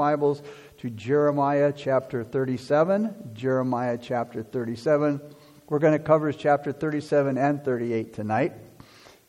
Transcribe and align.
Bibles 0.00 0.42
to 0.78 0.88
Jeremiah 0.88 1.74
chapter 1.76 2.24
37. 2.24 3.32
Jeremiah 3.34 3.98
chapter 4.00 4.42
37. 4.42 5.20
We're 5.68 5.78
going 5.78 5.92
to 5.92 6.02
cover 6.02 6.32
chapter 6.32 6.72
37 6.72 7.36
and 7.36 7.62
38 7.62 8.14
tonight. 8.14 8.54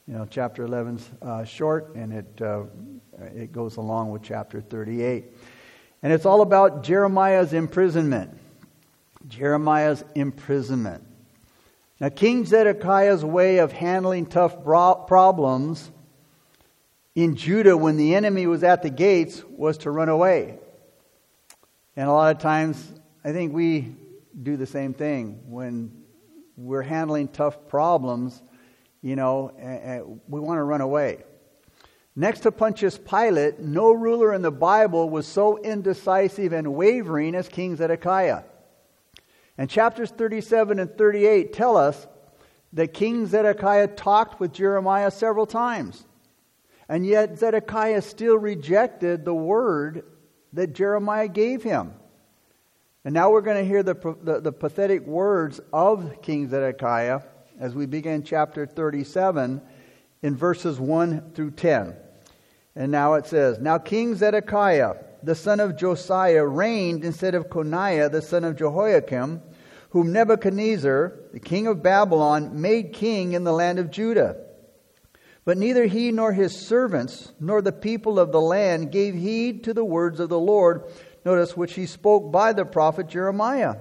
You 0.07 0.13
know, 0.13 0.25
chapter 0.29 0.65
11's 0.65 1.09
uh, 1.21 1.43
short 1.43 1.93
and 1.95 2.13
it, 2.13 2.41
uh, 2.41 2.63
it 3.35 3.51
goes 3.51 3.75
along 3.75 4.11
with 4.11 4.23
chapter 4.23 4.61
38. 4.61 5.25
And 6.03 6.13
it's 6.13 6.25
all 6.25 6.39
about 6.39 6.83
Jeremiah's 6.83 7.51
imprisonment. 7.51 8.39
Jeremiah's 9.27 10.05
imprisonment. 10.15 11.03
Now, 11.99 12.07
King 12.07 12.45
Zedekiah's 12.45 13.25
way 13.25 13.57
of 13.57 13.73
handling 13.73 14.25
tough 14.25 14.63
problems 14.63 15.91
in 17.13 17.35
Judah 17.35 17.75
when 17.75 17.97
the 17.97 18.15
enemy 18.15 18.47
was 18.47 18.63
at 18.63 18.83
the 18.83 18.89
gates 18.89 19.43
was 19.49 19.79
to 19.79 19.91
run 19.91 20.07
away. 20.07 20.57
And 21.95 22.07
a 22.07 22.11
lot 22.11 22.33
of 22.33 22.41
times, 22.41 22.91
I 23.23 23.33
think 23.33 23.53
we 23.53 23.95
do 24.41 24.55
the 24.55 24.65
same 24.65 24.93
thing 24.93 25.41
when 25.47 25.91
we're 26.55 26.81
handling 26.81 27.27
tough 27.27 27.67
problems, 27.67 28.41
you 29.01 29.17
know, 29.17 29.51
we 30.27 30.39
want 30.39 30.59
to 30.59 30.63
run 30.63 30.79
away. 30.79 31.23
Next 32.15 32.41
to 32.41 32.51
Pontius 32.51 32.97
Pilate, 32.97 33.59
no 33.59 33.91
ruler 33.91 34.33
in 34.33 34.41
the 34.41 34.51
Bible 34.51 35.09
was 35.09 35.27
so 35.27 35.57
indecisive 35.57 36.53
and 36.53 36.73
wavering 36.73 37.35
as 37.35 37.49
King 37.49 37.75
Zedekiah. 37.75 38.43
And 39.57 39.69
chapters 39.69 40.11
37 40.11 40.79
and 40.79 40.97
38 40.97 41.51
tell 41.51 41.75
us 41.75 42.07
that 42.73 42.93
King 42.93 43.27
Zedekiah 43.27 43.87
talked 43.87 44.39
with 44.39 44.53
Jeremiah 44.53 45.11
several 45.11 45.45
times. 45.45 46.05
And 46.87 47.05
yet 47.05 47.37
Zedekiah 47.37 48.01
still 48.01 48.37
rejected 48.37 49.25
the 49.25 49.33
word 49.33 50.03
that 50.53 50.73
Jeremiah 50.73 51.27
gave 51.27 51.63
him. 51.63 51.93
And 53.03 53.13
now 53.13 53.31
we're 53.31 53.41
going 53.41 53.57
to 53.63 53.67
hear 53.67 53.81
the, 53.83 53.95
the, 54.21 54.41
the, 54.41 54.51
pathetic 54.51 55.07
words 55.07 55.59
of 55.73 56.21
King 56.21 56.49
Zedekiah 56.49 57.21
as 57.59 57.73
we 57.73 57.87
begin 57.87 58.23
chapter 58.23 58.65
37 58.65 59.61
in 60.21 60.35
verses 60.35 60.79
1 60.79 61.31
through 61.33 61.51
10. 61.51 61.95
And 62.75 62.91
now 62.91 63.15
it 63.15 63.25
says 63.25 63.59
Now 63.59 63.79
King 63.79 64.15
Zedekiah, 64.15 64.95
the 65.23 65.35
son 65.35 65.59
of 65.59 65.77
Josiah, 65.77 66.45
reigned 66.45 67.03
instead 67.03 67.33
of 67.33 67.49
Coniah, 67.49 68.11
the 68.11 68.21
son 68.21 68.43
of 68.43 68.55
Jehoiakim, 68.55 69.41
whom 69.89 70.13
Nebuchadnezzar, 70.13 71.19
the 71.33 71.39
king 71.39 71.67
of 71.67 71.83
Babylon, 71.83 72.61
made 72.61 72.93
king 72.93 73.33
in 73.33 73.43
the 73.43 73.51
land 73.51 73.79
of 73.79 73.91
Judah. 73.91 74.37
But 75.43 75.57
neither 75.57 75.85
he 75.85 76.11
nor 76.11 76.33
his 76.33 76.55
servants 76.55 77.31
nor 77.39 77.61
the 77.61 77.71
people 77.71 78.19
of 78.19 78.31
the 78.31 78.41
land 78.41 78.91
gave 78.91 79.15
heed 79.15 79.63
to 79.63 79.73
the 79.73 79.85
words 79.85 80.19
of 80.19 80.29
the 80.29 80.39
Lord, 80.39 80.83
notice 81.25 81.57
which 81.57 81.73
he 81.73 81.87
spoke 81.87 82.31
by 82.31 82.53
the 82.53 82.65
prophet 82.65 83.07
Jeremiah. 83.07 83.77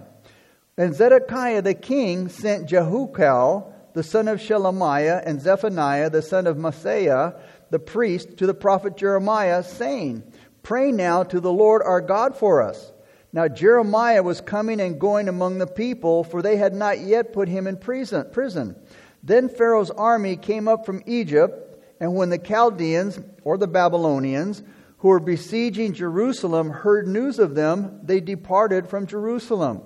And 0.79 0.95
Zedekiah 0.95 1.61
the 1.61 1.75
king 1.75 2.29
sent 2.29 2.69
Jehukal, 2.69 3.73
the 3.93 4.03
son 4.03 4.29
of 4.29 4.41
Shelemiah, 4.41 5.23
and 5.27 5.41
Zephaniah, 5.43 6.09
the 6.09 6.23
son 6.23 6.47
of 6.47 6.57
Maaseiah, 6.57 7.39
the 7.71 7.79
priest, 7.79 8.39
to 8.39 8.47
the 8.47 8.55
prophet 8.55 8.97
Jeremiah, 8.97 9.63
saying, 9.63 10.23
Pray 10.63 10.93
now 10.93 11.23
to 11.25 11.41
the 11.41 11.53
Lord 11.53 11.83
our 11.83 12.01
God 12.01 12.37
for 12.37 12.63
us. 12.63 12.93
Now 13.33 13.49
Jeremiah 13.49 14.23
was 14.23 14.41
coming 14.41 14.81
and 14.81 14.99
going 14.99 15.29
among 15.29 15.59
the 15.59 15.67
people, 15.67 16.25
for 16.25 16.41
they 16.41 16.57
had 16.57 16.75
not 16.75 17.01
yet 17.01 17.33
put 17.33 17.49
him 17.49 17.67
in 17.67 17.77
prison. 17.77 18.77
Then 19.23 19.49
Pharaoh's 19.49 19.91
army 19.91 20.37
came 20.37 20.69
up 20.69 20.87
from 20.87 21.03
Egypt, 21.07 21.85
and 22.01 22.15
when 22.15 22.31
the 22.31 22.39
Chaldeans, 22.39 23.21
or 23.45 23.59
the 23.59 23.69
Babylonians, 23.69 24.63
who 24.99 25.09
were 25.09 25.21
besieging 25.21 25.93
Jerusalem, 25.93 26.71
heard 26.71 27.07
news 27.07 27.39
of 27.39 27.55
them, 27.55 28.01
they 28.03 28.21
departed 28.21 28.89
from 28.89 29.07
Jerusalem. 29.07 29.83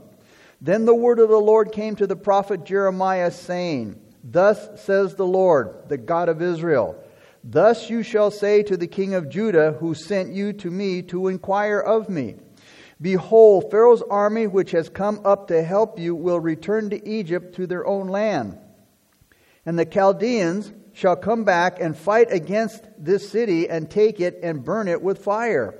Then 0.60 0.84
the 0.84 0.94
word 0.94 1.18
of 1.18 1.28
the 1.28 1.36
Lord 1.36 1.72
came 1.72 1.96
to 1.96 2.06
the 2.06 2.16
prophet 2.16 2.64
Jeremiah, 2.64 3.30
saying, 3.30 4.00
Thus 4.22 4.82
says 4.82 5.14
the 5.14 5.26
Lord, 5.26 5.88
the 5.88 5.98
God 5.98 6.28
of 6.28 6.40
Israel, 6.40 6.96
Thus 7.42 7.90
you 7.90 8.02
shall 8.02 8.30
say 8.30 8.62
to 8.62 8.76
the 8.76 8.86
king 8.86 9.14
of 9.14 9.28
Judah, 9.28 9.72
who 9.72 9.94
sent 9.94 10.32
you 10.32 10.54
to 10.54 10.70
me 10.70 11.02
to 11.02 11.28
inquire 11.28 11.78
of 11.78 12.08
me. 12.08 12.36
Behold, 13.00 13.70
Pharaoh's 13.70 14.02
army, 14.08 14.46
which 14.46 14.70
has 14.70 14.88
come 14.88 15.20
up 15.26 15.48
to 15.48 15.62
help 15.62 15.98
you, 15.98 16.14
will 16.14 16.40
return 16.40 16.88
to 16.90 17.06
Egypt 17.08 17.54
to 17.56 17.66
their 17.66 17.86
own 17.86 18.08
land. 18.08 18.58
And 19.66 19.78
the 19.78 19.86
Chaldeans 19.86 20.72
shall 20.92 21.16
come 21.16 21.44
back 21.44 21.80
and 21.80 21.96
fight 21.96 22.28
against 22.30 22.84
this 22.98 23.28
city 23.28 23.68
and 23.68 23.90
take 23.90 24.20
it 24.20 24.40
and 24.42 24.64
burn 24.64 24.88
it 24.88 25.02
with 25.02 25.24
fire. 25.24 25.78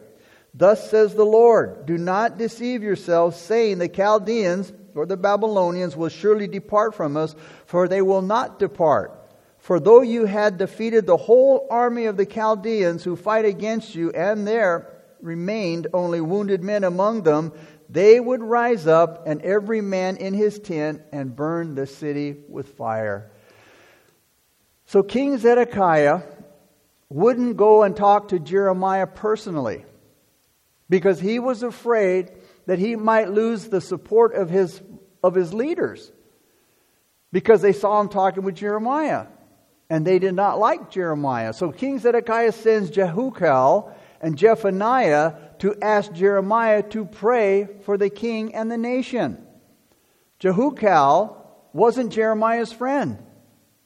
Thus 0.53 0.91
says 0.91 1.15
the 1.15 1.25
Lord 1.25 1.87
Do 1.87 1.99
not 1.99 2.39
deceive 2.39 2.83
yourselves, 2.83 3.37
saying, 3.37 3.79
The 3.79 3.89
Chaldeans 3.89 4.73
or 4.95 5.07
the 5.07 5.17
Babylonians 5.17 5.97
will 5.97 6.09
surely 6.09 6.47
depart 6.47 6.95
from 6.95 7.17
us, 7.17 7.35
for 7.67 7.89
they 7.89 8.03
will 8.03 8.23
not 8.23 8.59
depart. 8.59 9.21
For 9.59 9.81
though 9.81 10.03
you 10.03 10.27
had 10.27 10.59
defeated 10.59 11.07
the 11.07 11.17
whole 11.17 11.67
army 11.71 12.05
of 12.07 12.17
the 12.17 12.27
Chaldeans 12.27 13.03
who 13.03 13.17
fight 13.17 13.45
against 13.45 13.95
you, 13.95 14.11
and 14.11 14.47
there 14.47 14.91
remained 15.21 15.87
only 15.95 16.21
wounded 16.21 16.63
men 16.63 16.85
among 16.85 17.23
them, 17.23 17.53
they 17.89 18.21
would 18.21 18.43
rise 18.43 18.87
up, 18.87 19.27
and 19.27 19.41
every 19.43 19.81
man 19.81 20.17
in 20.19 20.35
his 20.35 20.59
tent, 20.59 21.03
and 21.13 21.35
burn 21.35 21.75
the 21.75 21.87
city 21.87 22.37
with 22.49 22.77
fire. 22.77 23.31
So 24.95 25.03
King 25.03 25.39
Zedekiah 25.39 26.21
wouldn't 27.09 27.57
go 27.57 27.83
and 27.83 27.97
talk 27.97 28.29
to 28.29 28.39
Jeremiah 28.39 29.09
personally 29.09 29.85
because 30.89 31.19
he 31.19 31.41
was 31.41 31.65
afraid 31.65 32.31
that 32.67 32.79
he 32.79 32.95
might 32.95 33.29
lose 33.29 33.67
the 33.67 33.81
support 33.81 34.37
of 34.37 34.51
his, 34.51 34.81
of 35.21 35.35
his 35.35 35.53
leaders 35.53 36.13
because 37.33 37.61
they 37.61 37.73
saw 37.73 38.01
him 38.01 38.09
talking 38.09 38.45
with 38.45 38.55
Jeremiah 38.55 39.27
and 39.91 40.07
they 40.07 40.21
did 40.21 40.35
not 40.35 40.61
like 40.61 40.93
Jeremiah. 40.93 41.53
So 41.55 41.73
King 41.73 41.99
Zedekiah 41.99 42.53
sends 42.53 42.93
Jehukal 42.93 43.93
and 44.21 44.39
Zephaniah 44.39 45.33
to 45.59 45.75
ask 45.83 46.13
Jeremiah 46.13 46.85
to 46.91 47.05
pray 47.05 47.67
for 47.85 47.99
the 47.99 48.11
king 48.11 48.55
and 48.55 48.71
the 48.71 48.79
nation. 48.79 49.45
Jehukal 50.39 51.35
wasn't 51.73 52.13
Jeremiah's 52.13 52.73
friend. 52.73 53.19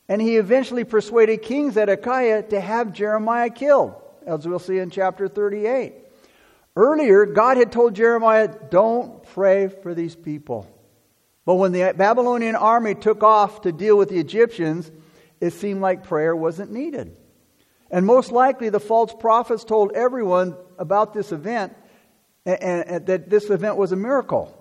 And 0.09 0.23
he 0.23 0.37
eventually 0.37 0.85
persuaded 0.85 1.43
King 1.43 1.71
Zedekiah 1.71 2.45
to 2.45 2.61
have 2.61 2.93
Jeremiah 2.93 3.51
killed, 3.51 3.95
as 4.27 4.47
we'll 4.49 4.59
see 4.59 4.79
in 4.79 4.91
chapter 4.91 5.29
38. 5.29 5.95
Earlier, 6.75 7.27
God 7.27 7.57
had 7.57 7.73
told 7.73 7.95
Jeremiah, 7.95 8.49
don't 8.71 9.23
pray 9.23 9.69
for 9.69 9.95
these 9.95 10.17
people. 10.17 10.67
But 11.45 11.57
when 11.57 11.73
the 11.73 11.93
Babylonian 11.97 12.57
army 12.57 12.95
took 12.95 13.23
off 13.23 13.63
to 13.63 13.73
deal 13.73 13.99
with 13.99 14.09
the 14.09 14.19
Egyptians, 14.19 14.91
it 15.41 15.53
seemed 15.53 15.81
like 15.81 16.05
prayer 16.05 16.35
wasn't 16.35 16.73
needed. 16.73 17.17
And 17.91 18.05
most 18.05 18.33
likely, 18.33 18.69
the 18.69 18.81
false 18.81 19.15
prophets 19.19 19.65
told 19.65 19.93
everyone 19.93 20.57
about 20.79 21.15
this 21.15 21.33
event 21.33 21.75
and, 22.45 22.63
and, 22.63 23.07
that 23.07 23.31
this 23.31 23.51
event 23.51 23.77
was 23.77 23.93
a 23.93 23.97
miracle 23.97 24.55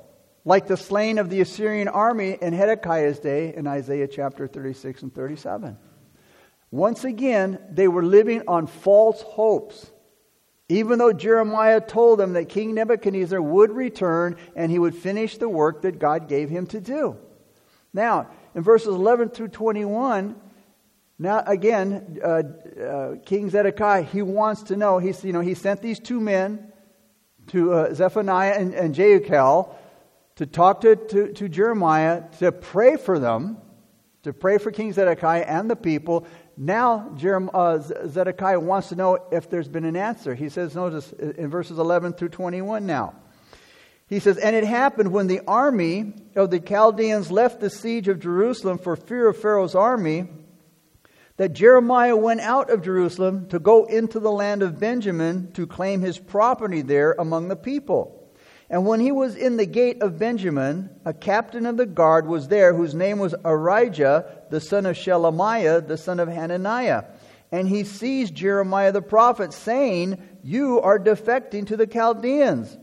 like 0.48 0.66
the 0.66 0.78
slaying 0.78 1.20
of 1.20 1.30
the 1.30 1.42
Assyrian 1.42 1.90
army 1.90 2.38
in 2.42 2.54
Hezekiah's 2.54 3.20
day 3.20 3.54
in 3.54 3.68
Isaiah 3.68 4.08
chapter 4.08 4.48
36 4.48 5.04
and 5.04 5.14
37. 5.14 5.78
Once 6.72 7.04
again, 7.04 7.60
they 7.70 7.90
were 7.90 8.02
living 8.02 8.44
on 8.48 8.66
false 8.66 9.22
hopes. 9.22 9.92
Even 10.70 11.00
though 11.00 11.12
Jeremiah 11.12 11.82
told 11.82 12.20
them 12.20 12.32
that 12.34 12.48
King 12.48 12.76
Nebuchadnezzar 12.76 13.42
would 13.42 13.72
return 13.72 14.38
and 14.56 14.72
he 14.72 14.80
would 14.80 14.96
finish 14.96 15.38
the 15.38 15.50
work 15.50 15.82
that 15.82 16.00
God 16.00 16.30
gave 16.30 16.50
him 16.50 16.66
to 16.68 16.80
do. 16.80 17.18
Now, 17.92 18.30
in 18.56 18.64
verses 18.64 18.88
11 18.88 19.32
through 19.32 19.50
21, 19.50 20.34
now 21.20 21.44
again, 21.46 22.20
uh, 22.24 22.28
uh, 22.82 23.16
King 23.26 23.50
Zedekiah, 23.50 24.04
he 24.04 24.22
wants 24.22 24.64
to 24.64 24.78
know, 24.78 24.98
he's, 24.98 25.26
you 25.26 25.34
know, 25.34 25.42
he 25.42 25.56
sent 25.56 25.82
these 25.82 26.00
two 26.00 26.22
men 26.22 26.72
to 27.48 27.74
uh, 27.74 27.94
Zephaniah 27.94 28.54
and, 28.54 28.74
and 28.74 28.96
to 30.38 30.46
talk 30.46 30.82
to, 30.82 30.96
to, 30.96 31.34
to 31.34 31.50
Jeremiah, 31.50 32.24
to 32.40 32.52
pray 32.52 32.96
for 32.96 33.20
them, 33.20 33.58
to 34.24 34.34
pray 34.34 34.58
for 34.58 34.72
King 34.72 34.94
Zedekiah 34.94 35.42
and 35.42 35.70
the 35.70 35.76
people. 35.76 36.26
Now, 36.56 37.16
uh, 37.54 37.80
Zedekiah 37.80 38.60
wants 38.60 38.90
to 38.90 38.96
know 38.96 39.20
if 39.32 39.50
there's 39.50 39.68
been 39.68 39.86
an 39.86 39.96
answer. 39.96 40.36
He 40.36 40.50
says, 40.50 40.76
notice 40.76 41.12
in 41.12 41.50
verses 41.50 41.80
11 41.80 42.14
through 42.14 42.30
21 42.30 42.86
now. 42.86 43.16
He 44.08 44.20
says, 44.20 44.38
And 44.38 44.56
it 44.56 44.64
happened 44.64 45.12
when 45.12 45.28
the 45.28 45.42
army 45.48 46.14
of 46.36 46.50
the 46.50 46.60
Chaldeans 46.60 47.30
left 47.30 47.60
the 47.60 47.70
siege 47.70 48.08
of 48.08 48.20
Jerusalem 48.20 48.78
for 48.78 48.96
fear 48.96 49.28
of 49.28 49.38
Pharaoh's 49.38 49.76
army 49.76 50.28
that 51.36 51.54
Jeremiah 51.54 52.16
went 52.16 52.42
out 52.42 52.70
of 52.70 52.84
Jerusalem 52.84 53.48
to 53.50 53.60
go 53.60 53.86
into 53.86 54.20
the 54.20 54.32
land 54.32 54.64
of 54.64 54.80
Benjamin 54.80 55.52
to 55.54 55.68
claim 55.68 56.02
his 56.02 56.18
property 56.18 56.82
there 56.82 57.16
among 57.20 57.48
the 57.48 57.56
people. 57.56 58.17
And 58.70 58.86
when 58.86 59.00
he 59.00 59.12
was 59.12 59.36
in 59.36 59.58
the 59.58 59.66
gate 59.66 60.02
of 60.02 60.20
Benjamin, 60.20 60.90
a 61.06 61.14
captain 61.14 61.66
of 61.66 61.78
the 61.78 61.86
guard 61.86 62.28
was 62.28 62.50
there 62.50 62.74
whose 62.74 62.94
name 62.94 63.18
was 63.18 63.34
Arijah, 63.46 64.50
the 64.50 64.60
son 64.60 64.86
of 64.86 64.98
Shelemiah, 64.98 65.88
the 65.88 65.98
son 65.98 66.20
of 66.20 66.28
Hananiah. 66.28 67.06
And 67.52 67.68
he 67.68 67.86
seized 67.86 68.36
Jeremiah 68.36 68.92
the 68.92 69.02
prophet, 69.02 69.54
saying, 69.54 70.22
You 70.44 70.82
are 70.82 71.00
defecting 71.00 71.66
to 71.68 71.78
the 71.78 71.88
Chaldeans. 71.88 72.78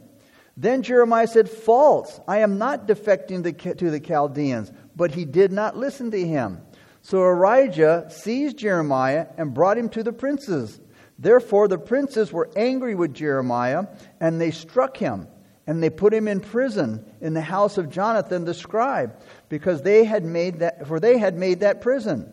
Then 0.57 0.83
Jeremiah 0.83 1.27
said, 1.27 1.51
False, 1.51 2.19
I 2.27 2.39
am 2.39 2.57
not 2.57 2.87
defecting 2.89 3.43
to 3.77 3.91
the 3.91 4.01
Chaldeans. 4.01 4.73
But 4.97 5.11
he 5.11 5.27
did 5.27 5.53
not 5.53 5.77
listen 5.77 6.11
to 6.13 6.27
him. 6.27 6.63
So 7.03 7.19
Arijah 7.19 8.11
seized 8.11 8.57
Jeremiah 8.57 9.27
and 9.37 9.53
brought 9.53 9.77
him 9.77 9.91
to 9.91 10.03
the 10.03 10.13
princes. 10.15 10.81
Therefore 11.19 11.69
the 11.69 11.77
princes 11.77 12.33
were 12.33 12.49
angry 12.57 12.95
with 12.95 13.13
Jeremiah, 13.13 13.87
and 14.21 14.41
they 14.41 14.51
struck 14.51 14.97
him, 14.97 15.29
and 15.67 15.83
they 15.83 15.91
put 15.91 16.13
him 16.13 16.29
in 16.29 16.41
prison 16.41 17.05
in 17.21 17.35
the 17.35 17.41
house 17.41 17.79
of 17.79 17.91
Jonathan 17.91 18.45
the 18.45 18.55
scribe, 18.55 19.21
because 19.49 19.83
they 19.83 20.05
had 20.05 20.25
made 20.25 20.61
that, 20.61 20.87
for 20.87 21.01
they 21.01 21.19
had 21.19 21.37
made 21.37 21.61
that 21.61 21.81
prison. 21.81 22.33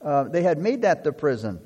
Uh, 0.00 0.24
they 0.24 0.42
had 0.42 0.58
made 0.58 0.82
that 0.82 1.02
the 1.04 1.12
prison. 1.12 1.60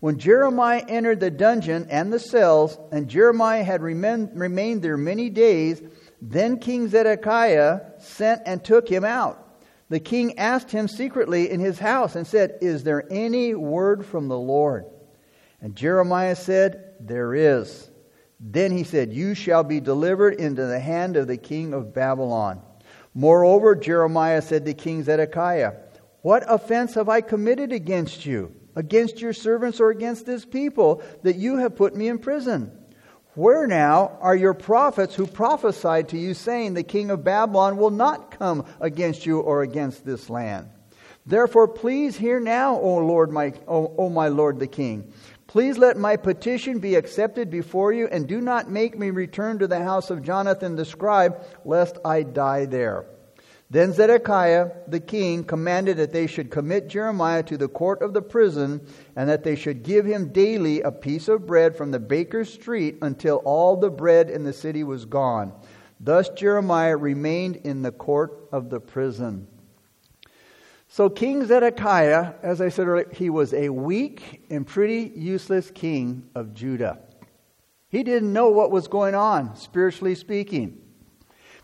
When 0.00 0.18
Jeremiah 0.18 0.84
entered 0.88 1.20
the 1.20 1.30
dungeon 1.30 1.86
and 1.88 2.12
the 2.12 2.18
cells, 2.18 2.78
and 2.92 3.08
Jeremiah 3.08 3.64
had 3.64 3.82
remain, 3.82 4.30
remained 4.34 4.82
there 4.82 4.96
many 4.96 5.30
days, 5.30 5.82
then 6.20 6.58
King 6.58 6.88
Zedekiah 6.88 7.80
sent 7.98 8.42
and 8.44 8.62
took 8.62 8.88
him 8.88 9.04
out. 9.04 9.42
The 9.88 10.00
king 10.00 10.38
asked 10.38 10.70
him 10.72 10.88
secretly 10.88 11.48
in 11.48 11.60
his 11.60 11.78
house 11.78 12.16
and 12.16 12.26
said, 12.26 12.58
Is 12.60 12.82
there 12.82 13.04
any 13.10 13.54
word 13.54 14.04
from 14.04 14.28
the 14.28 14.38
Lord? 14.38 14.86
And 15.60 15.76
Jeremiah 15.76 16.36
said, 16.36 16.94
There 17.00 17.34
is. 17.34 17.88
Then 18.38 18.72
he 18.72 18.84
said, 18.84 19.12
You 19.12 19.34
shall 19.34 19.64
be 19.64 19.80
delivered 19.80 20.34
into 20.34 20.66
the 20.66 20.80
hand 20.80 21.16
of 21.16 21.26
the 21.26 21.36
king 21.36 21.72
of 21.72 21.94
Babylon. 21.94 22.60
Moreover, 23.14 23.74
Jeremiah 23.74 24.42
said 24.42 24.66
to 24.66 24.74
King 24.74 25.02
Zedekiah, 25.02 25.74
What 26.22 26.44
offense 26.46 26.94
have 26.94 27.08
I 27.08 27.20
committed 27.22 27.72
against 27.72 28.26
you? 28.26 28.54
against 28.76 29.20
your 29.20 29.32
servants 29.32 29.80
or 29.80 29.90
against 29.90 30.26
this 30.26 30.44
people 30.44 31.02
that 31.22 31.36
you 31.36 31.56
have 31.56 31.74
put 31.74 31.96
me 31.96 32.06
in 32.06 32.18
prison? 32.18 32.70
Where 33.34 33.66
now 33.66 34.18
are 34.20 34.36
your 34.36 34.54
prophets 34.54 35.14
who 35.14 35.26
prophesied 35.26 36.10
to 36.10 36.18
you, 36.18 36.34
saying, 36.34 36.74
The 36.74 36.82
king 36.82 37.10
of 37.10 37.24
Babylon 37.24 37.76
will 37.76 37.90
not 37.90 38.38
come 38.38 38.64
against 38.80 39.26
you 39.26 39.40
or 39.40 39.62
against 39.62 40.06
this 40.06 40.30
land? 40.30 40.68
Therefore, 41.26 41.66
please 41.66 42.16
hear 42.16 42.38
now, 42.38 42.78
O 42.78 42.98
Lord, 42.98 43.32
my, 43.32 43.52
o, 43.66 43.94
o 43.98 44.08
my 44.08 44.28
Lord 44.28 44.58
the 44.58 44.68
king. 44.68 45.12
Please 45.56 45.78
let 45.78 45.96
my 45.96 46.16
petition 46.16 46.80
be 46.80 46.96
accepted 46.96 47.48
before 47.48 47.90
you, 47.90 48.08
and 48.08 48.28
do 48.28 48.42
not 48.42 48.70
make 48.70 48.98
me 48.98 49.08
return 49.08 49.58
to 49.58 49.66
the 49.66 49.82
house 49.82 50.10
of 50.10 50.20
Jonathan 50.20 50.76
the 50.76 50.84
scribe, 50.84 51.42
lest 51.64 51.96
I 52.04 52.24
die 52.24 52.66
there. 52.66 53.06
Then 53.70 53.94
Zedekiah 53.94 54.72
the 54.86 55.00
king 55.00 55.44
commanded 55.44 55.96
that 55.96 56.12
they 56.12 56.26
should 56.26 56.50
commit 56.50 56.88
Jeremiah 56.88 57.42
to 57.44 57.56
the 57.56 57.68
court 57.68 58.02
of 58.02 58.12
the 58.12 58.20
prison, 58.20 58.86
and 59.16 59.30
that 59.30 59.44
they 59.44 59.56
should 59.56 59.82
give 59.82 60.04
him 60.04 60.30
daily 60.30 60.82
a 60.82 60.92
piece 60.92 61.26
of 61.26 61.46
bread 61.46 61.74
from 61.74 61.90
the 61.90 62.00
baker's 62.00 62.52
street 62.52 62.98
until 63.00 63.36
all 63.46 63.78
the 63.78 63.88
bread 63.88 64.28
in 64.28 64.44
the 64.44 64.52
city 64.52 64.84
was 64.84 65.06
gone. 65.06 65.54
Thus 65.98 66.28
Jeremiah 66.28 66.98
remained 66.98 67.56
in 67.64 67.80
the 67.80 67.92
court 67.92 68.46
of 68.52 68.68
the 68.68 68.80
prison. 68.80 69.46
So 70.96 71.10
King 71.10 71.44
Zedekiah, 71.44 72.32
as 72.42 72.62
I 72.62 72.70
said 72.70 72.88
earlier, 72.88 73.10
he 73.12 73.28
was 73.28 73.52
a 73.52 73.68
weak 73.68 74.46
and 74.48 74.66
pretty 74.66 75.12
useless 75.14 75.70
king 75.70 76.26
of 76.34 76.54
Judah. 76.54 77.00
He 77.90 78.02
didn't 78.02 78.32
know 78.32 78.48
what 78.48 78.70
was 78.70 78.88
going 78.88 79.14
on, 79.14 79.56
spiritually 79.56 80.14
speaking 80.14 80.80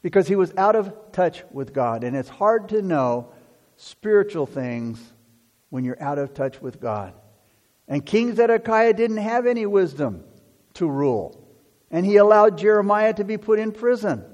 because 0.02 0.28
he 0.28 0.36
was 0.36 0.52
out 0.58 0.76
of 0.76 0.92
touch 1.12 1.44
with 1.50 1.72
God. 1.72 2.04
And 2.04 2.14
it's 2.14 2.28
hard 2.28 2.68
to 2.68 2.82
know 2.82 3.32
spiritual 3.78 4.44
things 4.44 5.00
when 5.70 5.82
you're 5.82 6.02
out 6.02 6.18
of 6.18 6.34
touch 6.34 6.60
with 6.60 6.78
God. 6.78 7.14
And 7.88 8.04
King 8.04 8.34
Zedekiah 8.34 8.92
didn't 8.92 9.16
have 9.16 9.46
any 9.46 9.64
wisdom 9.64 10.24
to 10.74 10.86
rule. 10.86 11.42
And 11.90 12.04
he 12.04 12.16
allowed 12.18 12.58
Jeremiah 12.58 13.14
to 13.14 13.24
be 13.24 13.38
put 13.38 13.58
in 13.58 13.72
prison. 13.72 14.26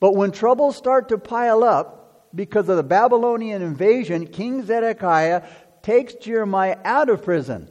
But 0.00 0.14
when 0.14 0.32
troubles 0.32 0.76
start 0.76 1.08
to 1.08 1.16
pile 1.16 1.64
up 1.64 2.01
because 2.34 2.68
of 2.68 2.76
the 2.76 2.82
Babylonian 2.82 3.62
invasion, 3.62 4.26
King 4.26 4.64
Zedekiah 4.64 5.42
takes 5.82 6.14
Jeremiah 6.14 6.78
out 6.84 7.08
of 7.08 7.22
prison 7.22 7.68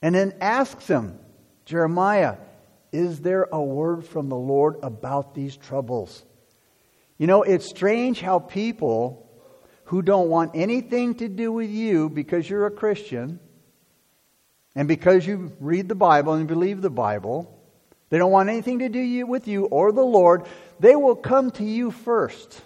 and 0.00 0.14
then 0.14 0.34
asks 0.40 0.86
him, 0.86 1.18
Jeremiah, 1.64 2.36
is 2.92 3.20
there 3.20 3.48
a 3.50 3.62
word 3.62 4.04
from 4.06 4.28
the 4.28 4.36
Lord 4.36 4.76
about 4.82 5.34
these 5.34 5.56
troubles? 5.56 6.24
You 7.18 7.26
know, 7.26 7.42
it's 7.42 7.66
strange 7.66 8.20
how 8.20 8.38
people 8.38 9.30
who 9.84 10.02
don't 10.02 10.28
want 10.28 10.52
anything 10.54 11.14
to 11.16 11.28
do 11.28 11.52
with 11.52 11.70
you 11.70 12.08
because 12.08 12.48
you're 12.48 12.66
a 12.66 12.70
Christian 12.70 13.40
and 14.74 14.88
because 14.88 15.26
you 15.26 15.52
read 15.60 15.88
the 15.88 15.94
Bible 15.94 16.34
and 16.34 16.48
believe 16.48 16.80
the 16.80 16.90
Bible, 16.90 17.58
they 18.10 18.18
don't 18.18 18.32
want 18.32 18.48
anything 18.48 18.80
to 18.80 18.88
do 18.88 19.26
with 19.26 19.48
you 19.48 19.66
or 19.66 19.92
the 19.92 20.04
Lord, 20.04 20.46
they 20.80 20.96
will 20.96 21.16
come 21.16 21.50
to 21.52 21.64
you 21.64 21.90
first 21.90 22.60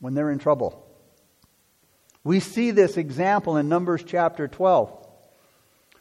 when 0.00 0.14
they're 0.14 0.30
in 0.30 0.38
trouble. 0.38 0.86
We 2.24 2.40
see 2.40 2.72
this 2.72 2.96
example 2.96 3.56
in 3.56 3.68
Numbers 3.68 4.02
chapter 4.04 4.48
12. 4.48 5.06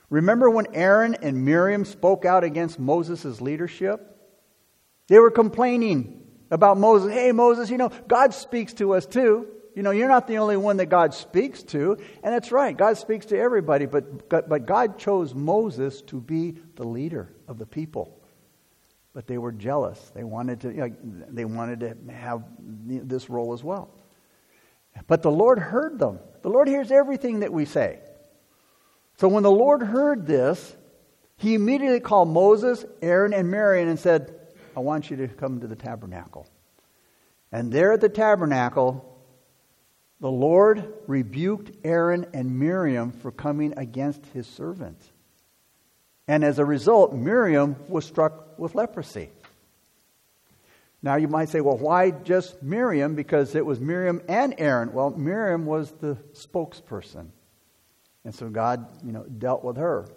Remember 0.09 0.49
when 0.49 0.67
Aaron 0.73 1.15
and 1.21 1.45
Miriam 1.45 1.85
spoke 1.85 2.25
out 2.25 2.43
against 2.43 2.79
Moses' 2.79 3.41
leadership? 3.41 4.11
They 5.07 5.19
were 5.19 5.31
complaining 5.31 6.25
about 6.51 6.77
Moses. 6.77 7.11
Hey, 7.11 7.31
Moses, 7.31 7.69
you 7.69 7.77
know, 7.77 7.89
God 8.07 8.33
speaks 8.33 8.73
to 8.73 8.93
us 8.93 9.05
too. 9.05 9.47
You 9.75 9.83
know, 9.83 9.91
you're 9.91 10.07
not 10.07 10.27
the 10.27 10.37
only 10.37 10.57
one 10.57 10.77
that 10.77 10.87
God 10.87 11.13
speaks 11.13 11.61
to. 11.63 11.97
And 12.23 12.33
that's 12.33 12.51
right, 12.51 12.75
God 12.75 12.97
speaks 12.97 13.27
to 13.27 13.37
everybody, 13.37 13.85
but, 13.85 14.29
but 14.29 14.65
God 14.65 14.97
chose 14.97 15.35
Moses 15.35 16.01
to 16.03 16.21
be 16.21 16.57
the 16.75 16.87
leader 16.87 17.33
of 17.47 17.57
the 17.57 17.65
people. 17.65 18.21
But 19.15 19.25
they 19.27 19.37
were 19.37 19.53
jealous. 19.53 20.11
They 20.13 20.25
wanted 20.25 20.61
to, 20.61 20.67
you 20.69 20.75
know, 20.75 20.95
they 21.29 21.45
wanted 21.45 21.79
to 21.79 22.13
have 22.13 22.43
this 22.59 23.29
role 23.29 23.53
as 23.53 23.63
well. 23.63 23.89
But 25.07 25.23
the 25.23 25.31
Lord 25.31 25.57
heard 25.57 25.97
them. 25.97 26.19
The 26.41 26.49
Lord 26.49 26.67
hears 26.67 26.91
everything 26.91 27.39
that 27.39 27.51
we 27.51 27.63
say. 27.63 27.99
So 29.17 29.29
when 29.29 29.43
the 29.43 29.51
Lord 29.51 29.81
heard 29.81 30.27
this, 30.27 30.75
he 31.37 31.53
immediately 31.53 32.01
called 32.01 32.27
Moses, 32.27 32.83
Aaron, 33.01 33.33
and 33.33 33.49
Miriam 33.49 33.87
and 33.87 33.97
said, 33.97 34.35
I 34.75 34.81
want 34.81 35.09
you 35.09 35.15
to 35.17 35.29
come 35.29 35.61
to 35.61 35.67
the 35.67 35.75
tabernacle. 35.77 36.47
And 37.53 37.71
there 37.71 37.93
at 37.93 38.01
the 38.01 38.09
tabernacle, 38.09 39.17
the 40.19 40.31
Lord 40.31 40.93
rebuked 41.07 41.71
Aaron 41.85 42.25
and 42.33 42.59
Miriam 42.59 43.13
for 43.13 43.31
coming 43.31 43.77
against 43.77 44.25
his 44.27 44.45
servant. 44.45 45.01
And 46.27 46.43
as 46.43 46.59
a 46.59 46.65
result, 46.65 47.13
Miriam 47.13 47.75
was 47.87 48.05
struck 48.05 48.57
with 48.57 48.75
leprosy. 48.75 49.29
Now 51.01 51.17
you 51.17 51.27
might 51.27 51.49
say, 51.49 51.61
well, 51.61 51.77
why 51.77 52.09
just 52.09 52.63
Miriam? 52.63 53.13
Because 53.13 53.53
it 53.53 53.63
was 53.63 53.79
Miriam 53.79 54.21
and 54.27 54.55
Aaron. 54.57 54.91
Well, 54.91 55.11
Miriam 55.11 55.65
was 55.65 55.91
the 55.91 56.17
spokesperson. 56.33 57.27
And 58.23 58.33
so 58.33 58.49
God, 58.49 58.87
you 59.05 59.11
know, 59.11 59.23
dealt 59.23 59.63
with 59.63 59.77
her. 59.77 60.07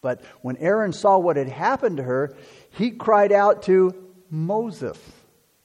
But 0.00 0.22
when 0.40 0.56
Aaron 0.58 0.92
saw 0.92 1.18
what 1.18 1.36
had 1.36 1.48
happened 1.48 1.96
to 1.96 2.04
her, 2.04 2.36
he 2.70 2.92
cried 2.92 3.32
out 3.32 3.62
to 3.64 3.94
Moses, 4.30 4.98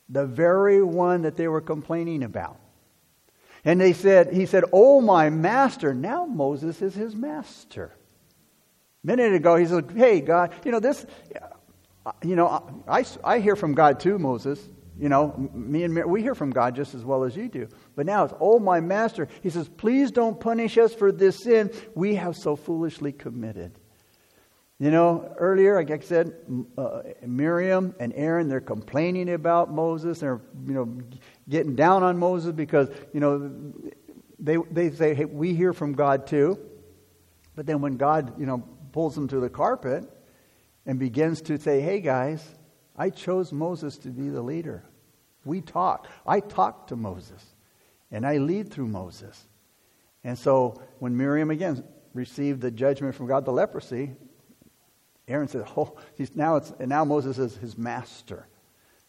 the 0.10 0.26
very 0.26 0.82
one 0.82 1.22
that 1.22 1.36
they 1.36 1.48
were 1.48 1.62
complaining 1.62 2.24
about. 2.24 2.60
And 3.64 3.80
they 3.80 3.94
said, 3.94 4.34
he 4.34 4.46
said, 4.46 4.64
Oh, 4.72 5.02
my 5.02 5.30
master. 5.30 5.94
Now 5.94 6.26
Moses 6.26 6.82
is 6.82 6.96
his 6.96 7.16
master. 7.16 7.94
A 9.04 9.08
minute 9.08 9.34
ago, 9.34 9.56
he 9.56 9.66
said, 9.66 9.92
Hey, 9.96 10.22
God, 10.22 10.54
you 10.66 10.72
know, 10.72 10.80
this, 10.80 11.06
you 12.24 12.36
know, 12.36 12.84
I, 12.88 13.06
I 13.24 13.40
hear 13.40 13.56
from 13.56 13.74
God 13.74 14.00
too, 14.00 14.18
Moses. 14.20 14.60
You 15.00 15.10
know, 15.10 15.52
me 15.54 15.84
and 15.84 15.94
Mary, 15.94 16.08
we 16.08 16.22
hear 16.24 16.34
from 16.34 16.50
God 16.50 16.76
just 16.76 16.96
as 16.96 17.06
well 17.06 17.24
as 17.24 17.36
you 17.36 17.48
do. 17.50 17.68
But 17.96 18.08
now 18.08 18.24
it's, 18.24 18.34
oh, 18.40 18.58
my 18.58 18.80
master. 18.80 19.28
He 19.44 19.52
says, 19.52 19.70
please 19.70 20.10
don't 20.10 20.40
punish 20.40 20.78
us 20.78 20.94
for 20.94 21.12
this 21.12 21.44
sin 21.44 21.72
we 21.94 22.16
have 22.16 22.36
so 22.36 22.56
foolishly 22.56 23.12
committed. 23.12 23.78
You 24.80 24.92
know, 24.92 25.34
earlier, 25.38 25.76
like 25.76 25.92
I 25.92 26.00
said, 26.00 26.34
uh, 26.78 27.02
Miriam 27.26 27.96
and 28.00 28.14
Aaron, 28.16 28.48
they're 28.48 28.60
complaining 28.60 29.34
about 29.34 29.72
Moses. 29.72 30.20
They're, 30.20 30.42
you 30.66 30.74
know, 30.74 30.98
getting 31.50 31.76
down 31.76 32.04
on 32.04 32.18
Moses 32.18 32.52
because, 32.52 32.90
you 33.14 33.20
know, 33.20 33.74
they, 34.40 34.58
they 34.72 34.92
say, 34.92 35.14
hey, 35.14 35.26
we 35.26 35.54
hear 35.54 35.74
from 35.74 35.94
God 35.94 36.28
too. 36.28 36.60
But 37.56 37.66
then 37.66 37.82
when 37.82 37.98
God, 37.98 38.40
you 38.40 38.46
know, 38.46 38.64
pulls 38.98 39.14
them 39.14 39.28
to 39.28 39.40
the 39.40 39.48
carpet 39.48 40.04
and 40.88 40.98
begins 40.98 41.40
to 41.44 41.60
say, 41.60 41.82
hey, 41.82 42.00
guys, 42.00 42.44
I 42.96 43.12
chose 43.12 43.54
Moses 43.54 43.96
to 44.00 44.10
be 44.10 44.30
the 44.30 44.42
leader. 44.42 44.84
We 45.46 45.62
talk. 45.62 46.08
I 46.26 46.40
talk 46.40 46.88
to 46.88 46.96
Moses, 46.96 47.46
and 48.10 48.26
I 48.26 48.38
lead 48.38 48.72
through 48.72 48.88
Moses. 48.88 49.48
And 50.24 50.36
so 50.36 50.82
when 50.98 51.16
Miriam 51.16 51.52
again 51.52 51.84
received 52.16 52.60
the 52.60 52.72
judgment 52.72 53.14
from 53.14 53.28
God, 53.28 53.46
the 53.46 53.52
leprosy, 53.52 54.16
Aaron 55.28 55.48
says, 55.48 55.66
"Oh, 55.78 55.96
he's 56.16 56.36
now 56.36 56.56
it's 56.56 56.74
and 56.80 56.90
now 56.90 57.06
Moses 57.06 57.38
is 57.38 57.56
his 57.56 57.78
master, 57.78 58.48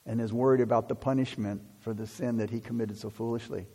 and 0.04 0.20
is 0.20 0.34
worried 0.34 0.60
about 0.60 0.88
the 0.90 0.96
punishment 0.96 1.62
for 1.78 1.94
the 1.94 2.06
sin 2.06 2.36
that 2.36 2.50
he 2.50 2.60
committed 2.60 2.98
so 2.98 3.08
foolishly." 3.08 3.66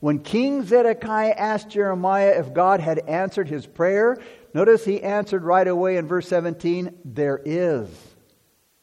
When 0.00 0.18
King 0.18 0.64
Zedekiah 0.64 1.34
asked 1.36 1.70
Jeremiah 1.70 2.38
if 2.38 2.52
God 2.52 2.80
had 2.80 3.00
answered 3.00 3.48
his 3.48 3.66
prayer, 3.66 4.18
notice 4.54 4.84
he 4.84 5.02
answered 5.02 5.42
right 5.44 5.66
away 5.66 5.96
in 5.96 6.06
verse 6.06 6.28
17, 6.28 6.98
There 7.04 7.40
is. 7.44 7.88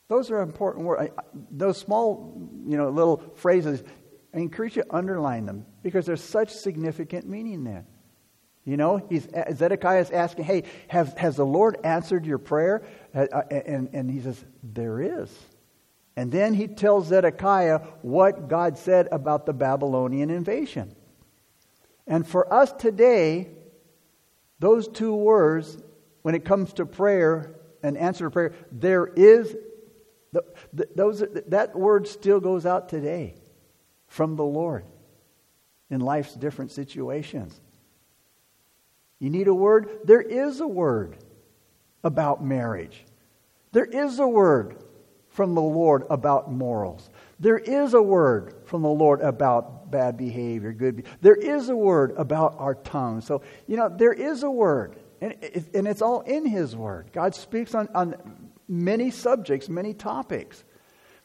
Those 0.10 0.32
are 0.32 0.42
important 0.42 0.86
words. 0.86 1.12
Those 1.52 1.78
small, 1.78 2.34
you 2.68 2.78
know, 2.78 2.90
little 2.90 3.24
phrases, 3.36 3.84
I 4.34 4.40
encourage 4.40 4.76
you 4.76 4.84
to 4.84 4.96
underline 4.96 5.46
them 5.46 5.66
because 5.82 6.06
there's 6.06 6.24
such 6.24 6.52
significant 6.52 7.28
meaning 7.28 7.64
there. 7.64 7.86
You 8.66 8.78
know, 8.78 9.06
he's, 9.10 9.28
Zedekiah 9.54 10.02
is 10.02 10.12
asking, 10.12 10.46
hey, 10.46 10.64
have, 10.88 11.18
has 11.18 11.36
the 11.36 11.46
Lord 11.46 11.78
answered 11.84 12.26
your 12.26 12.38
prayer? 12.38 12.84
Uh, 13.14 13.28
uh, 13.32 13.42
and, 13.52 13.90
and 13.94 14.10
he 14.10 14.22
says, 14.22 14.44
there 14.62 15.02
is. 15.02 15.30
And 16.16 16.32
then 16.32 16.54
he 16.54 16.68
tells 16.68 17.08
Zedekiah 17.08 17.80
what 18.02 18.48
God 18.48 18.78
said 18.78 19.08
about 19.12 19.46
the 19.46 19.54
Babylonian 19.54 20.30
invasion. 20.30 20.96
And 22.06 22.28
for 22.28 22.52
us 22.54 22.72
today, 22.74 23.50
those 24.60 24.88
two 24.88 25.16
words, 25.16 25.78
when 26.22 26.36
it 26.36 26.46
comes 26.46 26.74
to 26.74 26.86
prayer 26.86 27.56
and 27.82 27.98
answer 27.98 28.26
to 28.26 28.32
prayer, 28.32 28.54
there 28.72 29.08
is, 29.08 29.56
the, 30.32 30.44
the, 30.74 30.88
those, 30.96 31.24
that 31.48 31.76
word 31.76 32.08
still 32.08 32.40
goes 32.40 32.66
out 32.66 32.90
today 32.90 33.36
from 34.08 34.36
the 34.36 34.44
Lord 34.44 34.86
in 35.90 36.00
life's 36.00 36.34
different 36.34 36.72
situations. 36.72 37.60
You 39.20 39.30
need 39.30 39.48
a 39.48 39.54
word? 39.54 39.90
There 40.04 40.22
is 40.22 40.60
a 40.60 40.68
word 40.68 41.18
about 42.04 42.44
marriage. 42.44 43.06
There 43.72 43.86
is 43.86 44.20
a 44.20 44.28
word 44.28 44.83
from 45.34 45.56
the 45.56 45.62
Lord 45.62 46.06
about 46.10 46.52
morals. 46.52 47.10
There 47.40 47.58
is 47.58 47.94
a 47.94 48.02
word 48.02 48.56
from 48.66 48.84
the 48.84 48.90
Lord 48.90 49.22
about 49.22 49.92
bad 49.92 50.16
behavior, 50.16 50.72
good. 50.72 51.06
There 51.22 51.36
is 51.36 51.70
a 51.70 51.76
word 51.76 52.14
about 52.18 52.56
our 52.60 52.76
tongue. 52.76 53.22
So, 53.22 53.42
you 53.68 53.76
know, 53.76 53.90
there 53.90 54.14
is 54.14 54.44
a 54.44 54.50
word, 54.50 54.96
and, 55.22 55.36
and 55.74 55.88
it's 55.88 56.02
all 56.02 56.22
in 56.22 56.46
His 56.46 56.76
word. 56.76 57.10
God 57.12 57.36
speaks 57.36 57.74
on, 57.76 57.90
on 57.96 58.16
many 58.68 59.12
subjects, 59.12 59.70
many 59.70 59.94
topics. 59.94 60.64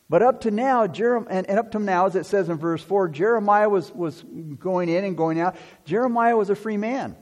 But 0.09 0.23
up 0.23 0.41
to 0.43 0.51
now, 0.51 0.87
Jeremiah, 0.87 1.29
and, 1.31 1.51
and 1.51 1.59
up 1.59 1.73
to 1.73 1.79
now, 1.79 2.07
as 2.07 2.17
it 2.17 2.25
says 2.25 2.49
in 2.49 2.57
verse 2.57 2.83
4, 2.83 3.09
Jeremiah 3.09 3.69
was, 3.69 3.93
was 3.95 4.25
going 4.59 4.89
in 4.89 5.05
and 5.05 5.19
going 5.19 5.39
out. 5.39 5.57
Jeremiah 5.85 6.37
was 6.37 6.49
a 6.49 6.57
free 6.57 6.79
man. 6.79 7.15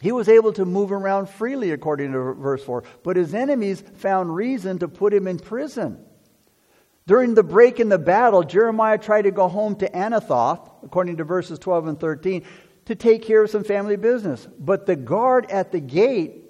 He 0.00 0.12
was 0.12 0.28
able 0.28 0.52
to 0.54 0.64
move 0.64 0.92
around 0.92 1.28
freely, 1.28 1.70
according 1.70 2.12
to 2.12 2.34
verse 2.34 2.62
4, 2.62 2.84
but 3.02 3.16
his 3.16 3.34
enemies 3.34 3.82
found 3.96 4.34
reason 4.34 4.78
to 4.80 4.88
put 4.88 5.14
him 5.14 5.26
in 5.26 5.38
prison. 5.38 6.04
During 7.06 7.34
the 7.34 7.42
break 7.42 7.80
in 7.80 7.88
the 7.88 7.98
battle, 7.98 8.42
Jeremiah 8.42 8.98
tried 8.98 9.22
to 9.22 9.30
go 9.30 9.48
home 9.48 9.76
to 9.76 9.88
Anathoth, 9.88 10.70
according 10.82 11.18
to 11.18 11.24
verses 11.24 11.58
12 11.58 11.86
and 11.86 12.00
13, 12.00 12.44
to 12.86 12.94
take 12.94 13.22
care 13.22 13.42
of 13.42 13.50
some 13.50 13.64
family 13.64 13.96
business. 13.96 14.46
But 14.58 14.86
the 14.86 14.96
guard 14.96 15.50
at 15.50 15.72
the 15.72 15.80
gate 15.80 16.44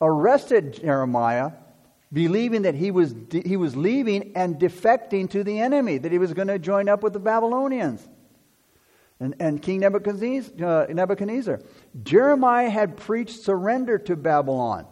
arrested 0.00 0.80
Jeremiah, 0.80 1.52
believing 2.12 2.62
that 2.62 2.76
he 2.76 2.90
was, 2.90 3.14
he 3.30 3.56
was 3.56 3.76
leaving 3.76 4.32
and 4.36 4.56
defecting 4.56 5.28
to 5.30 5.44
the 5.44 5.60
enemy, 5.60 5.98
that 5.98 6.12
he 6.12 6.18
was 6.18 6.32
going 6.32 6.48
to 6.48 6.58
join 6.58 6.88
up 6.88 7.02
with 7.02 7.12
the 7.12 7.20
Babylonians 7.20 8.08
and, 9.24 9.34
and 9.40 9.62
King 9.62 9.80
Nebuchadnezzar, 9.80 10.52
uh, 10.62 10.92
Nebuchadnezzar. 10.92 11.60
Jeremiah 12.02 12.68
had 12.68 12.98
preached 12.98 13.40
surrender 13.40 13.96
to 13.98 14.16
Babylon. 14.16 14.86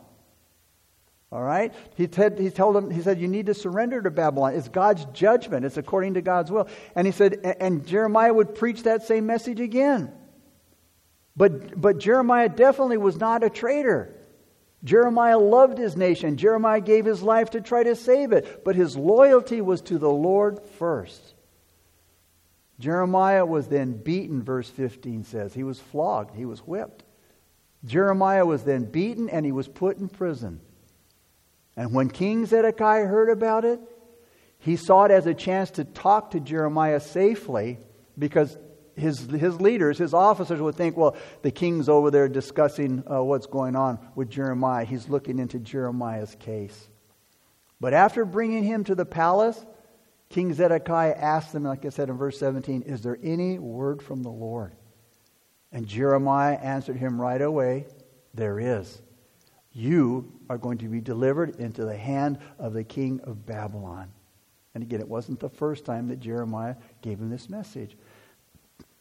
All 1.30 1.42
right? 1.42 1.72
He, 1.96 2.08
said, 2.10 2.38
he 2.38 2.48
told 2.48 2.76
him, 2.76 2.90
he 2.90 3.02
said, 3.02 3.20
you 3.20 3.28
need 3.28 3.46
to 3.46 3.54
surrender 3.54 4.00
to 4.00 4.10
Babylon. 4.10 4.54
It's 4.54 4.68
God's 4.68 5.04
judgment. 5.12 5.66
It's 5.66 5.76
according 5.76 6.14
to 6.14 6.22
God's 6.22 6.50
will. 6.50 6.66
And 6.94 7.06
he 7.06 7.12
said, 7.12 7.56
and 7.60 7.86
Jeremiah 7.86 8.32
would 8.32 8.54
preach 8.54 8.84
that 8.84 9.02
same 9.02 9.26
message 9.26 9.60
again. 9.60 10.12
But, 11.36 11.78
but 11.78 11.98
Jeremiah 11.98 12.48
definitely 12.48 12.98
was 12.98 13.16
not 13.16 13.44
a 13.44 13.50
traitor. 13.50 14.14
Jeremiah 14.82 15.38
loved 15.38 15.76
his 15.76 15.94
nation. 15.94 16.38
Jeremiah 16.38 16.80
gave 16.80 17.04
his 17.04 17.22
life 17.22 17.50
to 17.50 17.60
try 17.60 17.82
to 17.82 17.96
save 17.96 18.32
it. 18.32 18.64
But 18.64 18.76
his 18.76 18.96
loyalty 18.96 19.60
was 19.60 19.82
to 19.82 19.98
the 19.98 20.10
Lord 20.10 20.60
first. 20.78 21.31
Jeremiah 22.82 23.46
was 23.46 23.68
then 23.68 23.92
beaten, 23.92 24.42
verse 24.42 24.68
15 24.68 25.22
says. 25.22 25.54
He 25.54 25.62
was 25.62 25.78
flogged, 25.78 26.34
he 26.34 26.44
was 26.44 26.58
whipped. 26.66 27.04
Jeremiah 27.84 28.44
was 28.44 28.64
then 28.64 28.86
beaten 28.86 29.30
and 29.30 29.46
he 29.46 29.52
was 29.52 29.68
put 29.68 29.98
in 29.98 30.08
prison. 30.08 30.60
And 31.76 31.94
when 31.94 32.10
King 32.10 32.44
Zedekiah 32.44 33.06
heard 33.06 33.30
about 33.30 33.64
it, 33.64 33.78
he 34.58 34.74
saw 34.74 35.04
it 35.04 35.12
as 35.12 35.26
a 35.26 35.34
chance 35.34 35.70
to 35.72 35.84
talk 35.84 36.32
to 36.32 36.40
Jeremiah 36.40 36.98
safely 36.98 37.78
because 38.18 38.58
his, 38.96 39.20
his 39.30 39.60
leaders, 39.60 39.96
his 39.96 40.12
officers 40.12 40.60
would 40.60 40.74
think, 40.74 40.96
well, 40.96 41.16
the 41.42 41.52
king's 41.52 41.88
over 41.88 42.10
there 42.10 42.28
discussing 42.28 43.04
uh, 43.08 43.22
what's 43.22 43.46
going 43.46 43.76
on 43.76 44.00
with 44.16 44.28
Jeremiah. 44.28 44.84
He's 44.84 45.08
looking 45.08 45.38
into 45.38 45.60
Jeremiah's 45.60 46.34
case. 46.34 46.88
But 47.80 47.94
after 47.94 48.24
bringing 48.24 48.64
him 48.64 48.82
to 48.84 48.96
the 48.96 49.06
palace, 49.06 49.64
King 50.32 50.54
Zedekiah 50.54 51.14
asked 51.14 51.52
them, 51.52 51.64
like 51.64 51.84
I 51.84 51.90
said 51.90 52.08
in 52.08 52.16
verse 52.16 52.38
17, 52.38 52.82
Is 52.82 53.02
there 53.02 53.18
any 53.22 53.58
word 53.58 54.02
from 54.02 54.22
the 54.22 54.30
Lord? 54.30 54.72
And 55.70 55.86
Jeremiah 55.86 56.56
answered 56.56 56.96
him 56.96 57.20
right 57.20 57.40
away, 57.40 57.86
There 58.32 58.58
is. 58.58 59.02
You 59.74 60.32
are 60.48 60.56
going 60.56 60.78
to 60.78 60.88
be 60.88 61.02
delivered 61.02 61.56
into 61.60 61.84
the 61.84 61.96
hand 61.96 62.38
of 62.58 62.72
the 62.72 62.82
king 62.82 63.20
of 63.24 63.44
Babylon. 63.44 64.10
And 64.74 64.82
again, 64.82 65.00
it 65.00 65.08
wasn't 65.08 65.38
the 65.38 65.50
first 65.50 65.84
time 65.84 66.08
that 66.08 66.20
Jeremiah 66.20 66.76
gave 67.02 67.18
him 67.18 67.28
this 67.28 67.50
message. 67.50 67.94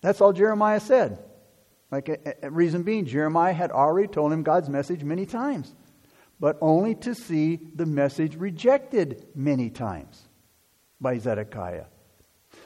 That's 0.01 0.19
all 0.19 0.33
Jeremiah 0.33 0.81
said. 0.81 1.17
Like, 1.91 2.09
a, 2.09 2.17
a 2.43 2.51
reason 2.51 2.83
being, 2.83 3.05
Jeremiah 3.05 3.53
had 3.53 3.71
already 3.71 4.09
told 4.09 4.33
him 4.33 4.43
God's 4.43 4.67
message 4.67 5.01
many 5.05 5.25
times, 5.25 5.73
but 6.41 6.57
only 6.59 6.93
to 6.95 7.15
see 7.15 7.57
the 7.73 7.85
message 7.85 8.35
rejected 8.35 9.27
many 9.33 9.69
times 9.69 10.27
by 11.01 11.17
Zedekiah. 11.17 11.86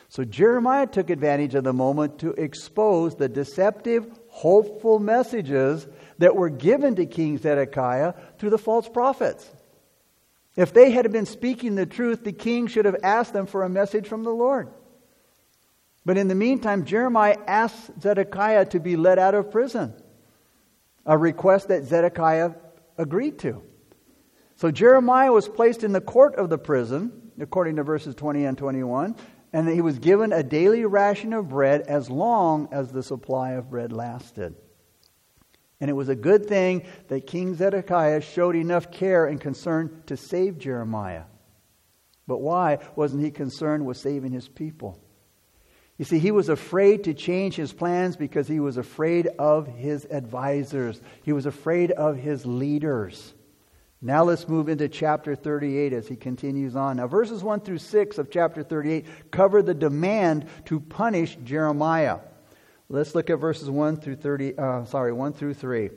So 0.10 0.24
Jeremiah 0.24 0.88
took 0.88 1.10
advantage 1.10 1.56
of 1.56 1.64
the 1.64 1.74
moment 1.74 2.20
to 2.20 2.32
expose 2.32 3.16
the 3.16 3.28
deceptive, 3.30 4.08
hopeful 4.28 5.00
messages 5.00 5.88
that 6.20 6.36
were 6.36 6.50
given 6.50 6.96
to 6.96 7.06
King 7.06 7.38
Zedekiah 7.38 8.14
through 8.38 8.52
the 8.52 8.58
false 8.58 8.88
prophets. 8.88 9.50
If 10.56 10.74
they 10.74 10.92
had 10.92 11.12
been 11.12 11.26
speaking 11.26 11.76
the 11.76 11.86
truth, 11.86 12.24
the 12.24 12.32
king 12.32 12.68
should 12.68 12.86
have 12.86 12.98
asked 13.04 13.34
them 13.34 13.46
for 13.46 13.64
a 13.64 13.70
message 13.70 14.08
from 14.08 14.24
the 14.24 14.34
Lord. 14.34 14.70
But 16.06 16.18
in 16.18 16.28
the 16.28 16.36
meantime, 16.36 16.86
Jeremiah 16.86 17.38
asked 17.48 18.00
Zedekiah 18.00 18.66
to 18.68 18.80
be 18.80 18.96
let 18.96 19.20
out 19.20 19.34
of 19.34 19.52
prison, 19.52 19.94
a 21.06 21.18
request 21.18 21.70
that 21.70 21.84
Zedekiah 21.84 22.52
agreed 22.98 23.40
to. 23.40 23.64
So 24.56 24.72
Jeremiah 24.72 25.34
was 25.34 25.50
placed 25.50 25.84
in 25.84 25.92
the 25.92 26.00
court 26.00 26.36
of 26.36 26.50
the 26.50 26.58
prison 26.58 27.25
according 27.40 27.76
to 27.78 27.84
verses 27.84 28.16
20 28.16 28.46
and 28.46 28.58
21. 28.58 29.16
And 29.54 29.70
he 29.70 29.82
was 29.82 30.00
given 30.00 30.34
a 30.34 30.44
daily 30.44 30.86
ration 30.86 31.34
of 31.34 31.50
bread 31.50 31.82
as 31.82 32.10
long 32.10 32.68
as 32.72 32.92
the 32.92 33.04
supply 33.04 33.52
of 33.52 33.70
bread 33.70 33.94
lasted. 33.94 34.56
And 35.80 35.90
it 35.90 35.94
was 35.94 36.10
a 36.10 36.16
good 36.16 36.48
thing 36.48 36.84
that 37.10 37.28
King 37.28 37.56
Zedekiah 37.56 38.22
showed 38.22 38.56
enough 38.56 38.92
care 38.92 39.28
and 39.28 39.40
concern 39.40 40.04
to 40.08 40.18
save 40.18 40.58
Jeremiah. 40.58 41.24
But 42.28 42.40
why 42.40 42.80
wasn't 42.96 43.24
he 43.24 43.32
concerned 43.32 43.86
with 43.86 43.98
saving 43.98 44.32
his 44.32 44.48
people? 44.48 45.00
You 45.98 46.06
see, 46.06 46.18
he 46.18 46.32
was 46.32 46.50
afraid 46.50 47.04
to 47.04 47.14
change 47.14 47.56
his 47.56 47.72
plans 47.72 48.18
because 48.18 48.48
he 48.48 48.60
was 48.60 48.78
afraid 48.78 49.28
of 49.40 49.68
his 49.68 50.06
advisors. 50.10 51.00
He 51.24 51.34
was 51.34 51.46
afraid 51.46 51.92
of 51.92 52.18
his 52.18 52.48
leaders. 52.48 53.35
Now 54.06 54.24
let's 54.24 54.48
move 54.48 54.70
into 54.70 54.88
chapter 54.88 55.34
38 55.36 55.92
as 55.92 56.08
he 56.08 56.16
continues 56.16 56.76
on. 56.76 56.98
Now, 56.98 57.08
verses 57.08 57.44
1 57.44 57.62
through 57.62 57.80
6 57.80 58.20
of 58.20 58.30
chapter 58.30 58.62
38 58.62 59.32
cover 59.32 59.64
the 59.64 59.74
demand 59.74 60.46
to 60.66 60.80
punish 60.80 61.36
Jeremiah. 61.44 62.20
Let's 62.88 63.16
look 63.16 63.32
at 63.32 63.38
verses 63.40 63.68
1 63.68 63.98
through 63.98 64.18
30, 64.18 64.60
uh, 64.60 64.86
sorry, 64.86 65.12
1 65.12 65.34
through 65.34 65.56
3. 65.56 65.90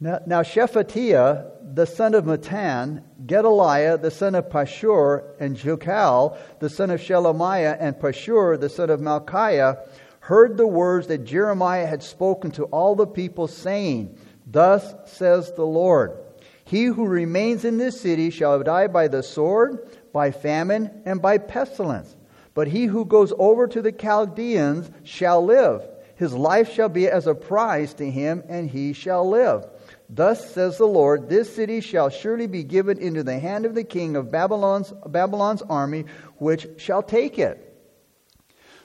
Now, 0.00 0.20
now 0.26 0.42
Shephatiah, 0.42 1.74
the 1.74 1.84
son 1.84 2.14
of 2.14 2.24
Mattan, 2.24 3.02
Gedaliah, 3.26 3.98
the 3.98 4.10
son 4.10 4.34
of 4.34 4.48
Pashur, 4.48 5.34
and 5.38 5.58
Jucal, 5.58 6.38
the 6.60 6.70
son 6.70 6.90
of 6.90 7.00
Shelemiah, 7.00 7.76
and 7.78 7.96
Pashur, 7.96 8.58
the 8.58 8.70
son 8.70 8.88
of 8.88 9.00
Malchiah, 9.00 9.86
heard 10.20 10.56
the 10.56 10.66
words 10.66 11.08
that 11.08 11.26
Jeremiah 11.26 11.86
had 11.86 12.02
spoken 12.02 12.50
to 12.52 12.64
all 12.64 12.94
the 12.94 13.06
people, 13.06 13.46
saying, 13.46 14.16
Thus 14.46 14.94
says 15.04 15.52
the 15.52 15.66
Lord. 15.66 16.22
He 16.66 16.86
who 16.86 17.06
remains 17.06 17.64
in 17.64 17.78
this 17.78 18.00
city 18.00 18.28
shall 18.28 18.60
die 18.60 18.88
by 18.88 19.06
the 19.06 19.22
sword, 19.22 19.88
by 20.12 20.32
famine, 20.32 20.90
and 21.04 21.22
by 21.22 21.38
pestilence. 21.38 22.16
But 22.54 22.66
he 22.66 22.86
who 22.86 23.04
goes 23.04 23.32
over 23.38 23.68
to 23.68 23.80
the 23.80 23.92
Chaldeans 23.92 24.90
shall 25.04 25.44
live. 25.44 25.88
His 26.16 26.34
life 26.34 26.72
shall 26.72 26.88
be 26.88 27.08
as 27.08 27.28
a 27.28 27.36
prize 27.36 27.94
to 27.94 28.10
him, 28.10 28.42
and 28.48 28.68
he 28.68 28.94
shall 28.94 29.28
live. 29.28 29.64
Thus 30.10 30.52
says 30.52 30.76
the 30.76 30.86
Lord, 30.86 31.28
this 31.28 31.54
city 31.54 31.80
shall 31.80 32.08
surely 32.08 32.48
be 32.48 32.64
given 32.64 32.98
into 32.98 33.22
the 33.22 33.38
hand 33.38 33.64
of 33.64 33.76
the 33.76 33.84
king 33.84 34.16
of 34.16 34.32
Babylon's, 34.32 34.92
Babylon's 35.06 35.62
army, 35.62 36.06
which 36.38 36.66
shall 36.78 37.02
take 37.02 37.38
it. 37.38 37.62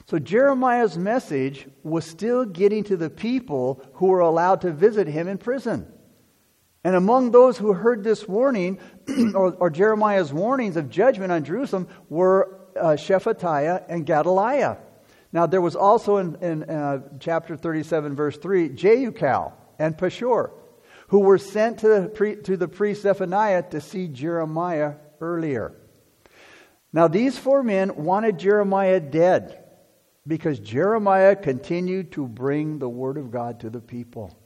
So 0.06 0.20
Jeremiah's 0.20 0.96
message 0.96 1.66
was 1.82 2.04
still 2.04 2.44
getting 2.44 2.84
to 2.84 2.96
the 2.96 3.10
people 3.10 3.84
who 3.94 4.06
were 4.06 4.20
allowed 4.20 4.60
to 4.60 4.70
visit 4.70 5.08
him 5.08 5.26
in 5.26 5.38
prison. 5.38 5.91
And 6.84 6.96
among 6.96 7.30
those 7.30 7.56
who 7.56 7.72
heard 7.72 8.02
this 8.02 8.26
warning, 8.26 8.78
or, 9.34 9.54
or, 9.54 9.70
Jeremiah's 9.70 10.32
warnings 10.32 10.76
of 10.76 10.90
judgment 10.90 11.30
on 11.30 11.44
Jerusalem, 11.44 11.88
were 12.08 12.58
uh, 12.76 12.96
Shephatiah 12.96 13.84
and 13.88 14.04
Gedaliah. 14.04 14.78
Now, 15.32 15.46
there 15.46 15.60
was 15.60 15.76
also 15.76 16.16
in, 16.16 16.34
in 16.42 16.62
uh, 16.64 17.00
chapter 17.20 17.56
37, 17.56 18.16
verse 18.16 18.36
3, 18.36 18.70
Jehukal 18.70 19.52
and 19.78 19.96
Pashur, 19.96 20.50
who 21.08 21.20
were 21.20 21.38
sent 21.38 21.78
to 21.80 21.88
the, 21.88 22.08
pre, 22.08 22.36
to 22.36 22.56
the 22.56 22.68
priest 22.68 23.02
Zephaniah 23.02 23.62
to 23.70 23.80
see 23.80 24.08
Jeremiah 24.08 24.94
earlier. 25.20 25.74
Now, 26.92 27.08
these 27.08 27.38
four 27.38 27.62
men 27.62 28.04
wanted 28.04 28.38
Jeremiah 28.38 29.00
dead 29.00 29.62
because 30.26 30.58
Jeremiah 30.58 31.36
continued 31.36 32.12
to 32.12 32.26
bring 32.26 32.78
the 32.78 32.88
word 32.88 33.16
of 33.16 33.30
God 33.30 33.60
to 33.60 33.70
the 33.70 33.80
people. 33.80 34.36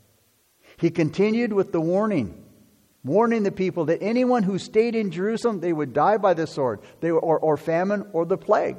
He 0.78 0.90
continued 0.90 1.52
with 1.52 1.72
the 1.72 1.80
warning, 1.80 2.44
warning 3.02 3.42
the 3.42 3.52
people 3.52 3.86
that 3.86 4.02
anyone 4.02 4.42
who 4.42 4.58
stayed 4.58 4.94
in 4.94 5.10
Jerusalem, 5.10 5.60
they 5.60 5.72
would 5.72 5.92
die 5.92 6.18
by 6.18 6.34
the 6.34 6.46
sword, 6.46 6.80
they, 7.00 7.10
or, 7.10 7.38
or 7.38 7.56
famine, 7.56 8.06
or 8.12 8.26
the 8.26 8.36
plague. 8.36 8.76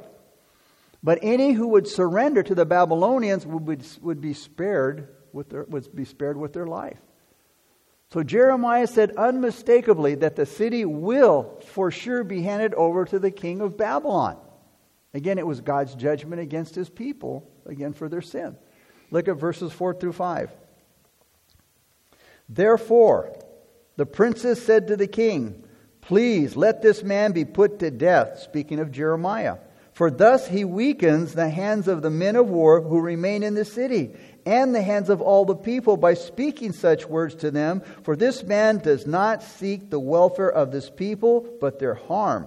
But 1.02 1.18
any 1.22 1.52
who 1.52 1.68
would 1.68 1.88
surrender 1.88 2.42
to 2.42 2.54
the 2.54 2.66
Babylonians 2.66 3.46
would, 3.46 3.84
would 4.02 4.20
be 4.20 4.34
spared 4.34 5.08
with 5.32 5.50
their, 5.50 5.64
would 5.64 5.94
be 5.94 6.04
spared 6.04 6.36
with 6.36 6.52
their 6.52 6.66
life. 6.66 6.98
So 8.10 8.22
Jeremiah 8.22 8.86
said 8.86 9.12
unmistakably 9.16 10.14
that 10.16 10.34
the 10.34 10.46
city 10.46 10.84
will 10.84 11.60
for 11.66 11.90
sure 11.90 12.24
be 12.24 12.42
handed 12.42 12.74
over 12.74 13.04
to 13.04 13.18
the 13.18 13.30
king 13.30 13.60
of 13.60 13.76
Babylon. 13.76 14.38
Again, 15.12 15.38
it 15.38 15.46
was 15.46 15.60
God's 15.60 15.94
judgment 15.94 16.40
against 16.40 16.74
his 16.74 16.88
people, 16.88 17.48
again, 17.66 17.92
for 17.92 18.08
their 18.08 18.22
sin. 18.22 18.56
Look 19.10 19.28
at 19.28 19.36
verses 19.36 19.72
4 19.72 19.94
through 19.94 20.12
5. 20.12 20.50
Therefore, 22.48 23.36
the 23.96 24.06
princess 24.06 24.62
said 24.62 24.88
to 24.88 24.96
the 24.96 25.06
king, 25.06 25.64
Please 26.00 26.56
let 26.56 26.80
this 26.80 27.02
man 27.02 27.32
be 27.32 27.44
put 27.44 27.80
to 27.80 27.90
death, 27.90 28.40
speaking 28.40 28.78
of 28.78 28.90
Jeremiah. 28.92 29.58
For 29.92 30.10
thus 30.10 30.46
he 30.46 30.64
weakens 30.64 31.34
the 31.34 31.50
hands 31.50 31.88
of 31.88 32.02
the 32.02 32.10
men 32.10 32.36
of 32.36 32.48
war 32.48 32.80
who 32.80 33.00
remain 33.00 33.42
in 33.42 33.54
the 33.54 33.64
city, 33.64 34.14
and 34.46 34.72
the 34.72 34.80
hands 34.80 35.10
of 35.10 35.20
all 35.20 35.44
the 35.44 35.56
people 35.56 35.96
by 35.96 36.14
speaking 36.14 36.72
such 36.72 37.04
words 37.04 37.34
to 37.36 37.50
them. 37.50 37.82
For 38.04 38.14
this 38.14 38.44
man 38.44 38.78
does 38.78 39.06
not 39.06 39.42
seek 39.42 39.90
the 39.90 39.98
welfare 39.98 40.50
of 40.50 40.70
this 40.70 40.88
people, 40.88 41.48
but 41.60 41.80
their 41.80 41.94
harm. 41.94 42.46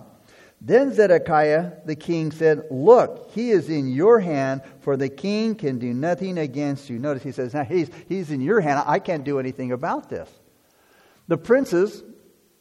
Then 0.63 0.93
Zedekiah 0.93 1.71
the 1.85 1.95
king 1.95 2.31
said, 2.31 2.65
Look, 2.69 3.31
he 3.33 3.49
is 3.49 3.67
in 3.67 3.89
your 3.89 4.19
hand, 4.19 4.61
for 4.81 4.95
the 4.95 5.09
king 5.09 5.55
can 5.55 5.79
do 5.79 5.91
nothing 5.91 6.37
against 6.37 6.87
you. 6.87 6.99
Notice 6.99 7.23
he 7.23 7.31
says, 7.31 7.55
Now 7.55 7.63
he's, 7.63 7.89
he's 8.07 8.29
in 8.29 8.41
your 8.41 8.61
hand. 8.61 8.83
I 8.85 8.99
can't 8.99 9.23
do 9.23 9.39
anything 9.39 9.71
about 9.71 10.07
this. 10.07 10.29
The 11.27 11.37
princes, 11.37 12.03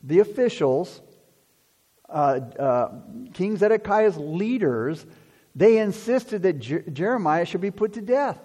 the 0.03 0.21
officials, 0.21 1.03
uh, 2.09 2.41
uh, 2.59 2.93
King 3.35 3.59
Zedekiah's 3.59 4.17
leaders, 4.17 5.05
they 5.55 5.79
insisted 5.79 6.43
that 6.45 6.59
Jer- 6.59 6.85
Jeremiah 6.91 7.45
should 7.45 7.61
be 7.61 7.71
put 7.71 7.95
to 7.95 8.01
death. 8.01 8.39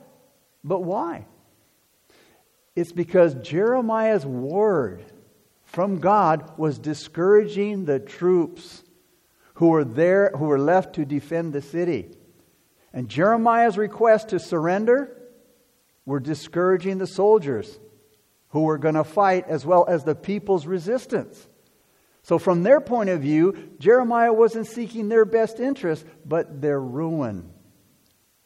But 0.65 0.81
why? 0.81 1.27
It's 2.75 2.91
because 2.91 3.35
Jeremiah's 3.35 4.25
word 4.25 5.05
from 5.63 5.99
God 5.99 6.57
was 6.57 6.77
discouraging 6.77 7.85
the 7.85 7.99
troops 7.99 8.83
who 9.55 9.69
were 9.69 9.83
there, 9.83 10.31
who 10.37 10.45
were 10.45 10.59
left 10.59 10.95
to 10.95 11.05
defend 11.05 11.53
the 11.53 11.61
city. 11.61 12.09
And 12.93 13.09
Jeremiah's 13.09 13.77
request 13.77 14.29
to 14.29 14.39
surrender 14.39 15.11
were 16.05 16.19
discouraging 16.19 16.97
the 16.97 17.07
soldiers 17.07 17.79
who 18.49 18.61
were 18.61 18.77
going 18.77 18.95
to 18.95 19.03
fight 19.03 19.47
as 19.47 19.65
well 19.65 19.85
as 19.87 20.03
the 20.03 20.15
people's 20.15 20.65
resistance. 20.65 21.47
So, 22.23 22.37
from 22.37 22.63
their 22.63 22.81
point 22.81 23.09
of 23.09 23.21
view, 23.21 23.71
Jeremiah 23.79 24.33
wasn't 24.33 24.67
seeking 24.67 25.09
their 25.09 25.25
best 25.25 25.59
interest, 25.59 26.05
but 26.25 26.61
their 26.61 26.79
ruin. 26.79 27.51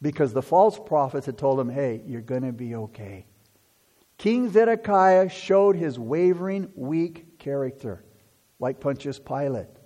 Because 0.01 0.33
the 0.33 0.41
false 0.41 0.79
prophets 0.79 1.25
had 1.25 1.37
told 1.37 1.59
him, 1.59 1.69
hey, 1.69 2.01
you're 2.05 2.21
going 2.21 2.43
to 2.43 2.53
be 2.53 2.75
okay. 2.75 3.25
King 4.17 4.49
Zedekiah 4.51 5.29
showed 5.29 5.75
his 5.75 5.97
wavering, 5.97 6.71
weak 6.75 7.39
character, 7.39 8.03
like 8.59 8.79
Pontius 8.79 9.19
Pilate 9.19 9.78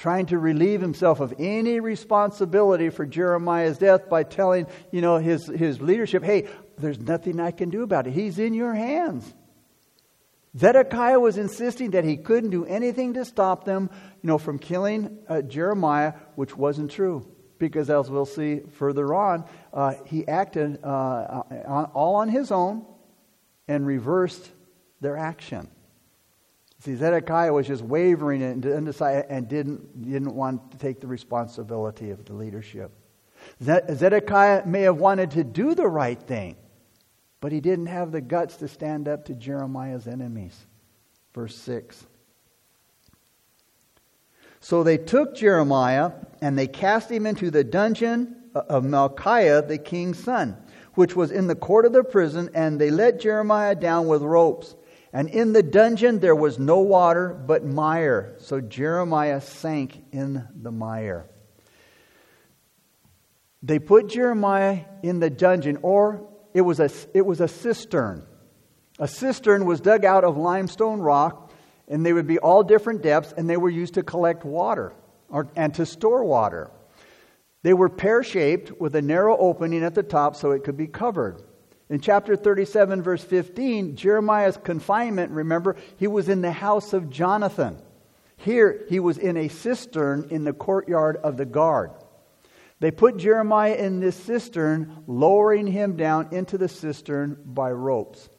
trying 0.00 0.24
to 0.24 0.38
relieve 0.38 0.80
himself 0.80 1.20
of 1.20 1.34
any 1.38 1.78
responsibility 1.78 2.88
for 2.88 3.04
Jeremiah's 3.04 3.76
death 3.76 4.08
by 4.08 4.22
telling, 4.22 4.66
you 4.90 5.02
know, 5.02 5.18
his, 5.18 5.46
his 5.46 5.82
leadership, 5.82 6.24
hey, 6.24 6.48
there's 6.78 6.98
nothing 6.98 7.38
I 7.38 7.50
can 7.50 7.68
do 7.68 7.82
about 7.82 8.06
it. 8.06 8.14
He's 8.14 8.38
in 8.38 8.54
your 8.54 8.72
hands. 8.72 9.30
Zedekiah 10.56 11.20
was 11.20 11.36
insisting 11.36 11.90
that 11.90 12.04
he 12.04 12.16
couldn't 12.16 12.48
do 12.48 12.64
anything 12.64 13.12
to 13.14 13.26
stop 13.26 13.64
them, 13.64 13.90
you 14.22 14.26
know, 14.26 14.38
from 14.38 14.58
killing 14.58 15.18
uh, 15.28 15.42
Jeremiah, 15.42 16.14
which 16.34 16.56
wasn't 16.56 16.90
true. 16.90 17.28
Because 17.58 17.90
as 17.90 18.10
we'll 18.10 18.24
see 18.24 18.60
further 18.78 19.12
on, 19.12 19.44
uh, 19.70 19.96
he 20.06 20.26
acted 20.26 20.82
uh, 20.82 21.42
on, 21.66 21.84
all 21.92 22.14
on 22.16 22.30
his 22.30 22.50
own 22.50 22.86
and 23.68 23.86
reversed 23.86 24.50
their 25.02 25.18
action. 25.18 25.68
See, 26.80 26.96
Zedekiah 26.96 27.52
was 27.52 27.66
just 27.66 27.82
wavering 27.82 28.42
and 28.42 28.64
undecided 28.64 29.26
and 29.28 29.46
didn't, 29.46 30.10
didn't 30.10 30.34
want 30.34 30.70
to 30.72 30.78
take 30.78 31.00
the 31.00 31.06
responsibility 31.06 32.10
of 32.10 32.24
the 32.24 32.32
leadership. 32.32 32.90
Zedekiah 33.62 34.66
may 34.66 34.82
have 34.82 34.96
wanted 34.96 35.30
to 35.32 35.44
do 35.44 35.74
the 35.74 35.86
right 35.86 36.20
thing, 36.20 36.56
but 37.40 37.52
he 37.52 37.60
didn't 37.60 37.86
have 37.86 38.12
the 38.12 38.22
guts 38.22 38.56
to 38.56 38.68
stand 38.68 39.08
up 39.08 39.26
to 39.26 39.34
Jeremiah's 39.34 40.06
enemies. 40.06 40.66
Verse 41.34 41.54
6. 41.54 42.06
So 44.60 44.82
they 44.82 44.98
took 44.98 45.34
Jeremiah 45.34 46.12
and 46.40 46.58
they 46.58 46.66
cast 46.66 47.10
him 47.10 47.26
into 47.26 47.50
the 47.50 47.64
dungeon 47.64 48.36
of 48.54 48.84
Malchiah, 48.84 49.66
the 49.66 49.78
king's 49.78 50.18
son, 50.18 50.56
which 50.94 51.14
was 51.14 51.30
in 51.30 51.46
the 51.46 51.54
court 51.54 51.84
of 51.84 51.92
the 51.92 52.04
prison, 52.04 52.48
and 52.54 52.80
they 52.80 52.90
let 52.90 53.20
Jeremiah 53.20 53.74
down 53.74 54.06
with 54.06 54.22
ropes. 54.22 54.76
And 55.12 55.28
in 55.28 55.52
the 55.52 55.62
dungeon 55.62 56.20
there 56.20 56.36
was 56.36 56.58
no 56.58 56.78
water 56.78 57.34
but 57.34 57.64
mire. 57.64 58.36
So 58.38 58.60
Jeremiah 58.60 59.40
sank 59.40 60.02
in 60.12 60.46
the 60.54 60.70
mire. 60.70 61.28
They 63.62 63.78
put 63.78 64.08
Jeremiah 64.08 64.84
in 65.02 65.20
the 65.20 65.28
dungeon, 65.28 65.78
or 65.82 66.26
it 66.54 66.62
was 66.62 66.80
a, 66.80 66.90
it 67.12 67.26
was 67.26 67.40
a 67.40 67.48
cistern. 67.48 68.26
A 68.98 69.08
cistern 69.08 69.66
was 69.66 69.80
dug 69.80 70.04
out 70.04 70.24
of 70.24 70.36
limestone 70.36 71.00
rock, 71.00 71.52
and 71.88 72.06
they 72.06 72.12
would 72.12 72.26
be 72.26 72.38
all 72.38 72.62
different 72.62 73.02
depths, 73.02 73.34
and 73.36 73.50
they 73.50 73.56
were 73.56 73.68
used 73.68 73.94
to 73.94 74.02
collect 74.02 74.44
water 74.44 74.94
or, 75.28 75.48
and 75.56 75.74
to 75.74 75.84
store 75.84 76.24
water. 76.24 76.70
They 77.62 77.74
were 77.74 77.90
pear 77.90 78.22
shaped 78.22 78.80
with 78.80 78.94
a 78.94 79.02
narrow 79.02 79.36
opening 79.36 79.84
at 79.84 79.94
the 79.94 80.02
top 80.02 80.36
so 80.36 80.52
it 80.52 80.64
could 80.64 80.76
be 80.76 80.86
covered. 80.86 81.42
In 81.90 82.00
chapter 82.00 82.36
37, 82.36 83.02
verse 83.02 83.24
15, 83.24 83.96
Jeremiah's 83.96 84.56
confinement, 84.56 85.32
remember, 85.32 85.74
he 85.96 86.06
was 86.06 86.28
in 86.28 86.40
the 86.40 86.52
house 86.52 86.92
of 86.92 87.10
Jonathan. 87.10 87.82
Here, 88.36 88.86
he 88.88 89.00
was 89.00 89.18
in 89.18 89.36
a 89.36 89.48
cistern 89.48 90.28
in 90.30 90.44
the 90.44 90.52
courtyard 90.52 91.16
of 91.16 91.36
the 91.36 91.44
guard. 91.44 91.90
They 92.78 92.92
put 92.92 93.18
Jeremiah 93.18 93.74
in 93.74 94.00
this 94.00 94.16
cistern, 94.16 95.04
lowering 95.06 95.66
him 95.66 95.96
down 95.96 96.28
into 96.30 96.56
the 96.56 96.68
cistern 96.68 97.36
by 97.44 97.72
ropes. 97.72 98.30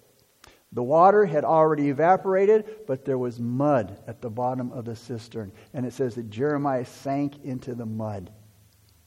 The 0.71 0.81
water 0.81 1.25
had 1.25 1.43
already 1.43 1.89
evaporated, 1.89 2.87
but 2.87 3.03
there 3.03 3.17
was 3.17 3.39
mud 3.39 3.99
at 4.07 4.21
the 4.21 4.29
bottom 4.29 4.71
of 4.71 4.85
the 4.85 4.95
cistern. 4.95 5.51
And 5.73 5.85
it 5.85 5.93
says 5.93 6.15
that 6.15 6.29
Jeremiah 6.29 6.85
sank 6.85 7.43
into 7.43 7.75
the 7.75 7.85
mud, 7.85 8.31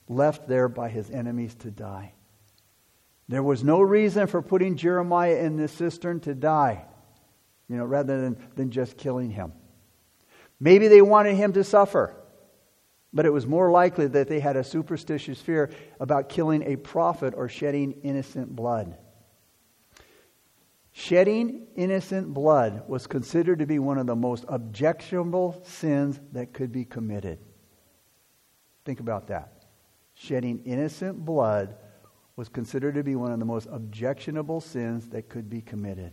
left 0.06 0.46
there 0.46 0.68
by 0.68 0.90
his 0.90 1.10
enemies 1.10 1.54
to 1.56 1.70
die. 1.70 2.13
There 3.28 3.42
was 3.42 3.64
no 3.64 3.80
reason 3.80 4.26
for 4.26 4.42
putting 4.42 4.76
Jeremiah 4.76 5.36
in 5.36 5.56
this 5.56 5.72
cistern 5.72 6.20
to 6.20 6.34
die, 6.34 6.84
you 7.68 7.76
know, 7.76 7.84
rather 7.84 8.20
than, 8.20 8.36
than 8.54 8.70
just 8.70 8.98
killing 8.98 9.30
him. 9.30 9.52
Maybe 10.60 10.88
they 10.88 11.02
wanted 11.02 11.36
him 11.36 11.54
to 11.54 11.64
suffer, 11.64 12.14
but 13.12 13.24
it 13.26 13.32
was 13.32 13.46
more 13.46 13.70
likely 13.70 14.06
that 14.08 14.28
they 14.28 14.40
had 14.40 14.56
a 14.56 14.64
superstitious 14.64 15.40
fear 15.40 15.70
about 16.00 16.28
killing 16.28 16.62
a 16.62 16.76
prophet 16.76 17.34
or 17.36 17.48
shedding 17.48 17.92
innocent 18.02 18.54
blood. 18.54 18.98
Shedding 20.92 21.66
innocent 21.74 22.32
blood 22.32 22.88
was 22.88 23.06
considered 23.06 23.58
to 23.58 23.66
be 23.66 23.78
one 23.80 23.98
of 23.98 24.06
the 24.06 24.14
most 24.14 24.44
objectionable 24.48 25.60
sins 25.64 26.20
that 26.32 26.52
could 26.52 26.70
be 26.70 26.84
committed. 26.84 27.38
Think 28.84 29.00
about 29.00 29.26
that. 29.28 29.64
Shedding 30.14 30.62
innocent 30.64 31.24
blood 31.24 31.76
was 32.36 32.48
considered 32.48 32.94
to 32.96 33.04
be 33.04 33.14
one 33.14 33.32
of 33.32 33.38
the 33.38 33.44
most 33.44 33.68
objectionable 33.70 34.60
sins 34.60 35.08
that 35.10 35.28
could 35.28 35.48
be 35.48 35.60
committed. 35.60 36.12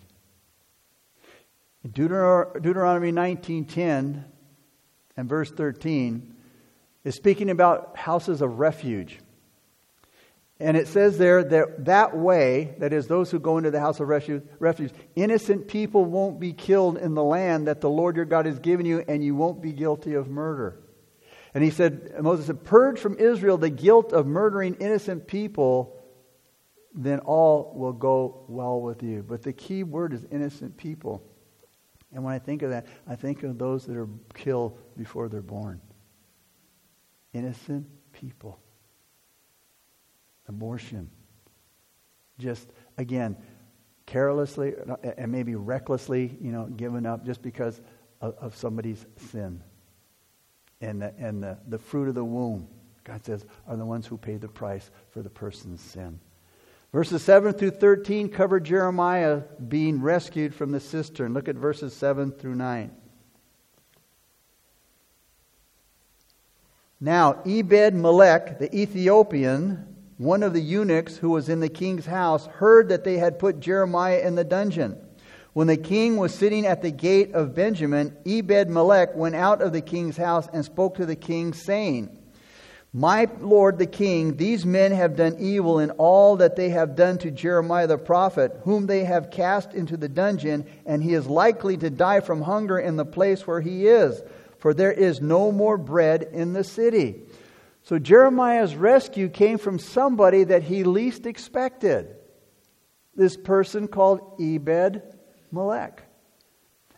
In 1.84 1.92
Deuteronomy 1.92 3.12
19:10 3.12 4.24
and 5.18 5.30
verse 5.30 5.52
13 5.52 6.36
is 7.04 7.16
speaking 7.16 7.50
about 7.50 7.98
houses 7.98 8.42
of 8.42 8.60
refuge. 8.60 9.20
And 10.60 10.78
it 10.78 10.88
says 10.88 11.18
there 11.18 11.44
that 11.44 11.86
that 11.86 12.16
way, 12.16 12.76
that 12.78 12.94
is, 12.94 13.08
those 13.08 13.32
who 13.32 13.40
go 13.40 13.58
into 13.58 13.72
the 13.72 13.80
house 13.80 14.00
of 14.00 14.08
refuge, 14.08 14.44
refuge, 14.60 14.94
innocent 15.16 15.68
people 15.68 16.06
won't 16.06 16.40
be 16.40 16.54
killed 16.54 17.00
in 17.00 17.16
the 17.16 17.24
land 17.24 17.68
that 17.68 17.82
the 17.82 17.90
Lord 17.90 18.16
your 18.16 18.26
God 18.26 18.46
has 18.46 18.60
given 18.60 18.86
you, 18.86 19.04
and 19.08 19.24
you 19.24 19.34
won't 19.34 19.60
be 19.60 19.74
guilty 19.74 20.14
of 20.14 20.30
murder. 20.30 20.80
And 21.56 21.64
he 21.64 21.72
said, 21.72 22.14
Moses 22.22 22.46
said, 22.46 22.64
Purge 22.64 23.00
from 23.00 23.18
Israel 23.18 23.58
the 23.58 23.72
guilt 23.72 24.14
of 24.14 24.28
murdering 24.28 24.76
innocent 24.76 25.26
people, 25.26 25.98
then 26.94 27.20
all 27.20 27.74
will 27.76 27.94
go 27.94 28.46
well 28.48 28.82
with 28.82 29.02
you. 29.02 29.24
But 29.24 29.44
the 29.44 29.54
key 29.54 29.84
word 29.84 30.14
is 30.14 30.26
innocent 30.32 30.78
people. 30.78 31.24
And 32.14 32.24
when 32.24 32.34
I 32.34 32.40
think 32.40 32.62
of 32.62 32.72
that, 32.72 32.88
I 33.08 33.16
think 33.16 33.44
of 33.44 33.58
those 33.58 33.86
that 33.86 33.96
are 33.96 34.10
killed 34.34 34.78
before 34.98 35.30
they're 35.30 35.42
born. 35.42 35.80
Innocent 37.34 37.88
people 38.12 38.60
abortion. 40.52 41.10
Just, 42.38 42.68
again, 42.98 43.38
carelessly 44.06 44.74
and 45.18 45.32
maybe 45.32 45.56
recklessly, 45.56 46.38
you 46.42 46.52
know, 46.52 46.66
given 46.66 47.06
up 47.06 47.26
just 47.26 47.42
because 47.42 47.82
of, 48.20 48.36
of 48.38 48.56
somebody's 48.56 49.06
sin. 49.16 49.64
And, 50.82 51.02
the, 51.02 51.14
and 51.18 51.42
the, 51.42 51.58
the 51.68 51.78
fruit 51.78 52.10
of 52.10 52.16
the 52.16 52.26
womb, 52.26 52.68
God 53.04 53.24
says, 53.24 53.46
are 53.68 53.78
the 53.78 53.86
ones 53.86 54.06
who 54.06 54.18
pay 54.18 54.38
the 54.38 54.48
price 54.48 54.92
for 55.10 55.22
the 55.22 55.30
person's 55.30 55.80
sin. 55.80 56.20
Verses 56.94 57.24
7 57.24 57.54
through 57.54 57.72
13 57.72 58.30
cover 58.30 58.60
Jeremiah 58.60 59.44
being 59.68 60.02
rescued 60.02 60.54
from 60.54 60.72
the 60.72 60.80
cistern. 60.80 61.34
Look 61.34 61.48
at 61.48 61.56
verses 61.56 61.94
7 61.94 62.32
through 62.32 62.56
9. 62.56 62.92
Now, 67.00 67.42
Ebed 67.46 67.96
Melech, 67.96 68.60
the 68.60 68.76
Ethiopian, 68.76 69.88
one 70.18 70.44
of 70.44 70.54
the 70.54 70.62
eunuchs 70.62 71.18
who 71.18 71.32
was 71.32 71.50
in 71.50 71.62
the 71.62 71.70
king's 71.70 72.06
house 72.06 72.46
heard 72.46 72.90
that 72.90 73.04
they 73.04 73.18
had 73.18 73.40
put 73.40 73.60
Jeremiah 73.60 74.20
in 74.20 74.36
the 74.36 74.44
dungeon. 74.44 74.98
When 75.54 75.68
the 75.68 75.78
king 75.78 76.18
was 76.18 76.34
sitting 76.34 76.66
at 76.66 76.82
the 76.82 76.92
gate 76.92 77.34
of 77.34 77.56
Benjamin, 77.56 78.16
Ebed 78.26 78.70
Melech 78.70 79.16
went 79.16 79.36
out 79.36 79.62
of 79.62 79.74
the 79.74 79.82
king's 79.82 80.18
house 80.18 80.48
and 80.54 80.64
spoke 80.64 80.96
to 80.96 81.06
the 81.06 81.16
king, 81.16 81.54
saying, 81.54 82.21
My 82.94 83.30
lord 83.40 83.78
the 83.78 83.86
king, 83.86 84.36
these 84.36 84.66
men 84.66 84.92
have 84.92 85.16
done 85.16 85.38
evil 85.40 85.80
in 85.80 85.92
all 85.92 86.36
that 86.38 86.58
they 86.58 86.70
have 86.70 86.98
done 86.98 87.18
to 87.20 87.32
Jeremiah 87.32 87.88
the 87.88 87.98
prophet, 87.98 88.60
whom 88.64 88.86
they 88.86 89.06
have 89.06 89.32
cast 89.32 89.74
into 89.74 89.96
the 89.96 90.10
dungeon, 90.10 90.66
and 90.86 91.02
he 91.02 91.14
is 91.14 91.26
likely 91.26 91.78
to 91.78 91.90
die 91.90 92.20
from 92.20 92.42
hunger 92.42 92.78
in 92.78 92.98
the 92.98 93.06
place 93.06 93.48
where 93.48 93.62
he 93.62 93.88
is, 93.88 94.22
for 94.60 94.74
there 94.74 94.92
is 94.92 95.22
no 95.22 95.54
more 95.54 95.78
bread 95.78 96.24
in 96.34 96.52
the 96.52 96.66
city. 96.66 97.22
So 97.84 97.98
Jeremiah's 97.98 98.76
rescue 98.76 99.30
came 99.30 99.58
from 99.58 99.80
somebody 99.80 100.44
that 100.44 100.64
he 100.64 100.84
least 100.84 101.26
expected. 101.26 102.16
This 103.16 103.38
person 103.38 103.88
called 103.88 104.36
Ebed 104.40 105.02
Melech. 105.50 106.04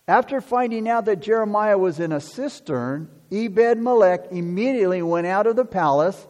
After 0.08 0.41
finding 0.41 0.89
out 0.89 1.06
that 1.06 1.21
Jeremiah 1.21 1.77
was 1.77 1.99
in 1.99 2.12
a 2.12 2.19
cistern, 2.19 3.10
Ebed 3.34 3.80
Melech 3.80 4.28
immediately 4.32 5.02
went 5.02 5.26
out 5.26 5.48
of 5.48 5.56
the 5.56 5.65
palace 5.65 6.28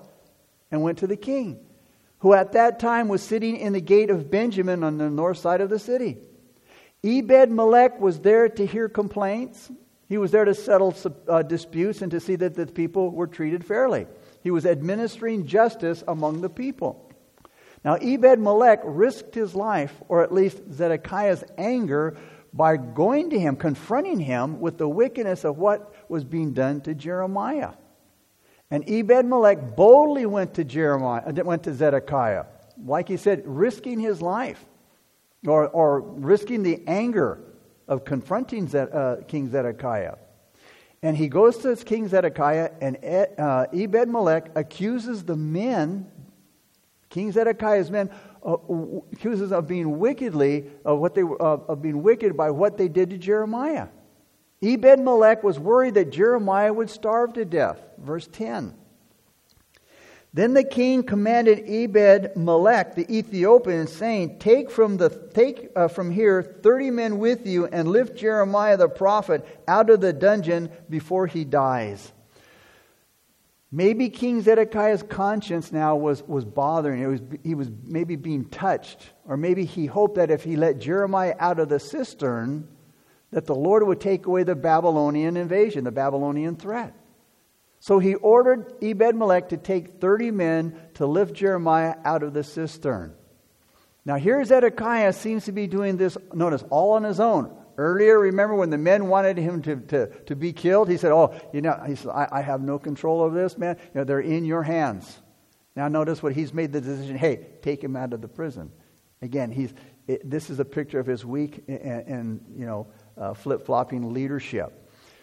and 0.71 0.81
went 0.81 0.99
to 0.99 1.07
the 1.07 1.17
king, 1.17 1.59
who 2.19 2.33
at 2.33 2.53
that 2.53 2.79
time 2.79 3.09
was 3.09 3.21
sitting 3.21 3.57
in 3.57 3.73
the 3.73 3.81
gate 3.81 4.09
of 4.09 4.31
Benjamin 4.31 4.83
on 4.83 4.97
the 4.97 5.09
north 5.09 5.37
side 5.37 5.59
of 5.59 5.69
the 5.69 5.79
city. 5.79 6.17
Ebed 7.03 7.51
Melech 7.51 7.99
was 7.99 8.21
there 8.21 8.47
to 8.47 8.65
hear 8.65 8.87
complaints. 8.87 9.69
He 10.07 10.17
was 10.17 10.31
there 10.31 10.45
to 10.45 10.55
settle 10.55 10.95
uh, 11.27 11.41
disputes 11.41 12.01
and 12.01 12.11
to 12.11 12.21
see 12.21 12.37
that 12.37 12.55
the 12.55 12.67
people 12.67 13.11
were 13.11 13.27
treated 13.27 13.65
fairly. 13.65 14.07
He 14.41 14.51
was 14.51 14.65
administering 14.65 15.45
justice 15.45 16.03
among 16.07 16.39
the 16.41 16.49
people. 16.49 17.11
Now, 17.83 17.95
Ebed 17.95 18.39
Melech 18.39 18.79
risked 18.85 19.35
his 19.35 19.53
life, 19.53 19.93
or 20.07 20.23
at 20.23 20.33
least 20.33 20.61
Zedekiah's 20.71 21.43
anger, 21.57 22.15
by 22.53 22.77
going 22.77 23.31
to 23.31 23.39
him, 23.39 23.55
confronting 23.55 24.19
him 24.19 24.59
with 24.59 24.77
the 24.77 24.87
wickedness 24.87 25.43
of 25.43 25.57
what 25.57 25.93
was 26.07 26.23
being 26.23 26.53
done 26.53 26.81
to 26.81 26.93
Jeremiah. 26.93 27.71
And 28.69 28.87
Ebed 28.89 29.25
Melech 29.25 29.75
boldly 29.75 30.25
went 30.25 30.53
to 30.55 30.63
Jeremiah, 30.63 31.23
uh, 31.27 31.43
went 31.43 31.63
to 31.63 31.73
Zedekiah, 31.73 32.45
like 32.85 33.07
he 33.07 33.17
said, 33.17 33.43
risking 33.45 33.99
his 33.99 34.21
life, 34.21 34.63
or, 35.45 35.67
or 35.69 35.99
risking 36.01 36.63
the 36.63 36.81
anger 36.87 37.39
of 37.87 38.05
confronting 38.05 38.67
Zed, 38.67 38.89
uh, 38.93 39.17
King 39.27 39.49
Zedekiah. 39.49 40.15
And 41.01 41.17
he 41.17 41.27
goes 41.27 41.57
to 41.59 41.75
King 41.75 42.07
Zedekiah, 42.07 42.71
and 42.79 42.97
uh, 43.37 43.65
Ebed 43.73 44.07
Melech 44.07 44.51
accuses 44.55 45.23
the 45.23 45.35
men, 45.35 46.09
King 47.09 47.31
Zedekiah's 47.31 47.91
men, 47.91 48.09
uh, 48.45 48.57
accuses 49.11 49.51
of 49.51 49.67
being 49.67 49.99
wickedly 49.99 50.65
of 50.85 50.99
what 50.99 51.15
they 51.15 51.23
of 51.23 51.81
being 51.81 52.03
wicked 52.03 52.35
by 52.35 52.51
what 52.51 52.77
they 52.77 52.87
did 52.87 53.09
to 53.09 53.17
Jeremiah. 53.17 53.87
Ebed 54.61 54.99
Melech 54.99 55.43
was 55.43 55.59
worried 55.59 55.95
that 55.95 56.09
Jeremiah 56.09 56.71
would 56.73 56.89
starve 56.89 57.33
to 57.33 57.43
death. 57.43 57.81
Verse 57.97 58.27
10. 58.31 58.73
Then 60.33 60.55
the 60.55 60.63
king 60.63 61.03
commanded 61.03 61.69
Ebed 61.69 62.35
Melech 62.35 62.95
the 62.95 63.05
Ethiopian, 63.15 63.85
saying, 63.85 64.39
Take 64.39 64.71
from, 64.71 64.97
the, 64.97 65.09
take, 65.09 65.69
uh, 65.75 65.87
from 65.87 66.09
here 66.09 66.41
thirty 66.41 66.89
men 66.89 67.19
with 67.19 67.45
you 67.45 67.67
and 67.67 67.87
lift 67.87 68.17
Jeremiah 68.17 68.77
the 68.77 68.89
prophet 68.89 69.45
out 69.67 69.91
of 69.91 70.01
the 70.01 70.11
dungeon 70.11 70.71
before 70.89 71.27
he 71.27 71.45
dies. 71.45 72.11
Maybe 73.75 74.09
King 74.09 74.43
Zedekiah's 74.43 75.01
conscience 75.01 75.71
now 75.71 75.95
was, 75.95 76.21
was 76.27 76.45
bothering. 76.45 77.01
It 77.01 77.07
was, 77.07 77.21
he 77.43 77.55
was 77.55 77.71
maybe 77.83 78.15
being 78.15 78.45
touched. 78.45 78.99
Or 79.25 79.35
maybe 79.35 79.65
he 79.65 79.87
hoped 79.87 80.17
that 80.17 80.29
if 80.29 80.43
he 80.43 80.55
let 80.55 80.77
Jeremiah 80.77 81.35
out 81.39 81.57
of 81.57 81.69
the 81.69 81.79
cistern, 81.79 82.67
that 83.31 83.47
the 83.47 83.55
Lord 83.55 83.81
would 83.81 83.99
take 83.99 84.27
away 84.27 84.43
the 84.43 84.53
Babylonian 84.53 85.37
invasion, 85.37 85.85
the 85.85 85.91
Babylonian 85.91 86.55
threat. 86.55 86.93
So 87.79 87.97
he 87.97 88.13
ordered 88.13 88.75
Ebed 88.79 89.15
Melech 89.15 89.49
to 89.49 89.57
take 89.57 89.99
30 89.99 90.29
men 90.29 90.79
to 90.93 91.07
lift 91.07 91.33
Jeremiah 91.33 91.95
out 92.05 92.21
of 92.21 92.35
the 92.35 92.43
cistern. 92.43 93.15
Now, 94.05 94.17
here 94.17 94.45
Zedekiah 94.45 95.13
seems 95.13 95.45
to 95.45 95.51
be 95.51 95.65
doing 95.65 95.97
this, 95.97 96.15
notice, 96.31 96.63
all 96.69 96.91
on 96.91 97.03
his 97.05 97.19
own. 97.19 97.57
Earlier, 97.77 98.19
remember 98.19 98.55
when 98.55 98.69
the 98.69 98.77
men 98.77 99.07
wanted 99.07 99.37
him 99.37 99.61
to, 99.63 99.75
to, 99.77 100.07
to 100.25 100.35
be 100.35 100.53
killed? 100.53 100.89
He 100.89 100.97
said, 100.97 101.11
Oh, 101.11 101.35
you 101.53 101.61
know, 101.61 101.81
he 101.87 101.95
said, 101.95 102.11
I, 102.11 102.27
I 102.31 102.41
have 102.41 102.61
no 102.61 102.77
control 102.77 103.21
over 103.21 103.35
this, 103.35 103.57
man. 103.57 103.77
You 103.93 104.01
know, 104.01 104.03
they're 104.03 104.19
in 104.19 104.45
your 104.45 104.63
hands. 104.63 105.19
Now, 105.75 105.87
notice 105.87 106.21
what 106.21 106.33
he's 106.33 106.53
made 106.53 106.71
the 106.71 106.81
decision 106.81 107.17
hey, 107.17 107.47
take 107.61 107.83
him 107.83 107.95
out 107.95 108.13
of 108.13 108.21
the 108.21 108.27
prison. 108.27 108.71
Again, 109.21 109.51
he's, 109.51 109.73
it, 110.07 110.29
this 110.29 110.49
is 110.49 110.59
a 110.59 110.65
picture 110.65 110.99
of 110.99 111.07
his 111.07 111.25
weak 111.25 111.63
and, 111.67 112.07
and 112.07 112.45
you 112.55 112.65
know, 112.65 112.87
uh, 113.17 113.33
flip 113.33 113.65
flopping 113.65 114.13
leadership. 114.13 114.79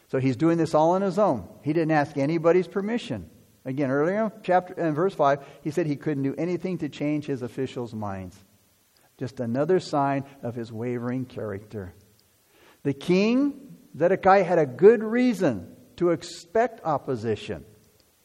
So 0.08 0.18
he's 0.18 0.36
doing 0.36 0.58
this 0.58 0.74
all 0.74 0.92
on 0.92 1.02
his 1.02 1.18
own. 1.18 1.48
He 1.62 1.72
didn't 1.72 1.92
ask 1.92 2.16
anybody's 2.16 2.66
permission. 2.66 3.30
Again, 3.64 3.90
earlier 3.90 4.32
chapter 4.42 4.74
in 4.74 4.94
verse 4.94 5.14
5, 5.14 5.46
he 5.62 5.70
said 5.70 5.86
he 5.86 5.96
couldn't 5.96 6.22
do 6.22 6.34
anything 6.36 6.78
to 6.78 6.88
change 6.88 7.26
his 7.26 7.42
officials' 7.42 7.94
minds. 7.94 8.36
Just 9.18 9.38
another 9.38 9.78
sign 9.78 10.24
of 10.42 10.54
his 10.54 10.72
wavering 10.72 11.26
character. 11.26 11.94
The 12.82 12.92
king, 12.92 13.76
Zedekiah, 13.98 14.44
had 14.44 14.58
a 14.58 14.66
good 14.66 15.02
reason 15.02 15.74
to 15.96 16.10
expect 16.10 16.80
opposition. 16.84 17.64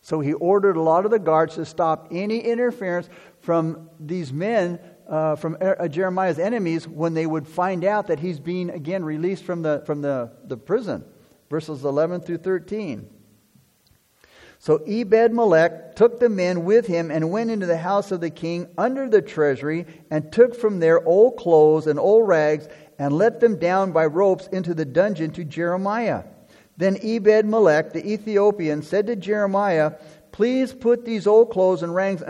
So 0.02 0.20
he 0.20 0.34
ordered 0.34 0.78
a 0.78 0.82
lot 0.82 1.06
of 1.06 1.12
the 1.12 1.20
guards 1.20 1.56
to 1.56 1.66
stop 1.66 2.10
any 2.12 2.40
interference 2.40 3.10
from 3.42 3.90
these 4.00 4.32
men, 4.32 4.80
uh, 5.10 5.36
from 5.36 5.58
uh, 5.60 5.88
Jeremiah's 5.88 6.40
enemies, 6.40 6.88
when 6.88 7.14
they 7.14 7.26
would 7.26 7.48
find 7.48 7.84
out 7.84 8.08
that 8.08 8.20
he's 8.20 8.40
being 8.40 8.70
again 8.70 9.04
released 9.04 9.44
from 9.44 9.62
the, 9.62 9.84
from 9.86 10.02
the, 10.02 10.32
the 10.46 10.58
prison 10.58 11.04
verses 11.50 11.84
11 11.84 12.22
through 12.22 12.40
13. 12.40 13.10
So 14.58 14.78
Ebed 14.88 15.32
Melech 15.32 15.96
took 15.96 16.20
the 16.20 16.30
men 16.30 16.66
with 16.66 16.88
him 16.88 17.12
and 17.12 17.30
went 17.30 17.52
into 17.52 17.66
the 17.66 17.78
house 17.78 18.12
of 18.12 18.20
the 18.20 18.30
king 18.30 18.68
under 18.78 19.08
the 19.08 19.22
treasury 19.22 19.86
and 20.10 20.32
took 20.32 20.56
from 20.56 20.80
there 20.80 21.06
old 21.08 21.38
clothes 21.38 21.88
and 21.88 22.00
old 22.00 22.28
rags 22.28 22.68
and 22.98 23.18
let 23.18 23.40
them 23.40 23.58
down 23.58 23.92
by 23.92 24.06
ropes 24.06 24.48
into 24.48 24.74
the 24.74 24.86
dungeon 24.86 25.32
to 25.32 25.44
Jeremiah. 25.44 26.24
Then 26.78 26.98
Ebed 27.02 27.46
Melech 27.46 27.94
the 27.94 28.06
Ethiopian 28.06 28.82
said 28.82 29.08
to 29.08 29.16
Jeremiah, 29.16 29.94
Please 30.32 30.74
put 30.74 31.06
these 31.06 31.28
old 31.28 31.50
clothes 31.50 31.82
and 31.82 31.96
rags 31.96 32.22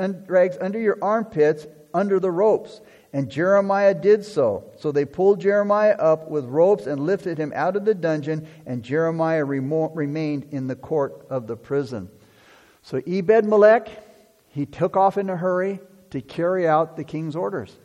under 0.61 0.79
your 0.79 0.99
armpits 1.01 1.65
under 1.93 2.19
the 2.19 2.29
ropes. 2.29 2.81
And 3.13 3.31
Jeremiah 3.31 3.93
did 3.93 4.25
so. 4.25 4.71
So 4.77 4.91
they 4.91 5.05
pulled 5.05 5.39
Jeremiah 5.39 5.95
up 5.97 6.29
with 6.29 6.45
ropes 6.45 6.85
and 6.85 6.99
lifted 6.99 7.37
him 7.37 7.53
out 7.55 7.75
of 7.75 7.85
the 7.85 7.95
dungeon, 7.95 8.47
and 8.65 8.83
Jeremiah 8.83 9.45
remo- 9.45 9.89
remained 9.89 10.49
in 10.51 10.67
the 10.67 10.75
court 10.75 11.25
of 11.29 11.47
the 11.47 11.55
prison. 11.55 12.09
So 12.83 13.01
Ebed 13.07 13.45
Melech, 13.45 13.87
he 14.49 14.65
took 14.65 14.97
off 14.97 15.17
in 15.17 15.29
a 15.29 15.37
hurry 15.37 15.79
to 16.11 16.21
carry 16.21 16.67
out 16.67 16.97
the 16.97 17.03
king's 17.03 17.35
orders. 17.35 17.75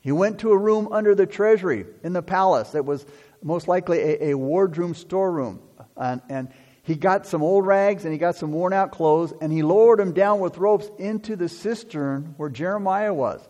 He 0.00 0.12
went 0.12 0.40
to 0.40 0.52
a 0.52 0.56
room 0.56 0.88
under 0.90 1.14
the 1.14 1.26
treasury 1.26 1.86
in 2.02 2.12
the 2.12 2.22
palace 2.22 2.70
that 2.70 2.84
was 2.84 3.04
most 3.42 3.68
likely 3.68 3.98
a, 3.98 4.30
a 4.30 4.34
wardroom 4.34 4.94
storeroom. 4.94 5.60
And, 5.96 6.22
and 6.28 6.48
He 6.82 6.96
got 6.96 7.26
some 7.26 7.42
old 7.42 7.66
rags 7.66 8.04
and 8.04 8.12
he 8.12 8.18
got 8.18 8.36
some 8.36 8.52
worn 8.52 8.72
out 8.72 8.90
clothes, 8.90 9.32
and 9.40 9.52
he 9.52 9.62
lowered 9.62 9.98
them 9.98 10.12
down 10.12 10.40
with 10.40 10.58
ropes 10.58 10.90
into 10.98 11.36
the 11.36 11.48
cistern 11.48 12.34
where 12.36 12.48
Jeremiah 12.48 13.14
was. 13.14 13.46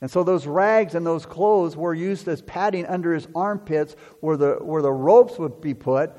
And 0.00 0.10
so 0.10 0.24
those 0.24 0.48
rags 0.48 0.96
and 0.96 1.06
those 1.06 1.24
clothes 1.24 1.76
were 1.76 1.94
used 1.94 2.26
as 2.26 2.42
padding 2.42 2.86
under 2.86 3.14
his 3.14 3.28
armpits 3.36 3.94
where 4.20 4.36
the, 4.36 4.54
where 4.54 4.82
the 4.82 4.90
ropes 4.90 5.38
would 5.38 5.60
be 5.60 5.74
put, 5.74 6.10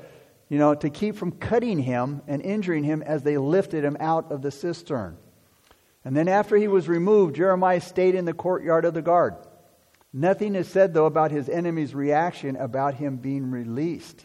you 0.48 0.56
know, 0.56 0.74
to 0.74 0.88
keep 0.88 1.16
from 1.16 1.32
cutting 1.32 1.78
him 1.78 2.22
and 2.26 2.40
injuring 2.40 2.84
him 2.84 3.02
as 3.02 3.22
they 3.22 3.36
lifted 3.36 3.84
him 3.84 3.98
out 4.00 4.32
of 4.32 4.40
the 4.40 4.50
cistern. 4.50 5.18
And 6.02 6.16
then 6.16 6.28
after 6.28 6.56
he 6.56 6.68
was 6.68 6.88
removed, 6.88 7.36
Jeremiah 7.36 7.80
stayed 7.82 8.14
in 8.14 8.24
the 8.24 8.32
courtyard 8.32 8.86
of 8.86 8.94
the 8.94 9.02
guard. 9.02 9.34
Nothing 10.16 10.54
is 10.54 10.68
said, 10.68 10.94
though, 10.94 11.06
about 11.06 11.32
his 11.32 11.48
enemy's 11.48 11.92
reaction 11.92 12.54
about 12.54 12.94
him 12.94 13.16
being 13.16 13.50
released. 13.50 14.24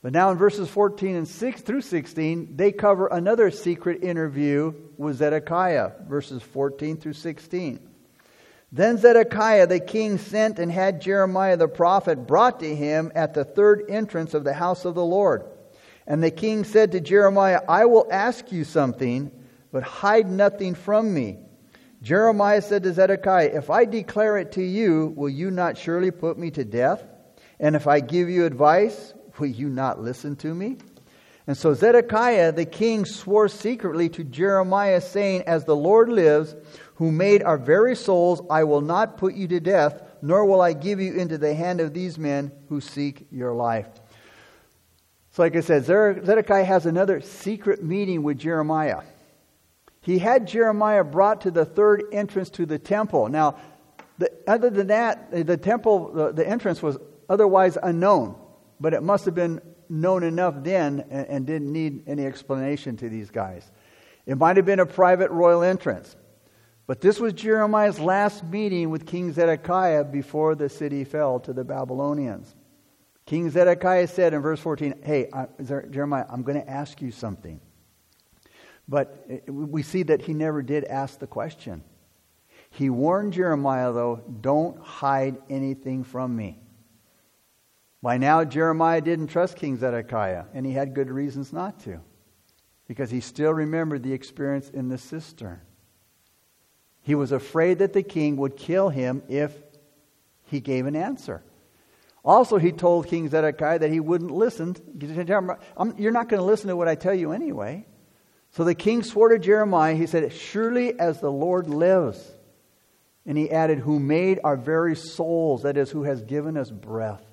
But 0.00 0.14
now 0.14 0.30
in 0.30 0.38
verses 0.38 0.70
14 0.70 1.14
and 1.14 1.28
6 1.28 1.60
through 1.60 1.82
16, 1.82 2.56
they 2.56 2.72
cover 2.72 3.08
another 3.08 3.50
secret 3.50 4.02
interview 4.02 4.72
with 4.96 5.16
Zedekiah, 5.16 5.92
verses 6.08 6.42
14 6.42 6.96
through 6.96 7.12
16. 7.12 7.78
Then 8.72 8.96
Zedekiah 8.96 9.66
the 9.66 9.80
king 9.80 10.16
sent 10.16 10.58
and 10.58 10.72
had 10.72 11.02
Jeremiah 11.02 11.58
the 11.58 11.68
prophet 11.68 12.26
brought 12.26 12.60
to 12.60 12.74
him 12.74 13.12
at 13.14 13.34
the 13.34 13.44
third 13.44 13.84
entrance 13.90 14.32
of 14.32 14.44
the 14.44 14.54
house 14.54 14.86
of 14.86 14.94
the 14.94 15.04
Lord. 15.04 15.44
And 16.06 16.22
the 16.22 16.30
king 16.30 16.64
said 16.64 16.92
to 16.92 17.00
Jeremiah, 17.00 17.60
I 17.68 17.84
will 17.84 18.08
ask 18.10 18.50
you 18.50 18.64
something, 18.64 19.30
but 19.70 19.82
hide 19.82 20.30
nothing 20.30 20.74
from 20.74 21.12
me. 21.12 21.38
Jeremiah 22.02 22.60
said 22.60 22.82
to 22.82 22.92
Zedekiah, 22.92 23.52
If 23.54 23.70
I 23.70 23.84
declare 23.84 24.36
it 24.36 24.52
to 24.52 24.62
you, 24.62 25.14
will 25.16 25.28
you 25.28 25.52
not 25.52 25.78
surely 25.78 26.10
put 26.10 26.36
me 26.36 26.50
to 26.50 26.64
death? 26.64 27.04
And 27.60 27.76
if 27.76 27.86
I 27.86 28.00
give 28.00 28.28
you 28.28 28.44
advice, 28.44 29.14
will 29.38 29.46
you 29.46 29.68
not 29.68 30.02
listen 30.02 30.34
to 30.36 30.52
me? 30.52 30.78
And 31.46 31.56
so 31.56 31.74
Zedekiah 31.74 32.52
the 32.52 32.64
king 32.64 33.04
swore 33.04 33.48
secretly 33.48 34.08
to 34.10 34.24
Jeremiah, 34.24 35.00
saying, 35.00 35.42
As 35.42 35.64
the 35.64 35.76
Lord 35.76 36.08
lives, 36.08 36.56
who 36.96 37.12
made 37.12 37.44
our 37.44 37.58
very 37.58 37.94
souls, 37.94 38.42
I 38.50 38.64
will 38.64 38.80
not 38.80 39.16
put 39.16 39.34
you 39.34 39.46
to 39.48 39.60
death, 39.60 40.02
nor 40.20 40.44
will 40.44 40.60
I 40.60 40.72
give 40.72 41.00
you 41.00 41.14
into 41.14 41.38
the 41.38 41.54
hand 41.54 41.80
of 41.80 41.94
these 41.94 42.18
men 42.18 42.50
who 42.68 42.80
seek 42.80 43.28
your 43.30 43.54
life. 43.54 43.88
So, 45.30 45.42
like 45.42 45.54
I 45.54 45.60
said, 45.60 45.84
Zedekiah 45.84 46.64
has 46.64 46.84
another 46.84 47.20
secret 47.20 47.82
meeting 47.82 48.24
with 48.24 48.38
Jeremiah. 48.38 49.02
He 50.02 50.18
had 50.18 50.46
Jeremiah 50.46 51.04
brought 51.04 51.42
to 51.42 51.50
the 51.50 51.64
third 51.64 52.04
entrance 52.12 52.50
to 52.50 52.66
the 52.66 52.78
temple. 52.78 53.28
Now, 53.28 53.56
the, 54.18 54.30
other 54.46 54.68
than 54.68 54.88
that, 54.88 55.46
the 55.46 55.56
temple, 55.56 56.12
the, 56.12 56.32
the, 56.32 56.46
entrance 56.46 56.82
was 56.82 56.98
otherwise 57.28 57.78
unknown, 57.82 58.36
but 58.78 58.94
it 58.94 59.02
must 59.02 59.24
have 59.24 59.34
been 59.34 59.60
known 59.88 60.24
enough 60.24 60.56
then 60.58 61.04
and, 61.08 61.26
and 61.28 61.46
didn't 61.46 61.72
need 61.72 62.02
any 62.08 62.26
explanation 62.26 62.96
to 62.98 63.08
these 63.08 63.30
guys. 63.30 63.70
It 64.26 64.38
might 64.38 64.56
have 64.56 64.66
been 64.66 64.80
a 64.80 64.86
private 64.86 65.30
royal 65.30 65.62
entrance. 65.62 66.16
But 66.86 67.00
this 67.00 67.20
was 67.20 67.32
Jeremiah's 67.32 68.00
last 68.00 68.44
meeting 68.44 68.90
with 68.90 69.06
King 69.06 69.32
Zedekiah 69.32 70.04
before 70.04 70.56
the 70.56 70.68
city 70.68 71.04
fell 71.04 71.38
to 71.40 71.52
the 71.52 71.64
Babylonians. 71.64 72.54
King 73.24 73.50
Zedekiah 73.50 74.08
said 74.08 74.34
in 74.34 74.40
verse 74.40 74.60
14, 74.60 75.00
Hey, 75.02 75.30
Jeremiah, 75.90 76.26
I'm 76.28 76.42
going 76.42 76.60
to 76.60 76.68
ask 76.68 77.00
you 77.00 77.12
something. 77.12 77.60
But 78.92 79.24
uh, 79.48 79.50
we 79.50 79.82
see 79.82 80.02
that 80.02 80.20
he 80.20 80.34
never 80.34 80.60
did 80.60 80.84
ask 80.84 81.18
the 81.18 81.26
question. 81.26 81.82
He 82.68 82.90
warned 82.90 83.32
Jeremiah, 83.32 83.90
though, 83.90 84.22
don't 84.42 84.78
hide 84.78 85.38
anything 85.48 86.04
from 86.04 86.36
me. 86.36 86.60
By 88.02 88.18
now, 88.18 88.44
Jeremiah 88.44 89.00
didn't 89.00 89.28
trust 89.28 89.56
King 89.56 89.78
Zedekiah, 89.78 90.44
and 90.52 90.66
he 90.66 90.72
had 90.72 90.92
good 90.92 91.08
reasons 91.08 91.54
not 91.54 91.80
to, 91.84 92.00
because 92.86 93.10
he 93.10 93.20
still 93.20 93.54
remembered 93.54 94.02
the 94.02 94.12
experience 94.12 94.68
in 94.68 94.90
the 94.90 94.98
cistern. 94.98 95.62
He 97.00 97.14
was 97.14 97.32
afraid 97.32 97.78
that 97.78 97.94
the 97.94 98.02
king 98.02 98.36
would 98.36 98.58
kill 98.58 98.90
him 98.90 99.22
if 99.26 99.56
he 100.44 100.60
gave 100.60 100.84
an 100.84 100.96
answer. 100.96 101.42
Also, 102.22 102.58
he 102.58 102.72
told 102.72 103.06
King 103.06 103.30
Zedekiah 103.30 103.78
that 103.78 103.90
he 103.90 104.00
wouldn't 104.00 104.32
listen. 104.32 104.76
You're 105.00 106.12
not 106.12 106.28
going 106.28 106.40
to 106.40 106.46
listen 106.46 106.68
to 106.68 106.76
what 106.76 106.88
I 106.88 106.94
tell 106.94 107.14
you 107.14 107.32
anyway. 107.32 107.86
So 108.52 108.64
the 108.64 108.74
king 108.74 109.02
swore 109.02 109.30
to 109.30 109.38
Jeremiah, 109.38 109.94
he 109.94 110.06
said, 110.06 110.30
Surely 110.32 110.98
as 110.98 111.20
the 111.20 111.32
Lord 111.32 111.68
lives. 111.68 112.32
And 113.24 113.38
he 113.38 113.50
added, 113.50 113.78
Who 113.78 113.98
made 113.98 114.40
our 114.44 114.56
very 114.56 114.94
souls, 114.94 115.62
that 115.62 115.76
is, 115.76 115.90
who 115.90 116.02
has 116.02 116.22
given 116.22 116.56
us 116.56 116.70
breath. 116.70 117.24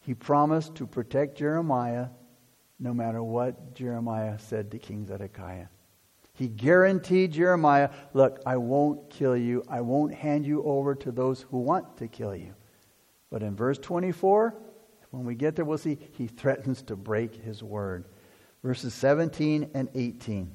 He 0.00 0.14
promised 0.14 0.74
to 0.76 0.86
protect 0.86 1.38
Jeremiah 1.38 2.08
no 2.80 2.92
matter 2.92 3.22
what 3.22 3.74
Jeremiah 3.74 4.38
said 4.38 4.70
to 4.72 4.78
King 4.78 5.06
Zedekiah. 5.06 5.66
He 6.32 6.48
guaranteed 6.48 7.32
Jeremiah, 7.32 7.90
Look, 8.12 8.40
I 8.46 8.56
won't 8.56 9.10
kill 9.10 9.36
you. 9.36 9.62
I 9.68 9.82
won't 9.82 10.14
hand 10.14 10.44
you 10.44 10.64
over 10.64 10.94
to 10.96 11.12
those 11.12 11.42
who 11.42 11.58
want 11.58 11.98
to 11.98 12.08
kill 12.08 12.34
you. 12.34 12.54
But 13.30 13.42
in 13.42 13.54
verse 13.54 13.78
24, 13.78 14.54
when 15.10 15.24
we 15.24 15.34
get 15.34 15.54
there, 15.54 15.64
we'll 15.64 15.78
see 15.78 15.98
he 16.12 16.26
threatens 16.26 16.82
to 16.82 16.96
break 16.96 17.34
his 17.34 17.62
word. 17.62 18.06
Verses 18.62 18.92
17 18.94 19.70
and 19.74 19.88
18. 19.94 20.50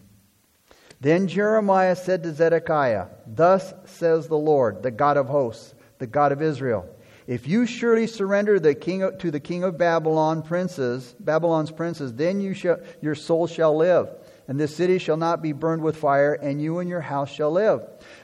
Then 1.02 1.28
Jeremiah 1.28 1.96
said 1.96 2.24
to 2.24 2.34
Zedekiah, 2.34 3.08
Thus 3.28 3.74
says 3.86 4.28
the 4.28 4.38
Lord, 4.38 4.84
the 4.84 4.92
God 4.92 5.18
of 5.18 5.28
hosts, 5.28 5.74
the 5.98 6.08
God 6.08 6.32
of 6.32 6.42
Israel. 6.42 6.90
If 7.28 7.48
you 7.48 7.66
surely 7.66 8.08
surrender 8.08 8.60
the 8.60 8.76
king 8.76 9.10
to 9.20 9.32
the 9.32 9.40
king 9.40 9.64
of 9.64 9.78
Babylon 9.78 10.44
princes, 10.44 11.16
Babylon's 11.20 11.72
princes, 11.72 12.14
then 12.14 12.40
you 12.40 12.54
shall, 12.54 12.80
your 13.02 13.16
soul 13.16 13.48
shall 13.48 13.76
live 13.76 14.10
and 14.48 14.60
this 14.60 14.76
city 14.76 14.98
shall 15.00 15.18
not 15.18 15.42
be 15.42 15.54
burned 15.54 15.82
with 15.82 15.98
fire, 15.98 16.34
and 16.34 16.62
you 16.62 16.80
and 16.80 16.90
your 16.90 17.02
house 17.02 17.32
shall 17.32 17.52
live. 17.52 17.82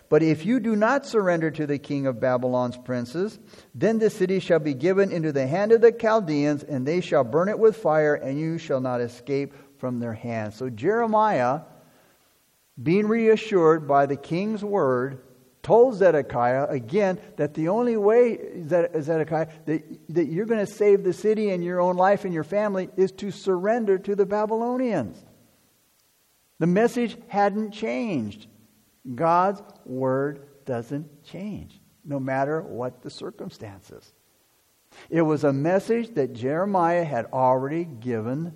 But 0.09 0.21
if 0.21 0.45
you 0.45 0.59
do 0.59 0.75
not 0.75 1.05
surrender 1.05 1.49
to 1.51 1.65
the 1.65 1.79
king 1.79 2.05
of 2.05 2.19
Babylon's 2.19 2.77
princes, 2.77 3.39
then 3.73 3.97
the 3.97 4.09
city 4.09 4.39
shall 4.39 4.59
be 4.59 4.73
given 4.73 5.11
into 5.11 5.31
the 5.31 5.47
hand 5.47 5.71
of 5.71 5.81
the 5.81 5.91
Chaldeans, 5.91 6.63
and 6.63 6.85
they 6.85 7.01
shall 7.01 7.23
burn 7.23 7.49
it 7.49 7.57
with 7.57 7.77
fire, 7.77 8.13
and 8.13 8.39
you 8.39 8.57
shall 8.57 8.81
not 8.81 9.01
escape 9.01 9.53
from 9.81 9.99
their 9.99 10.13
hands. 10.13 10.55
So 10.55 10.69
Jeremiah, 10.69 11.61
being 12.81 13.07
reassured 13.07 13.87
by 13.87 14.05
the 14.05 14.15
king's 14.15 14.63
word, 14.63 15.23
told 15.63 15.95
Zedekiah 15.95 16.67
again 16.69 17.19
that 17.37 17.55
the 17.55 17.69
only 17.69 17.97
way, 17.97 18.63
Zedekiah, 18.67 19.47
that, 19.65 19.83
that 20.09 20.25
you're 20.25 20.45
going 20.45 20.63
to 20.63 20.71
save 20.71 21.03
the 21.03 21.13
city 21.13 21.49
and 21.49 21.63
your 21.63 21.81
own 21.81 21.97
life 21.97 22.25
and 22.25 22.33
your 22.33 22.43
family 22.43 22.89
is 22.95 23.11
to 23.13 23.31
surrender 23.31 23.97
to 23.97 24.15
the 24.15 24.25
Babylonians. 24.25 25.17
The 26.59 26.67
message 26.67 27.17
hadn't 27.27 27.71
changed. 27.71 28.45
God's 29.15 29.63
word 29.83 30.47
doesn't 30.65 31.23
change, 31.23 31.81
no 32.05 32.19
matter 32.19 32.61
what 32.61 33.01
the 33.01 33.09
circumstances. 33.09 34.13
It 35.09 35.23
was 35.23 35.43
a 35.43 35.53
message 35.53 36.13
that 36.13 36.33
Jeremiah 36.33 37.03
had 37.03 37.25
already 37.33 37.85
given 37.85 38.53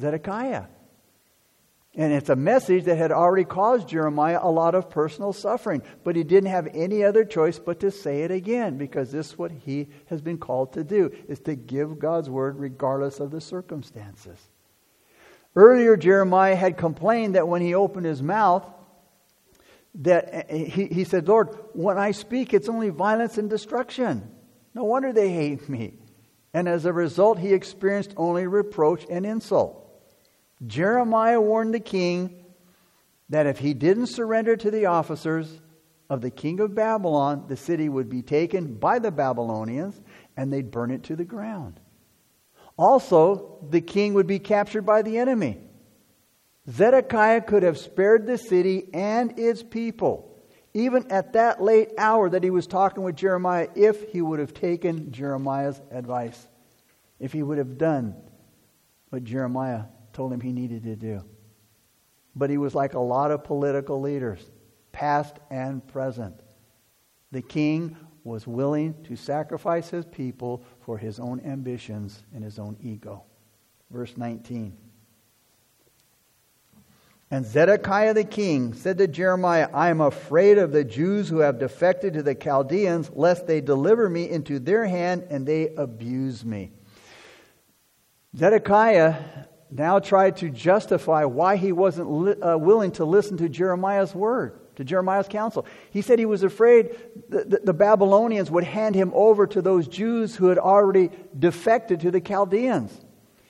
Zedekiah. 0.00 0.64
And 1.96 2.12
it's 2.12 2.28
a 2.28 2.36
message 2.36 2.84
that 2.84 2.98
had 2.98 3.12
already 3.12 3.44
caused 3.44 3.88
Jeremiah 3.88 4.40
a 4.42 4.50
lot 4.50 4.74
of 4.74 4.90
personal 4.90 5.32
suffering. 5.32 5.82
But 6.02 6.16
he 6.16 6.24
didn't 6.24 6.50
have 6.50 6.66
any 6.74 7.04
other 7.04 7.24
choice 7.24 7.60
but 7.60 7.80
to 7.80 7.90
say 7.92 8.22
it 8.22 8.32
again 8.32 8.78
because 8.78 9.12
this 9.12 9.30
is 9.30 9.38
what 9.38 9.52
he 9.52 9.88
has 10.06 10.20
been 10.20 10.38
called 10.38 10.72
to 10.72 10.82
do, 10.82 11.12
is 11.28 11.38
to 11.40 11.54
give 11.54 12.00
God's 12.00 12.28
word 12.28 12.58
regardless 12.58 13.20
of 13.20 13.30
the 13.30 13.40
circumstances. 13.40 14.38
Earlier, 15.54 15.96
Jeremiah 15.96 16.56
had 16.56 16.76
complained 16.76 17.36
that 17.36 17.46
when 17.46 17.62
he 17.62 17.76
opened 17.76 18.06
his 18.06 18.22
mouth, 18.22 18.68
that 19.96 20.50
eh, 20.50 20.64
he, 20.64 20.86
he 20.86 21.04
said, 21.04 21.28
Lord, 21.28 21.56
when 21.74 21.96
I 21.96 22.10
speak, 22.10 22.52
it's 22.52 22.68
only 22.68 22.90
violence 22.90 23.38
and 23.38 23.48
destruction. 23.48 24.28
No 24.74 24.82
wonder 24.82 25.12
they 25.12 25.30
hate 25.30 25.68
me. 25.68 25.94
And 26.52 26.68
as 26.68 26.86
a 26.86 26.92
result, 26.92 27.38
he 27.38 27.52
experienced 27.52 28.14
only 28.16 28.48
reproach 28.48 29.06
and 29.08 29.24
insult. 29.24 29.83
Jeremiah 30.66 31.40
warned 31.40 31.74
the 31.74 31.80
king 31.80 32.44
that 33.28 33.46
if 33.46 33.58
he 33.58 33.74
didn't 33.74 34.06
surrender 34.06 34.56
to 34.56 34.70
the 34.70 34.86
officers 34.86 35.60
of 36.10 36.20
the 36.20 36.30
king 36.30 36.60
of 36.60 36.74
Babylon, 36.74 37.46
the 37.48 37.56
city 37.56 37.88
would 37.88 38.08
be 38.08 38.22
taken 38.22 38.74
by 38.74 38.98
the 38.98 39.10
Babylonians 39.10 40.00
and 40.36 40.52
they'd 40.52 40.70
burn 40.70 40.90
it 40.90 41.02
to 41.04 41.16
the 41.16 41.24
ground. 41.24 41.80
Also, 42.76 43.58
the 43.70 43.80
king 43.80 44.14
would 44.14 44.26
be 44.26 44.38
captured 44.38 44.82
by 44.82 45.02
the 45.02 45.18
enemy. 45.18 45.58
Zedekiah 46.70 47.42
could 47.42 47.62
have 47.62 47.78
spared 47.78 48.26
the 48.26 48.38
city 48.38 48.88
and 48.92 49.38
its 49.38 49.62
people, 49.62 50.36
even 50.72 51.10
at 51.10 51.34
that 51.34 51.62
late 51.62 51.90
hour 51.98 52.28
that 52.28 52.42
he 52.42 52.50
was 52.50 52.66
talking 52.66 53.04
with 53.04 53.16
Jeremiah, 53.16 53.68
if 53.74 54.10
he 54.10 54.22
would 54.22 54.38
have 54.38 54.54
taken 54.54 55.12
Jeremiah's 55.12 55.80
advice, 55.90 56.48
if 57.20 57.32
he 57.32 57.42
would 57.42 57.58
have 57.58 57.78
done 57.78 58.16
what 59.10 59.24
Jeremiah 59.24 59.84
told 60.14 60.32
him 60.32 60.40
he 60.40 60.52
needed 60.52 60.84
to 60.84 60.96
do. 60.96 61.22
But 62.34 62.50
he 62.50 62.56
was 62.56 62.74
like 62.74 62.94
a 62.94 63.00
lot 63.00 63.30
of 63.30 63.44
political 63.44 64.00
leaders, 64.00 64.50
past 64.92 65.36
and 65.50 65.86
present. 65.86 66.40
The 67.32 67.42
king 67.42 67.96
was 68.22 68.46
willing 68.46 68.94
to 69.04 69.16
sacrifice 69.16 69.90
his 69.90 70.06
people 70.06 70.64
for 70.80 70.96
his 70.96 71.20
own 71.20 71.40
ambitions 71.44 72.22
and 72.34 72.42
his 72.42 72.58
own 72.58 72.76
ego. 72.80 73.24
Verse 73.90 74.16
19. 74.16 74.76
And 77.30 77.44
Zedekiah 77.44 78.14
the 78.14 78.24
king 78.24 78.74
said 78.74 78.98
to 78.98 79.08
Jeremiah, 79.08 79.68
I 79.74 79.88
am 79.88 80.00
afraid 80.00 80.56
of 80.58 80.72
the 80.72 80.84
Jews 80.84 81.28
who 81.28 81.38
have 81.38 81.58
defected 81.58 82.14
to 82.14 82.22
the 82.22 82.34
Chaldeans, 82.34 83.10
lest 83.12 83.46
they 83.46 83.60
deliver 83.60 84.08
me 84.08 84.30
into 84.30 84.58
their 84.58 84.86
hand 84.86 85.26
and 85.30 85.46
they 85.46 85.74
abuse 85.74 86.44
me. 86.44 86.70
Zedekiah 88.36 89.16
now 89.74 89.98
tried 89.98 90.36
to 90.36 90.50
justify 90.50 91.24
why 91.24 91.56
he 91.56 91.72
wasn't 91.72 92.08
li- 92.08 92.40
uh, 92.40 92.56
willing 92.56 92.92
to 92.92 93.04
listen 93.04 93.36
to 93.38 93.48
Jeremiah's 93.48 94.14
word, 94.14 94.56
to 94.76 94.84
Jeremiah's 94.84 95.26
counsel. 95.26 95.66
He 95.90 96.00
said 96.00 96.20
he 96.20 96.26
was 96.26 96.44
afraid 96.44 96.96
the, 97.28 97.60
the 97.62 97.74
Babylonians 97.74 98.52
would 98.52 98.62
hand 98.62 98.94
him 98.94 99.10
over 99.14 99.48
to 99.48 99.60
those 99.60 99.88
Jews 99.88 100.36
who 100.36 100.46
had 100.46 100.58
already 100.58 101.10
defected 101.36 102.00
to 102.00 102.12
the 102.12 102.20
Chaldeans. 102.20 103.04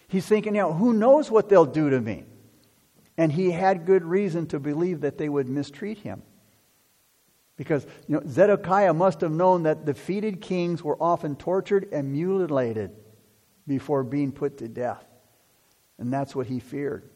He's 0.09 0.25
thinking, 0.25 0.55
you 0.55 0.63
know, 0.63 0.73
who 0.73 0.95
knows 0.95 1.31
what 1.31 1.51
they'll 1.51 1.67
do 1.67 1.91
to 1.91 2.01
me? 2.01 2.25
And 3.19 3.31
he 3.31 3.51
had 3.51 3.85
good 3.85 4.03
reason 4.03 4.47
to 4.47 4.59
believe 4.59 5.03
that 5.03 5.19
they 5.19 5.29
would 5.29 5.49
mistreat 5.49 5.99
him. 5.99 6.23
Because 7.57 7.87
you 8.09 8.17
know, 8.17 8.23
Zedekiah 8.27 8.95
must 8.95 9.21
have 9.21 9.31
known 9.31 9.65
that 9.65 9.85
defeated 9.85 10.41
kings 10.41 10.83
were 10.83 10.97
often 11.01 11.37
tortured 11.37 11.91
and 11.93 12.13
mutilated 12.13 12.93
before 13.67 14.03
being 14.05 14.33
put 14.33 14.59
to 14.59 14.69
death. 14.69 15.05
And 15.99 16.13
that's 16.13 16.35
what 16.35 16.47
he 16.47 16.59
feared. 16.59 17.09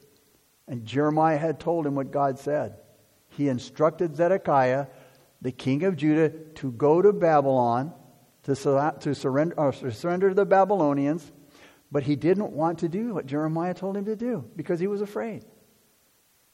And 0.67 0.85
Jeremiah 0.85 1.39
had 1.39 1.61
told 1.61 1.87
him 1.87 1.95
what 1.95 2.11
God 2.11 2.39
said. 2.39 2.77
He 3.31 3.49
instructed 3.49 4.17
Zedekiah, 4.17 4.87
the 5.41 5.53
king 5.53 5.85
of 5.85 5.97
Judah, 5.97 6.31
to 6.57 6.73
go 6.73 7.01
to 7.03 7.13
Babylon 7.13 7.93
to, 8.55 8.95
to 9.01 9.15
surrender, 9.15 9.61
uh, 9.61 9.73
to 9.73 9.93
surrender 9.93 10.31
to 10.31 10.35
the 10.35 10.47
Babylonians, 10.47 11.31
but 11.93 12.03
he 12.03 12.17
didn't 12.17 12.53
want 12.53 12.79
to 12.81 12.89
do 12.89 13.15
what 13.15 13.27
Jeremiah 13.27 13.75
told 13.75 13.97
him 13.97 14.07
to 14.07 14.17
do 14.17 14.45
because 14.57 14.81
he 14.81 14.87
was 14.87 15.01
afraid. 15.01 15.45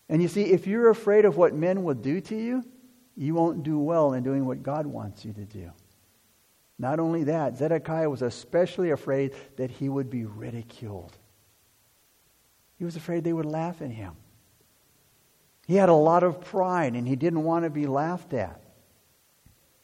And 0.08 0.20
you 0.20 0.28
see, 0.28 0.44
if 0.44 0.66
you're 0.66 0.90
afraid 0.90 1.24
of 1.24 1.36
what 1.36 1.54
men 1.54 1.82
will 1.82 1.94
do 1.94 2.20
to 2.20 2.36
you, 2.36 2.64
you 3.16 3.34
won't 3.34 3.62
do 3.62 3.78
well 3.78 4.12
in 4.12 4.22
doing 4.22 4.44
what 4.44 4.62
God 4.62 4.86
wants 4.86 5.24
you 5.24 5.32
to 5.32 5.44
do. 5.44 5.70
Not 6.78 6.98
only 6.98 7.24
that, 7.24 7.56
Zedekiah 7.56 8.10
was 8.10 8.22
especially 8.22 8.90
afraid 8.90 9.34
that 9.56 9.70
he 9.70 9.88
would 9.88 10.10
be 10.10 10.24
ridiculed. 10.24 11.16
He 12.78 12.84
was 12.84 12.96
afraid 12.96 13.24
they 13.24 13.32
would 13.32 13.46
laugh 13.46 13.82
at 13.82 13.90
him. 13.90 14.14
He 15.66 15.76
had 15.76 15.88
a 15.88 15.94
lot 15.94 16.22
of 16.22 16.40
pride 16.40 16.94
and 16.94 17.06
he 17.08 17.16
didn't 17.16 17.44
want 17.44 17.64
to 17.64 17.70
be 17.70 17.86
laughed 17.86 18.34
at. 18.34 18.60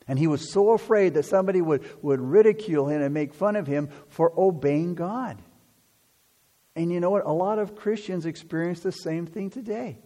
And 0.06 0.18
he 0.18 0.26
was 0.26 0.50
so 0.52 0.72
afraid 0.72 1.14
that 1.14 1.24
somebody 1.24 1.60
would, 1.60 1.84
would 2.02 2.20
ridicule 2.20 2.88
him 2.88 3.00
and 3.00 3.14
make 3.14 3.32
fun 3.32 3.54
of 3.54 3.66
him 3.66 3.90
for 4.08 4.32
obeying 4.38 4.94
God. 4.94 5.40
And 6.74 6.92
you 6.92 7.00
know 7.00 7.10
what? 7.10 7.26
A 7.26 7.32
lot 7.32 7.58
of 7.58 7.76
Christians 7.76 8.26
experience 8.26 8.80
the 8.80 8.92
same 8.92 9.26
thing 9.26 9.50
today. 9.50 9.98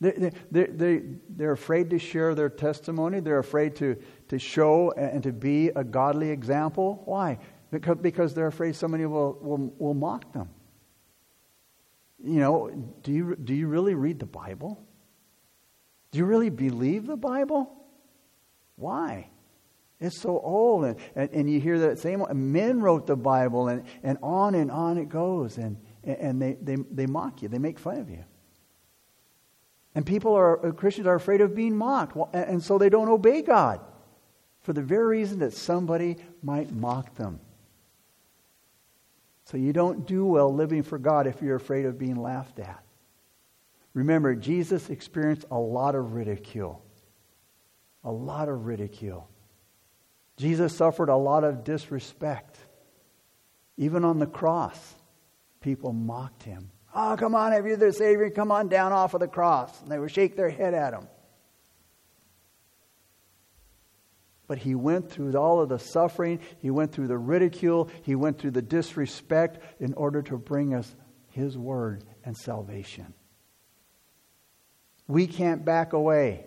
They're, 0.00 0.32
they're, 0.50 0.66
they're, 0.66 1.02
they're 1.28 1.52
afraid 1.52 1.90
to 1.90 1.98
share 1.98 2.34
their 2.34 2.48
testimony. 2.48 3.20
They're 3.20 3.38
afraid 3.38 3.76
to, 3.76 3.96
to 4.28 4.38
show 4.38 4.92
and 4.92 5.22
to 5.22 5.32
be 5.32 5.68
a 5.68 5.84
godly 5.84 6.30
example. 6.30 7.02
Why? 7.04 7.38
Because, 7.70 7.98
because 7.98 8.34
they're 8.34 8.48
afraid 8.48 8.76
somebody 8.76 9.06
will, 9.06 9.38
will, 9.40 9.72
will 9.78 9.94
mock 9.94 10.32
them. 10.32 10.50
You 12.24 12.40
know, 12.40 12.70
do 13.02 13.12
you, 13.12 13.36
do 13.36 13.54
you 13.54 13.66
really 13.66 13.94
read 13.94 14.18
the 14.18 14.26
Bible? 14.26 14.82
Do 16.10 16.18
you 16.18 16.24
really 16.24 16.50
believe 16.50 17.06
the 17.06 17.16
Bible? 17.16 17.70
Why? 18.76 19.28
It's 20.00 20.20
so 20.20 20.40
old. 20.40 20.84
And, 20.84 20.96
and, 21.14 21.30
and 21.30 21.50
you 21.50 21.60
hear 21.60 21.78
that 21.80 21.98
same 21.98 22.24
men 22.32 22.80
wrote 22.80 23.06
the 23.06 23.16
Bible, 23.16 23.68
and, 23.68 23.84
and 24.02 24.18
on 24.22 24.54
and 24.54 24.70
on 24.70 24.96
it 24.96 25.08
goes. 25.08 25.58
And, 25.58 25.76
and 26.02 26.40
they, 26.40 26.56
they, 26.60 26.76
they 26.90 27.06
mock 27.06 27.42
you, 27.42 27.48
they 27.48 27.58
make 27.58 27.78
fun 27.78 27.98
of 27.98 28.08
you. 28.08 28.24
And 29.94 30.04
people 30.04 30.34
are, 30.34 30.66
uh, 30.66 30.72
Christians 30.72 31.06
are 31.06 31.14
afraid 31.14 31.40
of 31.40 31.54
being 31.54 31.76
mocked, 31.76 32.16
and 32.32 32.62
so 32.62 32.78
they 32.78 32.88
don't 32.88 33.08
obey 33.08 33.42
God 33.42 33.80
for 34.62 34.72
the 34.72 34.82
very 34.82 35.18
reason 35.18 35.40
that 35.40 35.52
somebody 35.52 36.16
might 36.42 36.72
mock 36.72 37.14
them. 37.16 37.38
So 39.44 39.56
you 39.56 39.72
don't 39.72 40.06
do 40.06 40.24
well 40.24 40.52
living 40.52 40.82
for 40.82 40.98
God 40.98 41.26
if 41.26 41.42
you're 41.42 41.56
afraid 41.56 41.84
of 41.84 41.98
being 41.98 42.16
laughed 42.16 42.58
at. 42.58 42.82
Remember, 43.92 44.34
Jesus 44.34 44.90
experienced 44.90 45.44
a 45.50 45.58
lot 45.58 45.94
of 45.94 46.14
ridicule. 46.14 46.82
A 48.02 48.10
lot 48.10 48.48
of 48.48 48.66
ridicule. 48.66 49.28
Jesus 50.36 50.76
suffered 50.76 51.08
a 51.08 51.16
lot 51.16 51.44
of 51.44 51.62
disrespect. 51.62 52.58
Even 53.76 54.04
on 54.04 54.18
the 54.18 54.26
cross, 54.26 54.94
people 55.60 55.92
mocked 55.92 56.42
him. 56.42 56.70
Oh, 56.94 57.16
come 57.18 57.34
on, 57.34 57.52
if 57.52 57.64
you're 57.64 57.76
the 57.76 57.92
Savior, 57.92 58.30
come 58.30 58.50
on 58.50 58.68
down 58.68 58.92
off 58.92 59.14
of 59.14 59.20
the 59.20 59.28
cross. 59.28 59.82
And 59.82 59.90
they 59.90 59.98
would 59.98 60.10
shake 60.10 60.36
their 60.36 60.50
head 60.50 60.74
at 60.74 60.94
him. 60.94 61.08
But 64.46 64.58
he 64.58 64.74
went 64.74 65.10
through 65.10 65.36
all 65.36 65.60
of 65.60 65.70
the 65.70 65.78
suffering, 65.78 66.40
he 66.58 66.70
went 66.70 66.92
through 66.92 67.08
the 67.08 67.18
ridicule, 67.18 67.90
he 68.02 68.14
went 68.14 68.38
through 68.38 68.50
the 68.50 68.62
disrespect 68.62 69.58
in 69.80 69.94
order 69.94 70.22
to 70.22 70.36
bring 70.36 70.74
us 70.74 70.94
his 71.30 71.56
word 71.56 72.04
and 72.24 72.36
salvation. 72.36 73.14
We 75.08 75.26
can't 75.26 75.64
back 75.64 75.92
away. 75.92 76.46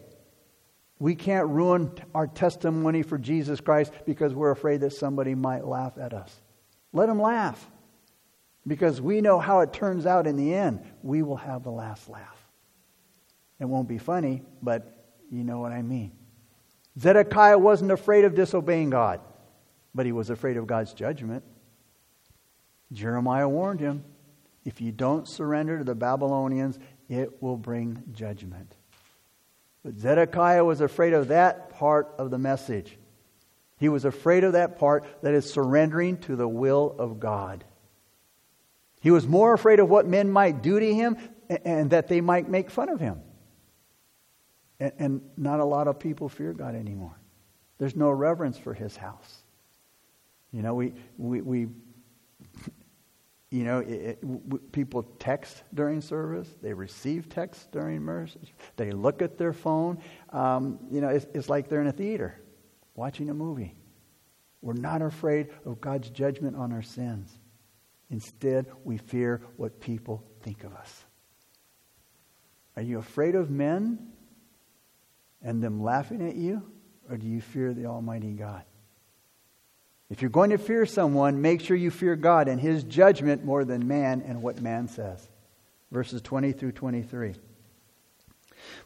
We 0.99 1.15
can't 1.15 1.47
ruin 1.47 1.91
our 2.15 2.27
testimony 2.27 3.03
for 3.03 3.17
Jesus 3.17 3.61
Christ 3.61 3.91
because 4.05 4.33
we're 4.33 4.51
afraid 4.51 4.81
that 4.81 4.93
somebody 4.93 5.35
might 5.35 5.65
laugh 5.65 5.93
at 5.99 6.13
us. 6.13 6.35
Let 6.91 7.07
them 7.07 7.21
laugh 7.21 7.69
because 8.65 8.99
we 8.99 9.21
know 9.21 9.39
how 9.39 9.59
it 9.59 9.73
turns 9.73 10.05
out 10.05 10.25
in 10.25 10.35
the 10.35 10.53
end. 10.53 10.83
We 11.03 11.21
will 11.21 11.37
have 11.37 11.63
the 11.63 11.71
last 11.71 12.09
laugh. 12.09 12.37
It 13.59 13.65
won't 13.65 13.87
be 13.87 13.97
funny, 13.97 14.43
but 14.61 15.05
you 15.31 15.43
know 15.43 15.59
what 15.59 15.71
I 15.71 15.81
mean. 15.81 16.11
Zedekiah 16.99 17.57
wasn't 17.57 17.91
afraid 17.91 18.25
of 18.25 18.35
disobeying 18.35 18.89
God, 18.89 19.21
but 19.93 20.05
he 20.05 20.11
was 20.11 20.29
afraid 20.29 20.57
of 20.57 20.67
God's 20.67 20.93
judgment. 20.93 21.43
Jeremiah 22.91 23.49
warned 23.49 23.79
him 23.79 24.03
if 24.65 24.81
you 24.81 24.91
don't 24.91 25.27
surrender 25.27 25.77
to 25.77 25.83
the 25.83 25.95
Babylonians, 25.95 26.79
it 27.07 27.41
will 27.41 27.57
bring 27.57 28.03
judgment. 28.11 28.75
But 29.83 29.97
Zedekiah 29.97 30.65
was 30.65 30.81
afraid 30.81 31.13
of 31.13 31.29
that 31.29 31.69
part 31.69 32.13
of 32.17 32.31
the 32.31 32.37
message. 32.37 32.97
He 33.77 33.89
was 33.89 34.03
afraid 34.03 34.43
of 34.43 34.53
that 34.53 34.77
part 34.79 35.05
that 35.21 35.33
is 35.33 35.49
surrendering 35.49 36.17
to 36.21 36.35
the 36.35 36.47
will 36.47 36.95
of 36.97 37.19
God. 37.19 37.63
He 38.99 39.11
was 39.11 39.27
more 39.27 39.53
afraid 39.53 39.79
of 39.79 39.89
what 39.89 40.07
men 40.07 40.29
might 40.29 40.61
do 40.61 40.79
to 40.79 40.93
him 40.93 41.17
and 41.63 41.91
that 41.91 42.07
they 42.07 42.19
might 42.19 42.49
make 42.49 42.69
fun 42.69 42.89
of 42.89 42.99
him. 42.99 43.21
And, 44.79 45.21
not 45.37 45.59
a 45.59 45.65
lot 45.65 45.87
of 45.87 45.99
people 45.99 46.29
fear 46.29 46.53
God 46.53 46.75
anymore. 46.75 47.17
There's 47.79 47.95
no 47.95 48.09
reverence 48.09 48.57
for 48.57 48.73
his 48.73 48.95
house. 48.95 49.43
You 50.51 50.61
know, 50.61 50.75
we, 50.75 50.93
we, 51.17 51.41
we 51.41 51.67
you 53.49 53.63
know, 53.63 53.79
it, 53.79 54.19
it, 54.23 54.71
people 54.71 55.03
text 55.19 55.63
during 55.73 56.01
service. 56.01 56.47
They 56.61 56.73
receive 56.73 57.29
texts 57.29 57.67
during 57.71 58.05
service. 58.05 58.37
They 58.75 58.91
look 58.91 59.21
at 59.21 59.37
their 59.37 59.53
phone. 59.53 59.99
Um, 60.31 60.79
you 60.91 61.01
know, 61.01 61.09
it's, 61.09 61.25
it's 61.33 61.49
like 61.49 61.69
they're 61.69 61.81
in 61.81 61.87
a 61.87 61.91
theater 61.91 62.39
watching 62.95 63.29
a 63.29 63.33
movie. 63.33 63.73
We're 64.61 64.73
not 64.73 65.01
afraid 65.01 65.49
of 65.65 65.79
God's 65.79 66.09
judgment 66.09 66.55
on 66.55 66.71
our 66.73 66.81
sins. 66.81 67.31
Instead, 68.09 68.67
we 68.83 68.97
fear 68.97 69.41
what 69.57 69.79
people 69.79 70.23
think 70.41 70.63
of 70.63 70.73
us. 70.73 71.05
Are 72.75 72.81
you 72.81 72.99
afraid 72.99 73.35
of 73.35 73.49
men 73.49 74.11
and 75.41 75.61
them 75.61 75.81
laughing 75.81 76.27
at 76.27 76.35
you? 76.35 76.63
Or 77.09 77.17
do 77.17 77.25
you 77.25 77.41
fear 77.41 77.73
the 77.73 77.85
Almighty 77.85 78.33
God? 78.33 78.63
If 80.09 80.21
you're 80.21 80.29
going 80.29 80.51
to 80.51 80.57
fear 80.57 80.85
someone, 80.85 81.41
make 81.41 81.61
sure 81.61 81.75
you 81.75 81.91
fear 81.91 82.15
God 82.15 82.47
and 82.47 82.59
His 82.59 82.83
judgment 82.83 83.43
more 83.43 83.65
than 83.65 83.87
man 83.87 84.23
and 84.25 84.41
what 84.41 84.61
man 84.61 84.87
says. 84.87 85.27
Verses 85.91 86.21
20 86.21 86.53
through 86.53 86.73
23. 86.73 87.35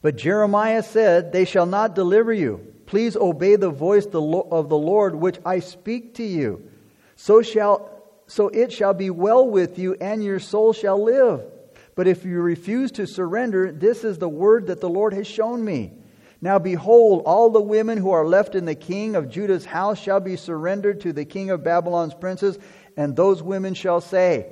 But 0.01 0.17
Jeremiah 0.17 0.83
said, 0.83 1.31
They 1.31 1.45
shall 1.45 1.65
not 1.65 1.95
deliver 1.95 2.33
you. 2.33 2.73
Please 2.85 3.15
obey 3.15 3.55
the 3.55 3.69
voice 3.69 4.05
of 4.05 4.11
the 4.69 4.77
Lord 4.77 5.15
which 5.15 5.39
I 5.45 5.59
speak 5.59 6.15
to 6.15 6.23
you. 6.23 6.69
So 7.15 7.41
shall 7.41 7.91
so 8.31 8.47
it 8.47 8.71
shall 8.71 8.93
be 8.93 9.09
well 9.09 9.45
with 9.45 9.77
you, 9.77 9.97
and 9.99 10.23
your 10.23 10.39
soul 10.39 10.71
shall 10.71 11.03
live. 11.03 11.43
But 11.95 12.07
if 12.07 12.23
you 12.23 12.39
refuse 12.39 12.93
to 12.93 13.05
surrender, 13.05 13.73
this 13.73 14.05
is 14.05 14.19
the 14.19 14.29
word 14.29 14.67
that 14.67 14.79
the 14.79 14.87
Lord 14.87 15.13
has 15.13 15.27
shown 15.27 15.65
me. 15.65 15.91
Now 16.41 16.57
behold, 16.57 17.23
all 17.25 17.51
the 17.51 17.61
women 17.61 17.99
who 17.99 18.11
are 18.11 18.25
left 18.25 18.55
in 18.55 18.65
the 18.65 18.75
king 18.75 19.15
of 19.15 19.29
Judah's 19.29 19.65
house 19.65 19.99
shall 19.99 20.19
be 20.19 20.35
surrendered 20.35 21.01
to 21.01 21.13
the 21.13 21.25
king 21.25 21.51
of 21.51 21.63
Babylon's 21.63 22.15
princes, 22.15 22.57
and 22.97 23.15
those 23.15 23.43
women 23.43 23.75
shall 23.75 24.01
say, 24.01 24.51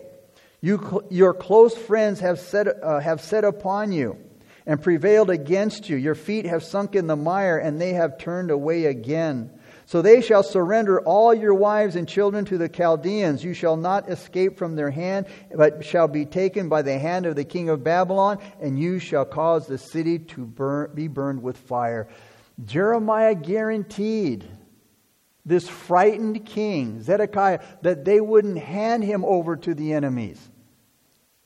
you, 0.62 1.04
Your 1.10 1.34
close 1.34 1.76
friends 1.76 2.20
have 2.20 2.40
set, 2.40 2.68
uh, 2.68 3.00
have 3.00 3.22
set 3.22 3.44
upon 3.44 3.92
you 3.92 4.18
and 4.66 4.82
prevailed 4.82 5.32
against 5.32 5.90
you. 5.90 5.98
Your 5.98 6.16
feet 6.16 6.46
have 6.46 6.64
sunk 6.64 6.96
in 6.96 7.08
the 7.08 7.16
mire, 7.16 7.58
and 7.58 7.82
they 7.82 7.94
have 7.94 8.20
turned 8.20 8.52
away 8.52 8.86
again. 8.86 9.50
So 9.90 10.04
they 10.04 10.22
shall 10.22 10.44
surrender 10.44 11.02
all 11.02 11.34
your 11.34 11.56
wives 11.56 11.96
and 11.96 12.08
children 12.08 12.46
to 12.46 12.60
the 12.60 12.70
Chaldeans. 12.70 13.44
You 13.44 13.56
shall 13.56 13.76
not 13.76 14.08
escape 14.08 14.56
from 14.56 14.76
their 14.76 14.92
hand, 14.92 15.26
but 15.52 15.84
shall 15.84 16.08
be 16.08 16.26
taken 16.26 16.70
by 16.70 16.84
the 16.84 17.00
hand 17.00 17.26
of 17.26 17.36
the 17.36 17.44
king 17.44 17.70
of 17.70 17.84
Babylon, 17.84 18.38
and 18.62 18.78
you 18.78 19.00
shall 19.00 19.26
cause 19.26 19.66
the 19.66 19.80
city 19.80 20.20
to 20.20 20.46
burn, 20.46 20.92
be 20.94 21.08
burned 21.08 21.42
with 21.42 21.58
fire. 21.58 22.08
Jeremiah 22.64 23.34
guaranteed 23.34 24.48
this 25.44 25.68
frightened 25.68 26.46
king, 26.46 27.02
Zedekiah, 27.02 27.60
that 27.82 28.06
they 28.06 28.22
wouldn't 28.22 28.60
hand 28.60 29.04
him 29.04 29.26
over 29.26 29.56
to 29.56 29.74
the 29.74 29.94
enemies. 29.94 30.52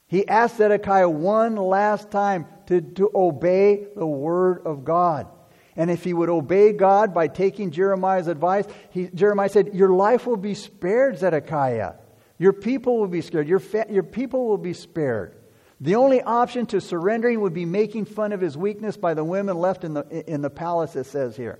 He 0.08 0.28
asked 0.28 0.58
Zedekiah 0.58 1.08
one 1.08 1.56
last 1.56 2.12
time 2.12 2.48
to, 2.66 2.82
to 2.82 3.10
obey 3.16 3.88
the 3.96 4.06
word 4.06 4.64
of 4.66 4.84
God. 4.84 5.28
And 5.76 5.90
if 5.90 6.04
he 6.04 6.14
would 6.14 6.30
obey 6.30 6.72
God 6.72 7.14
by 7.14 7.28
taking 7.28 7.72
Jeremiah's 7.72 8.28
advice, 8.28 8.66
he, 8.92 9.08
Jeremiah 9.08 9.50
said, 9.50 9.74
Your 9.74 9.90
life 9.90 10.28
will 10.28 10.38
be 10.38 10.54
spared, 10.54 11.18
Zedekiah. 11.18 11.94
Your 12.38 12.54
people 12.54 13.00
will 13.00 13.08
be 13.08 13.22
spared. 13.22 13.48
Your, 13.48 13.60
fa- 13.60 13.88
your 13.90 14.04
people 14.04 14.48
will 14.48 14.58
be 14.58 14.74
spared. 14.74 15.36
The 15.82 15.96
only 15.96 16.22
option 16.22 16.66
to 16.68 16.80
surrendering 16.80 17.42
would 17.42 17.54
be 17.54 17.66
making 17.66 18.06
fun 18.06 18.32
of 18.32 18.42
his 18.42 18.56
weakness 18.56 18.96
by 18.96 19.14
the 19.14 19.24
women 19.24 19.58
left 19.58 19.84
in 19.84 19.94
the, 19.94 20.24
in 20.32 20.42
the 20.42 20.50
palace, 20.50 20.96
it 20.96 21.06
says 21.06 21.36
here, 21.36 21.60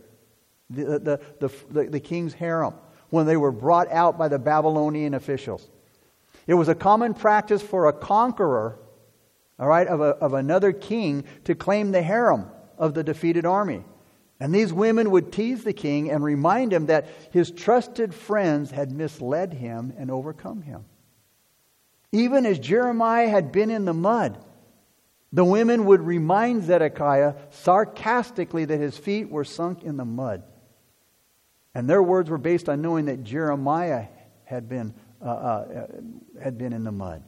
the, 0.70 1.00
the, 1.00 1.22
the, 1.40 1.52
the, 1.70 1.90
the 1.90 2.00
king's 2.00 2.34
harem, 2.34 2.76
when 3.10 3.26
they 3.26 3.38
were 3.38 3.52
brought 3.52 3.92
out 3.92 4.18
by 4.18 4.28
the 4.28 4.40
Babylonian 4.40 5.14
officials. 5.14 5.70
It 6.48 6.54
was 6.54 6.70
a 6.70 6.76
common 6.76 7.14
practice 7.14 7.62
for 7.62 7.88
a 7.88 7.94
conqueror, 7.94 8.80
all 9.60 9.68
right, 9.68 9.88
of, 9.88 10.02
a, 10.02 10.16
of 10.16 10.34
another 10.34 10.72
king 10.72 11.26
to 11.46 11.56
claim 11.56 11.92
the 11.92 12.02
harem 12.02 12.50
of 12.78 12.94
the 12.94 13.04
defeated 13.04 13.46
army. 13.46 13.84
And 14.44 14.54
these 14.54 14.74
women 14.74 15.10
would 15.12 15.32
tease 15.32 15.64
the 15.64 15.72
king 15.72 16.12
and 16.12 16.22
remind 16.22 16.74
him 16.74 16.88
that 16.88 17.08
his 17.32 17.50
trusted 17.50 18.14
friends 18.14 18.72
had 18.72 18.92
misled 18.92 19.54
him 19.54 19.94
and 19.98 20.12
overcome 20.12 20.62
him. 20.62 20.84
Even 22.12 22.46
as 22.46 22.60
Jeremiah 22.60 23.30
had 23.30 23.54
been 23.54 23.72
in 23.72 23.86
the 23.86 23.94
mud, 23.94 24.38
the 25.32 25.46
women 25.46 25.86
would 25.86 26.02
remind 26.02 26.66
Zedekiah 26.66 27.36
sarcastically 27.52 28.66
that 28.66 28.82
his 28.82 28.98
feet 28.98 29.30
were 29.30 29.46
sunk 29.46 29.84
in 29.84 29.96
the 29.96 30.04
mud. 30.04 30.44
And 31.74 31.90
their 31.90 32.04
words 32.04 32.30
were 32.30 32.38
based 32.38 32.68
on 32.68 32.82
knowing 32.82 33.06
that 33.06 33.24
Jeremiah 33.24 34.08
had 34.44 34.68
been, 34.68 34.94
uh, 35.22 35.26
uh, 35.26 35.88
had 36.42 36.58
been 36.58 36.74
in 36.74 36.84
the 36.84 36.92
mud. 36.92 37.24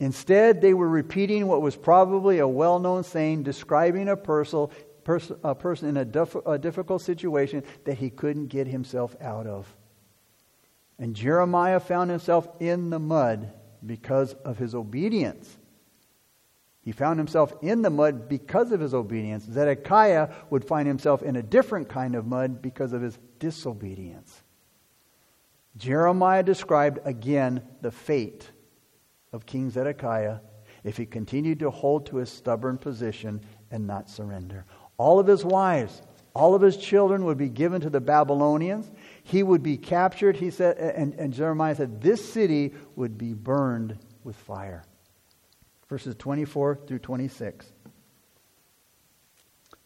Instead, 0.00 0.62
they 0.62 0.72
were 0.72 0.88
repeating 0.88 1.46
what 1.46 1.62
was 1.62 1.76
probably 1.76 2.38
a 2.38 2.48
well 2.48 2.80
known 2.80 3.04
saying 3.04 3.44
describing 3.44 4.08
a 4.08 4.16
person, 4.16 4.66
pers- 5.10 5.32
a 5.42 5.56
person 5.56 5.88
in 5.88 5.96
a, 5.96 6.28
a 6.46 6.58
difficult 6.58 7.02
situation 7.02 7.64
that 7.84 7.98
he 7.98 8.10
couldn't 8.10 8.46
get 8.46 8.68
himself 8.68 9.16
out 9.20 9.48
of. 9.48 9.74
And 11.00 11.16
Jeremiah 11.16 11.80
found 11.80 12.10
himself 12.10 12.48
in 12.60 12.90
the 12.90 13.00
mud 13.00 13.52
because 13.84 14.34
of 14.44 14.56
his 14.56 14.72
obedience. 14.72 15.58
He 16.82 16.92
found 16.92 17.18
himself 17.18 17.52
in 17.60 17.82
the 17.82 17.90
mud 17.90 18.28
because 18.28 18.70
of 18.70 18.78
his 18.78 18.94
obedience. 18.94 19.44
Zedekiah 19.44 20.28
would 20.48 20.64
find 20.64 20.86
himself 20.86 21.22
in 21.22 21.34
a 21.34 21.42
different 21.42 21.88
kind 21.88 22.14
of 22.14 22.26
mud 22.26 22.62
because 22.62 22.92
of 22.92 23.02
his 23.02 23.18
disobedience. 23.40 24.44
Jeremiah 25.76 26.44
described 26.44 27.00
again 27.04 27.62
the 27.80 27.90
fate 27.90 28.48
of 29.32 29.44
King 29.44 29.70
Zedekiah 29.70 30.38
if 30.84 30.96
he 30.96 31.06
continued 31.06 31.58
to 31.60 31.70
hold 31.70 32.06
to 32.06 32.16
his 32.16 32.30
stubborn 32.30 32.78
position 32.78 33.40
and 33.70 33.86
not 33.86 34.08
surrender. 34.08 34.66
All 35.00 35.18
of 35.18 35.26
his 35.26 35.42
wives, 35.42 36.02
all 36.34 36.54
of 36.54 36.60
his 36.60 36.76
children 36.76 37.24
would 37.24 37.38
be 37.38 37.48
given 37.48 37.80
to 37.80 37.88
the 37.88 38.02
Babylonians. 38.02 38.90
He 39.22 39.42
would 39.42 39.62
be 39.62 39.78
captured, 39.78 40.36
he 40.36 40.50
said, 40.50 40.76
and, 40.76 41.14
and 41.14 41.32
Jeremiah 41.32 41.74
said, 41.74 42.02
this 42.02 42.30
city 42.30 42.74
would 42.96 43.16
be 43.16 43.32
burned 43.32 43.96
with 44.24 44.36
fire. 44.36 44.84
Verses 45.88 46.14
24 46.16 46.80
through 46.86 46.98
26. 46.98 47.72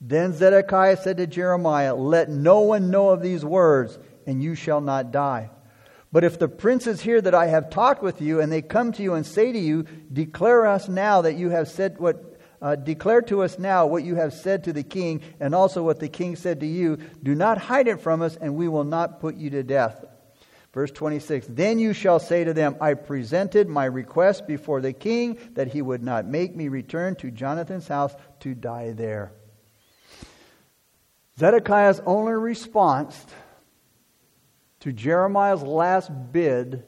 Then 0.01 0.33
Zedekiah 0.33 0.97
said 0.97 1.19
to 1.19 1.29
Jeremiah, 1.29 1.95
Let 1.95 2.29
no 2.29 2.63
one 2.63 2.91
know 2.91 3.11
of 3.11 3.23
these 3.23 3.45
words, 3.45 3.97
and 4.27 4.43
you 4.43 4.57
shall 4.57 4.81
not 4.81 5.13
die. 5.13 5.51
But 6.11 6.25
if 6.25 6.41
the 6.41 6.49
princes 6.49 7.03
hear 7.03 7.21
that 7.21 7.37
I 7.37 7.47
have 7.47 7.71
talked 7.71 8.03
with 8.03 8.21
you, 8.21 8.41
and 8.41 8.51
they 8.51 8.63
come 8.63 8.91
to 8.91 9.03
you 9.05 9.15
and 9.15 9.25
say 9.25 9.53
to 9.53 9.59
you, 9.61 9.85
Declare 10.13 10.67
us 10.67 10.89
now 10.89 11.23
that 11.23 11.37
you 11.37 11.51
have 11.51 11.69
said 11.69 12.01
what 12.01 12.34
uh, 12.65 12.77
Declare 12.77 13.23
to 13.23 13.43
us 13.43 13.59
now 13.59 13.85
what 13.85 14.05
you 14.05 14.15
have 14.15 14.33
said 14.33 14.65
to 14.65 14.73
the 14.73 14.83
king, 14.83 15.21
and 15.39 15.55
also 15.55 15.83
what 15.83 16.01
the 16.01 16.09
king 16.09 16.35
said 16.35 16.61
to 16.61 16.67
you. 16.67 16.97
Do 17.23 17.35
not 17.35 17.59
hide 17.59 17.89
it 17.89 18.01
from 18.01 18.23
us, 18.23 18.37
and 18.37 18.57
we 18.57 18.69
will 18.69 18.85
not 18.85 19.21
put 19.21 19.37
you 19.37 19.51
to 19.51 19.63
death. 19.63 20.03
Verse 20.73 20.91
26 20.91 21.47
Then 21.51 21.79
you 21.79 21.93
shall 21.93 22.19
say 22.19 22.43
to 22.43 22.55
them, 22.55 22.77
I 22.81 22.95
presented 22.95 23.69
my 23.69 23.85
request 23.85 24.47
before 24.47 24.81
the 24.81 24.95
king 24.95 25.39
that 25.53 25.69
he 25.69 25.83
would 25.83 26.03
not 26.03 26.25
make 26.25 26.57
me 26.57 26.69
return 26.69 27.17
to 27.17 27.31
Jonathan's 27.31 27.87
house 27.87 28.15
to 28.41 28.55
die 28.55 28.93
there. 28.93 29.35
Zedekiah's 31.39 32.01
only 32.07 32.33
response 32.33 33.27
to 34.81 34.91
Jeremiah's 34.91 35.63
last 35.63 36.11
bid 36.33 36.83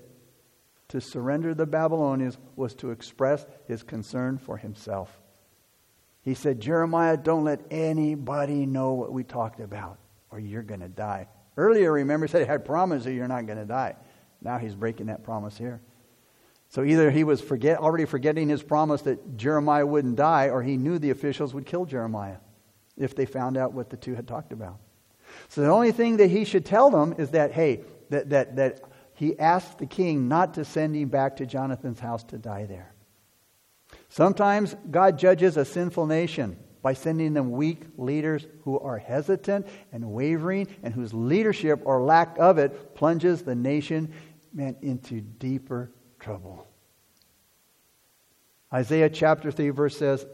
to 0.88 1.02
surrender 1.02 1.52
the 1.52 1.66
Babylonians 1.66 2.38
was 2.54 2.74
to 2.76 2.92
express 2.92 3.44
his 3.68 3.82
concern 3.82 4.38
for 4.38 4.56
himself. 4.56 5.20
He 6.26 6.34
said, 6.34 6.58
Jeremiah, 6.58 7.16
don't 7.16 7.44
let 7.44 7.60
anybody 7.70 8.66
know 8.66 8.94
what 8.94 9.12
we 9.12 9.22
talked 9.22 9.60
about, 9.60 9.98
or 10.32 10.40
you're 10.40 10.64
going 10.64 10.80
to 10.80 10.88
die. 10.88 11.28
Earlier, 11.56 11.92
remember, 11.92 12.26
he 12.26 12.32
said, 12.32 12.50
I 12.50 12.56
promise 12.56 13.06
you 13.06 13.12
you're 13.12 13.28
not 13.28 13.46
going 13.46 13.58
to 13.58 13.64
die. 13.64 13.94
Now 14.42 14.58
he's 14.58 14.74
breaking 14.74 15.06
that 15.06 15.22
promise 15.22 15.56
here. 15.56 15.80
So 16.68 16.82
either 16.82 17.12
he 17.12 17.22
was 17.22 17.40
forget, 17.40 17.78
already 17.78 18.06
forgetting 18.06 18.48
his 18.48 18.60
promise 18.60 19.02
that 19.02 19.36
Jeremiah 19.36 19.86
wouldn't 19.86 20.16
die, 20.16 20.48
or 20.48 20.64
he 20.64 20.76
knew 20.76 20.98
the 20.98 21.10
officials 21.10 21.54
would 21.54 21.64
kill 21.64 21.84
Jeremiah 21.84 22.38
if 22.96 23.14
they 23.14 23.24
found 23.24 23.56
out 23.56 23.72
what 23.72 23.88
the 23.88 23.96
two 23.96 24.16
had 24.16 24.26
talked 24.26 24.50
about. 24.50 24.78
So 25.48 25.60
the 25.60 25.70
only 25.70 25.92
thing 25.92 26.16
that 26.16 26.28
he 26.28 26.44
should 26.44 26.64
tell 26.64 26.90
them 26.90 27.14
is 27.18 27.30
that, 27.30 27.52
hey, 27.52 27.82
that, 28.10 28.30
that, 28.30 28.56
that 28.56 28.80
he 29.14 29.38
asked 29.38 29.78
the 29.78 29.86
king 29.86 30.26
not 30.26 30.54
to 30.54 30.64
send 30.64 30.96
him 30.96 31.08
back 31.08 31.36
to 31.36 31.46
Jonathan's 31.46 32.00
house 32.00 32.24
to 32.24 32.36
die 32.36 32.66
there. 32.66 32.95
Sometimes 34.16 34.74
God 34.90 35.18
judges 35.18 35.58
a 35.58 35.64
sinful 35.66 36.06
nation 36.06 36.56
by 36.80 36.94
sending 36.94 37.34
them 37.34 37.50
weak 37.50 37.82
leaders 37.98 38.46
who 38.64 38.80
are 38.80 38.96
hesitant 38.96 39.66
and 39.92 40.10
wavering 40.10 40.68
and 40.82 40.94
whose 40.94 41.12
leadership 41.12 41.82
or 41.84 42.02
lack 42.02 42.34
of 42.38 42.56
it 42.56 42.94
plunges 42.94 43.42
the 43.42 43.54
nation 43.54 44.10
man, 44.54 44.74
into 44.80 45.20
deeper 45.20 45.92
trouble. 46.18 46.66
Isaiah 48.72 49.10
chapter 49.10 49.50
3 49.50 49.68
verse 49.68 49.98
says, 49.98 50.24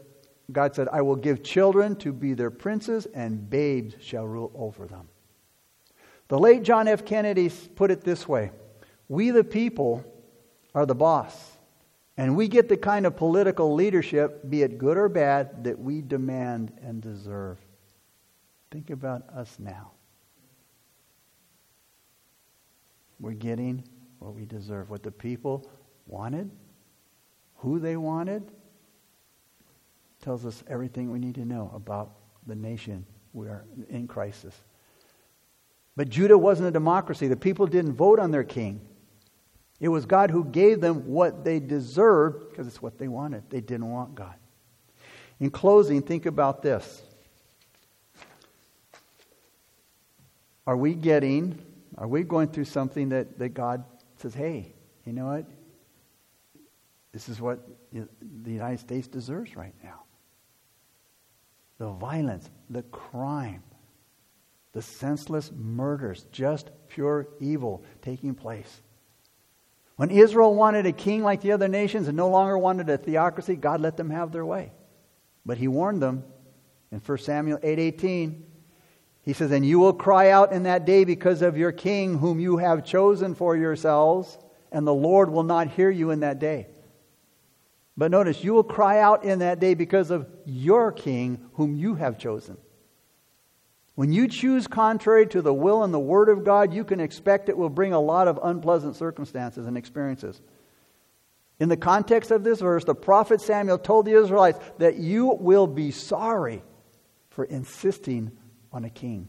God 0.49 0.73
said, 0.75 0.87
I 0.87 1.01
will 1.01 1.17
give 1.17 1.43
children 1.43 1.97
to 1.97 2.13
be 2.13 2.33
their 2.35 2.51
princes, 2.51 3.05
and 3.07 3.49
babes 3.49 3.95
shall 3.99 4.25
rule 4.25 4.53
over 4.55 4.87
them. 4.87 5.09
The 6.29 6.39
late 6.39 6.63
John 6.63 6.87
F. 6.87 7.03
Kennedy 7.03 7.51
put 7.75 7.91
it 7.91 7.99
this 7.99 8.29
way 8.29 8.51
We, 9.09 9.31
the 9.31 9.43
people, 9.43 10.05
are 10.73 10.85
the 10.85 10.95
boss. 10.95 11.52
And 12.15 12.35
we 12.35 12.47
get 12.47 12.69
the 12.69 12.77
kind 12.77 13.05
of 13.05 13.15
political 13.15 13.73
leadership, 13.73 14.47
be 14.47 14.61
it 14.61 14.77
good 14.77 14.97
or 14.97 15.09
bad, 15.09 15.63
that 15.63 15.79
we 15.79 16.01
demand 16.01 16.71
and 16.81 17.01
deserve. 17.01 17.57
Think 18.69 18.91
about 18.91 19.27
us 19.29 19.57
now. 19.59 19.91
We're 23.19 23.31
getting 23.31 23.83
what 24.19 24.35
we 24.35 24.45
deserve, 24.45 24.89
what 24.89 25.01
the 25.01 25.11
people 25.11 25.69
wanted, 26.05 26.51
who 27.57 27.79
they 27.79 27.95
wanted, 27.95 28.51
tells 30.21 30.45
us 30.45 30.63
everything 30.67 31.11
we 31.11 31.19
need 31.19 31.35
to 31.35 31.45
know 31.45 31.71
about 31.73 32.11
the 32.47 32.55
nation 32.55 33.05
we 33.33 33.47
are 33.47 33.65
in 33.89 34.07
crisis. 34.07 34.55
But 35.95 36.09
Judah 36.09 36.37
wasn't 36.37 36.69
a 36.69 36.71
democracy. 36.71 37.27
The 37.27 37.35
people 37.35 37.67
didn't 37.67 37.93
vote 37.93 38.19
on 38.19 38.31
their 38.31 38.43
king. 38.43 38.81
It 39.83 39.89
was 39.89 40.05
God 40.05 40.31
who 40.31 40.45
gave 40.45 40.79
them 40.79 41.07
what 41.07 41.43
they 41.43 41.59
deserved 41.59 42.49
because 42.49 42.67
it's 42.67 42.81
what 42.81 42.97
they 42.97 43.09
wanted. 43.09 43.49
They 43.49 43.59
didn't 43.59 43.91
want 43.91 44.15
God. 44.15 44.35
In 45.41 45.51
closing, 45.51 46.01
think 46.01 46.25
about 46.25 46.61
this. 46.61 47.01
Are 50.65 50.77
we 50.77 50.93
getting, 50.93 51.61
are 51.97 52.07
we 52.07 52.23
going 52.23 52.47
through 52.47 52.63
something 52.63 53.09
that, 53.09 53.37
that 53.39 53.49
God 53.49 53.83
says, 54.19 54.33
hey, 54.33 54.73
you 55.05 55.11
know 55.11 55.25
what? 55.25 55.47
This 57.11 57.27
is 57.27 57.41
what 57.41 57.67
the 57.91 58.51
United 58.51 58.79
States 58.79 59.09
deserves 59.09 59.53
right 59.57 59.75
now. 59.83 60.03
The 61.79 61.89
violence, 61.89 62.49
the 62.69 62.83
crime, 62.83 63.63
the 64.71 64.81
senseless 64.81 65.51
murders, 65.53 66.25
just 66.31 66.69
pure 66.87 67.27
evil 67.41 67.83
taking 68.01 68.33
place. 68.33 68.81
When 69.95 70.09
Israel 70.09 70.55
wanted 70.55 70.85
a 70.85 70.91
king 70.91 71.23
like 71.23 71.41
the 71.41 71.51
other 71.51 71.67
nations 71.67 72.07
and 72.07 72.17
no 72.17 72.29
longer 72.29 72.57
wanted 72.57 72.89
a 72.89 72.97
theocracy, 72.97 73.55
God 73.55 73.81
let 73.81 73.95
them 73.95 74.09
have 74.09 74.31
their 74.31 74.45
way. 74.45 74.71
But 75.45 75.57
he 75.57 75.67
warned 75.67 76.01
them 76.01 76.23
in 76.91 76.99
1 76.99 77.17
Samuel 77.19 77.59
8:18, 77.59 78.41
He 79.21 79.33
says, 79.33 79.51
And 79.51 79.65
you 79.65 79.79
will 79.79 79.93
cry 79.93 80.29
out 80.29 80.51
in 80.51 80.63
that 80.63 80.85
day 80.85 81.03
because 81.03 81.41
of 81.41 81.57
your 81.57 81.71
king, 81.71 82.17
whom 82.17 82.39
you 82.39 82.57
have 82.57 82.85
chosen 82.85 83.35
for 83.35 83.55
yourselves, 83.55 84.37
and 84.71 84.85
the 84.85 84.93
Lord 84.93 85.29
will 85.29 85.43
not 85.43 85.67
hear 85.67 85.89
you 85.89 86.11
in 86.11 86.21
that 86.21 86.39
day. 86.39 86.67
But 87.95 88.11
notice, 88.11 88.43
you 88.43 88.53
will 88.53 88.63
cry 88.63 88.99
out 88.99 89.23
in 89.23 89.39
that 89.39 89.59
day 89.59 89.75
because 89.75 90.09
of 90.09 90.27
your 90.45 90.91
king, 90.91 91.49
whom 91.53 91.75
you 91.75 91.95
have 91.95 92.17
chosen. 92.17 92.57
When 93.95 94.11
you 94.11 94.27
choose 94.27 94.65
contrary 94.67 95.27
to 95.27 95.41
the 95.41 95.53
will 95.53 95.83
and 95.83 95.93
the 95.93 95.99
word 95.99 96.29
of 96.29 96.43
God, 96.43 96.73
you 96.73 96.83
can 96.83 96.99
expect 96.99 97.49
it 97.49 97.57
will 97.57 97.69
bring 97.69 97.93
a 97.93 97.99
lot 97.99 98.27
of 98.27 98.39
unpleasant 98.41 98.95
circumstances 98.95 99.67
and 99.67 99.77
experiences. 99.77 100.41
In 101.59 101.69
the 101.69 101.77
context 101.77 102.31
of 102.31 102.43
this 102.43 102.59
verse, 102.59 102.83
the 102.83 102.95
prophet 102.95 103.39
Samuel 103.39 103.77
told 103.77 104.05
the 104.05 104.19
Israelites 104.19 104.59
that 104.79 104.97
you 104.97 105.27
will 105.39 105.67
be 105.67 105.91
sorry 105.91 106.63
for 107.29 107.45
insisting 107.45 108.31
on 108.71 108.83
a 108.83 108.89
king. 108.89 109.27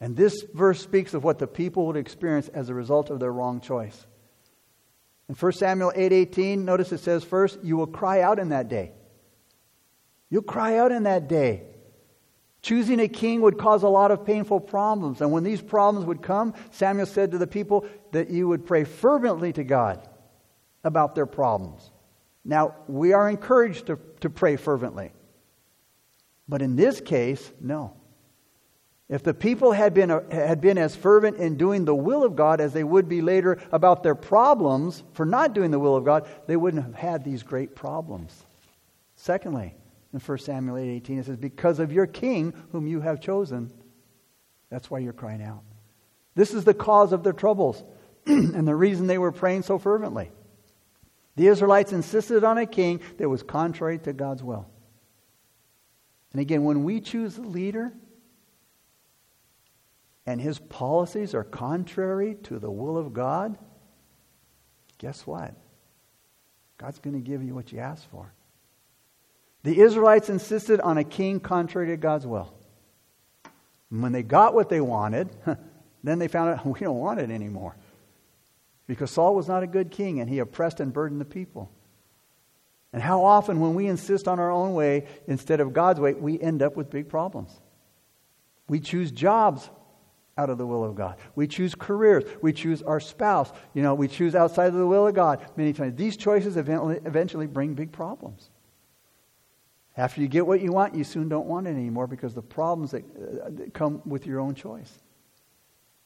And 0.00 0.16
this 0.16 0.44
verse 0.54 0.80
speaks 0.80 1.14
of 1.14 1.24
what 1.24 1.38
the 1.38 1.46
people 1.46 1.86
would 1.86 1.96
experience 1.96 2.48
as 2.48 2.68
a 2.68 2.74
result 2.74 3.10
of 3.10 3.18
their 3.18 3.32
wrong 3.32 3.60
choice. 3.60 4.06
In 5.28 5.34
1 5.34 5.52
Samuel 5.52 5.92
8:18, 5.96 6.64
notice 6.64 6.92
it 6.92 7.00
says 7.00 7.24
first, 7.24 7.58
you 7.64 7.76
will 7.76 7.86
cry 7.86 8.20
out 8.20 8.38
in 8.38 8.50
that 8.50 8.68
day. 8.68 8.92
You'll 10.30 10.42
cry 10.42 10.78
out 10.78 10.92
in 10.92 11.04
that 11.04 11.28
day. 11.28 11.64
Choosing 12.66 12.98
a 12.98 13.06
king 13.06 13.42
would 13.42 13.58
cause 13.58 13.84
a 13.84 13.88
lot 13.88 14.10
of 14.10 14.26
painful 14.26 14.58
problems. 14.58 15.20
And 15.20 15.30
when 15.30 15.44
these 15.44 15.62
problems 15.62 16.04
would 16.04 16.20
come, 16.20 16.52
Samuel 16.72 17.06
said 17.06 17.30
to 17.30 17.38
the 17.38 17.46
people 17.46 17.86
that 18.10 18.28
you 18.28 18.48
would 18.48 18.66
pray 18.66 18.82
fervently 18.82 19.52
to 19.52 19.62
God 19.62 20.08
about 20.82 21.14
their 21.14 21.26
problems. 21.26 21.92
Now, 22.44 22.74
we 22.88 23.12
are 23.12 23.30
encouraged 23.30 23.86
to, 23.86 24.00
to 24.18 24.28
pray 24.28 24.56
fervently. 24.56 25.12
But 26.48 26.60
in 26.60 26.74
this 26.74 27.00
case, 27.00 27.52
no. 27.60 27.94
If 29.08 29.22
the 29.22 29.32
people 29.32 29.70
had 29.70 29.94
been, 29.94 30.10
uh, 30.10 30.28
had 30.28 30.60
been 30.60 30.76
as 30.76 30.96
fervent 30.96 31.36
in 31.36 31.56
doing 31.56 31.84
the 31.84 31.94
will 31.94 32.24
of 32.24 32.34
God 32.34 32.60
as 32.60 32.72
they 32.72 32.82
would 32.82 33.08
be 33.08 33.22
later 33.22 33.60
about 33.70 34.02
their 34.02 34.16
problems 34.16 35.04
for 35.12 35.24
not 35.24 35.52
doing 35.52 35.70
the 35.70 35.78
will 35.78 35.94
of 35.94 36.04
God, 36.04 36.28
they 36.48 36.56
wouldn't 36.56 36.82
have 36.82 36.96
had 36.96 37.22
these 37.22 37.44
great 37.44 37.76
problems. 37.76 38.42
Secondly, 39.14 39.76
in 40.12 40.20
1 40.20 40.38
Samuel 40.38 40.76
8 40.76 40.88
18, 40.88 41.18
it 41.18 41.26
says, 41.26 41.36
Because 41.36 41.78
of 41.78 41.92
your 41.92 42.06
king 42.06 42.54
whom 42.72 42.86
you 42.86 43.00
have 43.00 43.20
chosen, 43.20 43.72
that's 44.70 44.90
why 44.90 44.98
you're 44.98 45.12
crying 45.12 45.42
out. 45.42 45.62
This 46.34 46.54
is 46.54 46.64
the 46.64 46.74
cause 46.74 47.12
of 47.12 47.22
their 47.22 47.32
troubles 47.32 47.82
and 48.26 48.66
the 48.66 48.74
reason 48.74 49.06
they 49.06 49.18
were 49.18 49.32
praying 49.32 49.62
so 49.62 49.78
fervently. 49.78 50.30
The 51.36 51.48
Israelites 51.48 51.92
insisted 51.92 52.44
on 52.44 52.58
a 52.58 52.66
king 52.66 53.00
that 53.18 53.28
was 53.28 53.42
contrary 53.42 53.98
to 54.00 54.12
God's 54.12 54.42
will. 54.42 54.66
And 56.32 56.40
again, 56.40 56.64
when 56.64 56.84
we 56.84 57.00
choose 57.00 57.38
a 57.38 57.42
leader 57.42 57.92
and 60.26 60.40
his 60.40 60.58
policies 60.58 61.34
are 61.34 61.44
contrary 61.44 62.36
to 62.44 62.58
the 62.58 62.70
will 62.70 62.98
of 62.98 63.12
God, 63.12 63.56
guess 64.98 65.26
what? 65.26 65.54
God's 66.78 66.98
going 66.98 67.14
to 67.14 67.20
give 67.20 67.42
you 67.42 67.54
what 67.54 67.72
you 67.72 67.78
ask 67.78 68.08
for. 68.10 68.32
The 69.66 69.80
Israelites 69.80 70.28
insisted 70.28 70.80
on 70.80 70.96
a 70.96 71.02
king 71.02 71.40
contrary 71.40 71.88
to 71.88 71.96
God's 71.96 72.24
will. 72.24 72.54
And 73.90 74.00
when 74.00 74.12
they 74.12 74.22
got 74.22 74.54
what 74.54 74.68
they 74.68 74.80
wanted, 74.80 75.28
then 76.04 76.20
they 76.20 76.28
found 76.28 76.50
out 76.50 76.64
we 76.64 76.78
don't 76.78 77.00
want 77.00 77.18
it 77.18 77.32
anymore. 77.32 77.74
Because 78.86 79.10
Saul 79.10 79.34
was 79.34 79.48
not 79.48 79.64
a 79.64 79.66
good 79.66 79.90
king 79.90 80.20
and 80.20 80.30
he 80.30 80.38
oppressed 80.38 80.78
and 80.78 80.92
burdened 80.92 81.20
the 81.20 81.24
people. 81.24 81.68
And 82.92 83.02
how 83.02 83.24
often, 83.24 83.58
when 83.58 83.74
we 83.74 83.88
insist 83.88 84.28
on 84.28 84.38
our 84.38 84.52
own 84.52 84.72
way 84.74 85.08
instead 85.26 85.58
of 85.58 85.72
God's 85.72 85.98
way, 85.98 86.14
we 86.14 86.40
end 86.40 86.62
up 86.62 86.76
with 86.76 86.88
big 86.88 87.08
problems. 87.08 87.50
We 88.68 88.78
choose 88.78 89.10
jobs 89.10 89.68
out 90.38 90.48
of 90.48 90.58
the 90.58 90.66
will 90.66 90.84
of 90.84 90.94
God. 90.94 91.16
We 91.34 91.48
choose 91.48 91.74
careers. 91.74 92.22
We 92.40 92.52
choose 92.52 92.82
our 92.82 93.00
spouse. 93.00 93.50
You 93.74 93.82
know, 93.82 93.96
we 93.96 94.06
choose 94.06 94.36
outside 94.36 94.68
of 94.68 94.74
the 94.74 94.86
will 94.86 95.08
of 95.08 95.14
God 95.16 95.44
many 95.56 95.72
times. 95.72 95.96
These 95.96 96.16
choices 96.16 96.56
eventually 96.56 97.48
bring 97.48 97.74
big 97.74 97.90
problems. 97.90 98.48
After 99.96 100.20
you 100.20 100.28
get 100.28 100.46
what 100.46 100.60
you 100.60 100.72
want, 100.72 100.94
you 100.94 101.04
soon 101.04 101.28
don't 101.28 101.46
want 101.46 101.66
it 101.66 101.70
anymore 101.70 102.06
because 102.06 102.34
the 102.34 102.42
problems 102.42 102.90
that, 102.90 103.04
uh, 103.04 103.48
that 103.50 103.72
come 103.72 104.02
with 104.04 104.26
your 104.26 104.40
own 104.40 104.54
choice. 104.54 104.92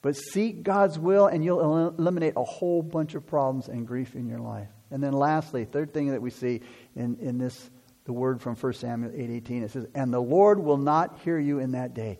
But 0.03 0.17
seek 0.17 0.63
God's 0.63 0.99
will, 0.99 1.27
and 1.27 1.45
you'll 1.45 1.61
el- 1.61 1.95
eliminate 1.99 2.35
a 2.37 2.45
whole 2.45 2.83
bunch 2.83 3.15
of 3.15 3.27
problems 3.27 3.69
and 3.69 3.87
grief 3.87 4.15
in 4.15 4.29
your 4.29 4.39
life. 4.39 4.69
And 4.91 5.03
then, 5.03 5.13
lastly, 5.13 5.65
third 5.65 5.93
thing 5.93 6.11
that 6.13 6.23
we 6.23 6.31
see 6.31 6.63
in, 6.95 7.17
in 7.21 7.39
this, 7.39 7.71
the 8.05 8.13
word 8.13 8.41
from 8.41 8.57
1 8.57 8.73
Samuel 8.75 9.13
8:18, 9.13 9.63
it 9.63 9.71
says, 9.73 9.87
"And 9.95 10.13
the 10.13 10.21
Lord 10.21 10.61
will 10.61 10.79
not 10.79 11.19
hear 11.19 11.39
you 11.39 11.59
in 11.59 11.73
that 11.73 11.93
day." 11.93 12.19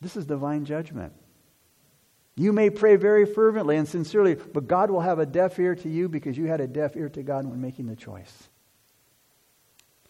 This 0.00 0.16
is 0.16 0.26
divine 0.26 0.66
judgment. 0.66 1.14
You 2.36 2.52
may 2.52 2.68
pray 2.68 2.96
very 2.96 3.26
fervently 3.26 3.76
and 3.76 3.88
sincerely, 3.88 4.34
but 4.34 4.66
God 4.66 4.90
will 4.90 5.00
have 5.00 5.18
a 5.18 5.26
deaf 5.26 5.58
ear 5.58 5.74
to 5.76 5.88
you 5.88 6.08
because 6.08 6.36
you 6.36 6.46
had 6.46 6.60
a 6.60 6.66
deaf 6.66 6.96
ear 6.96 7.08
to 7.08 7.22
God 7.22 7.46
when 7.46 7.60
making 7.60 7.86
the 7.86 7.96
choice. 7.96 8.48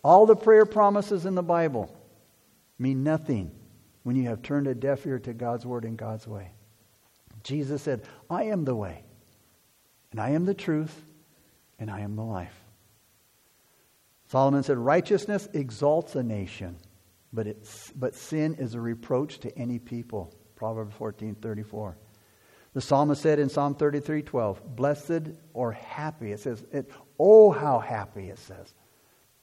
All 0.05 0.27
the 0.27 0.37
prayer 0.37 0.67
promises 0.67 1.25
in 1.25 1.35
the 1.35 1.43
Bible 1.43 1.91
mean 2.79 3.03
nothing 3.03 3.51
when 4.03 4.17
you 4.17 4.29
have 4.29 4.43
turned 4.43 4.67
a 4.67 4.75
deaf 4.75 5.07
ear 5.07 5.19
to 5.21 5.33
God's 5.33 5.65
word 5.65 5.87
and 5.87 5.97
God's 5.97 6.29
way. 6.29 6.53
Jesus 7.43 7.83
said, 7.83 8.03
I 8.29 8.45
am 8.45 8.65
the 8.65 8.77
way, 8.77 9.03
and 10.11 10.21
I 10.21 10.31
am 10.31 10.45
the 10.45 10.55
truth, 10.55 10.95
and 11.79 11.91
I 11.91 12.01
am 12.01 12.17
the 12.17 12.23
life. 12.23 12.55
Solomon 14.27 14.63
said, 14.63 14.77
Righteousness 14.77 15.49
exalts 15.55 16.15
a 16.17 16.23
nation, 16.23 16.77
but, 17.33 17.47
it's, 17.47 17.91
but 17.93 18.15
sin 18.15 18.57
is 18.59 18.75
a 18.75 18.81
reproach 18.81 19.39
to 19.41 19.59
any 19.59 19.79
people. 19.79 20.35
Proverbs 20.55 20.95
14 20.97 21.35
34. 21.35 21.97
The 22.75 22.81
psalmist 22.81 23.23
said 23.23 23.39
in 23.39 23.49
Psalm 23.49 23.75
33 23.75 24.23
12, 24.23 24.77
Blessed 24.77 25.31
or 25.55 25.73
happy, 25.73 26.33
it 26.33 26.41
says, 26.41 26.65
it, 26.73 26.91
oh, 27.19 27.51
how 27.51 27.79
happy 27.79 28.29
it 28.29 28.39
says 28.39 28.75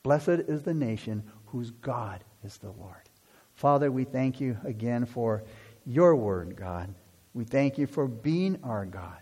Blessed 0.03 0.29
is 0.29 0.63
the 0.63 0.73
nation 0.73 1.23
whose 1.47 1.71
God 1.71 2.23
is 2.43 2.57
the 2.57 2.71
Lord. 2.71 3.09
Father, 3.55 3.91
we 3.91 4.03
thank 4.03 4.41
you 4.41 4.57
again 4.63 5.05
for 5.05 5.43
your 5.85 6.15
word, 6.15 6.55
God. 6.55 6.93
We 7.33 7.43
thank 7.43 7.77
you 7.77 7.87
for 7.87 8.07
being 8.07 8.59
our 8.63 8.85
God. 8.85 9.19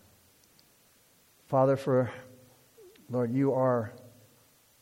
Father, 1.48 1.76
for, 1.76 2.12
Lord, 3.10 3.34
you 3.34 3.54
are 3.54 3.94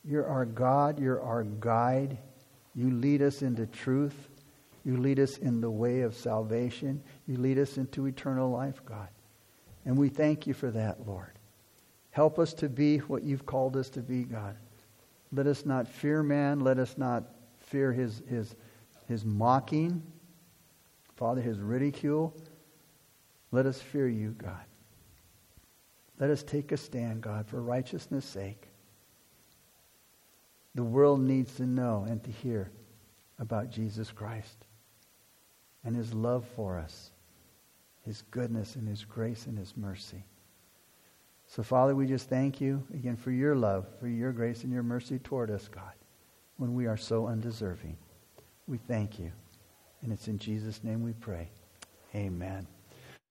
you're 0.07 0.25
our 0.25 0.45
God, 0.45 0.99
you're 0.99 1.21
our 1.21 1.43
guide. 1.43 2.17
You 2.73 2.91
lead 2.91 3.21
us 3.21 3.41
into 3.41 3.65
truth. 3.65 4.29
You 4.85 4.95
lead 4.95 5.19
us 5.19 5.37
in 5.37 5.59
the 5.59 5.69
way 5.69 6.01
of 6.01 6.15
salvation. 6.15 7.03
You 7.27 7.37
lead 7.37 7.59
us 7.59 7.77
into 7.77 8.05
eternal 8.05 8.49
life, 8.49 8.81
God. 8.85 9.09
And 9.83 9.97
we 9.97 10.07
thank 10.07 10.47
you 10.47 10.53
for 10.53 10.71
that, 10.71 11.05
Lord. 11.05 11.33
Help 12.11 12.39
us 12.39 12.53
to 12.55 12.69
be 12.69 12.99
what 12.99 13.23
you've 13.23 13.45
called 13.45 13.75
us 13.75 13.89
to 13.91 13.99
be, 13.99 14.23
God. 14.23 14.55
Let 15.31 15.47
us 15.47 15.65
not 15.65 15.87
fear 15.87 16.23
man. 16.23 16.59
Let 16.59 16.79
us 16.79 16.97
not 16.97 17.23
fear 17.59 17.91
his, 17.91 18.21
his, 18.29 18.55
his 19.07 19.25
mocking. 19.25 20.01
Father, 21.15 21.41
his 21.41 21.59
ridicule. 21.59 22.35
Let 23.51 23.65
us 23.65 23.81
fear 23.81 24.07
you, 24.07 24.31
God. 24.37 24.65
Let 26.19 26.29
us 26.29 26.43
take 26.43 26.71
a 26.71 26.77
stand, 26.77 27.21
God, 27.21 27.47
for 27.47 27.61
righteousness' 27.61 28.25
sake. 28.25 28.67
The 30.75 30.83
world 30.83 31.19
needs 31.21 31.55
to 31.55 31.65
know 31.65 32.05
and 32.07 32.23
to 32.23 32.31
hear 32.31 32.71
about 33.39 33.71
Jesus 33.71 34.11
Christ 34.11 34.65
and 35.83 35.95
his 35.95 36.13
love 36.13 36.45
for 36.55 36.77
us, 36.77 37.11
his 38.03 38.23
goodness 38.29 38.75
and 38.75 38.87
his 38.87 39.05
grace 39.05 39.47
and 39.47 39.57
his 39.57 39.75
mercy. 39.75 40.23
So, 41.47 41.63
Father, 41.63 41.95
we 41.95 42.05
just 42.05 42.29
thank 42.29 42.59
you 42.59 42.83
again 42.93 43.15
for 43.15 43.31
your 43.31 43.55
love, 43.55 43.85
for 43.99 44.07
your 44.07 44.31
grace 44.31 44.63
and 44.63 44.71
your 44.71 44.83
mercy 44.83 45.17
toward 45.17 45.49
us, 45.49 45.67
God, 45.69 45.93
when 46.57 46.73
we 46.73 46.87
are 46.87 46.97
so 46.97 47.27
undeserving. 47.27 47.97
We 48.67 48.77
thank 48.77 49.17
you. 49.17 49.31
And 50.01 50.11
it's 50.11 50.27
in 50.27 50.37
Jesus' 50.37 50.83
name 50.83 51.03
we 51.03 51.13
pray. 51.13 51.49
Amen. 52.13 52.67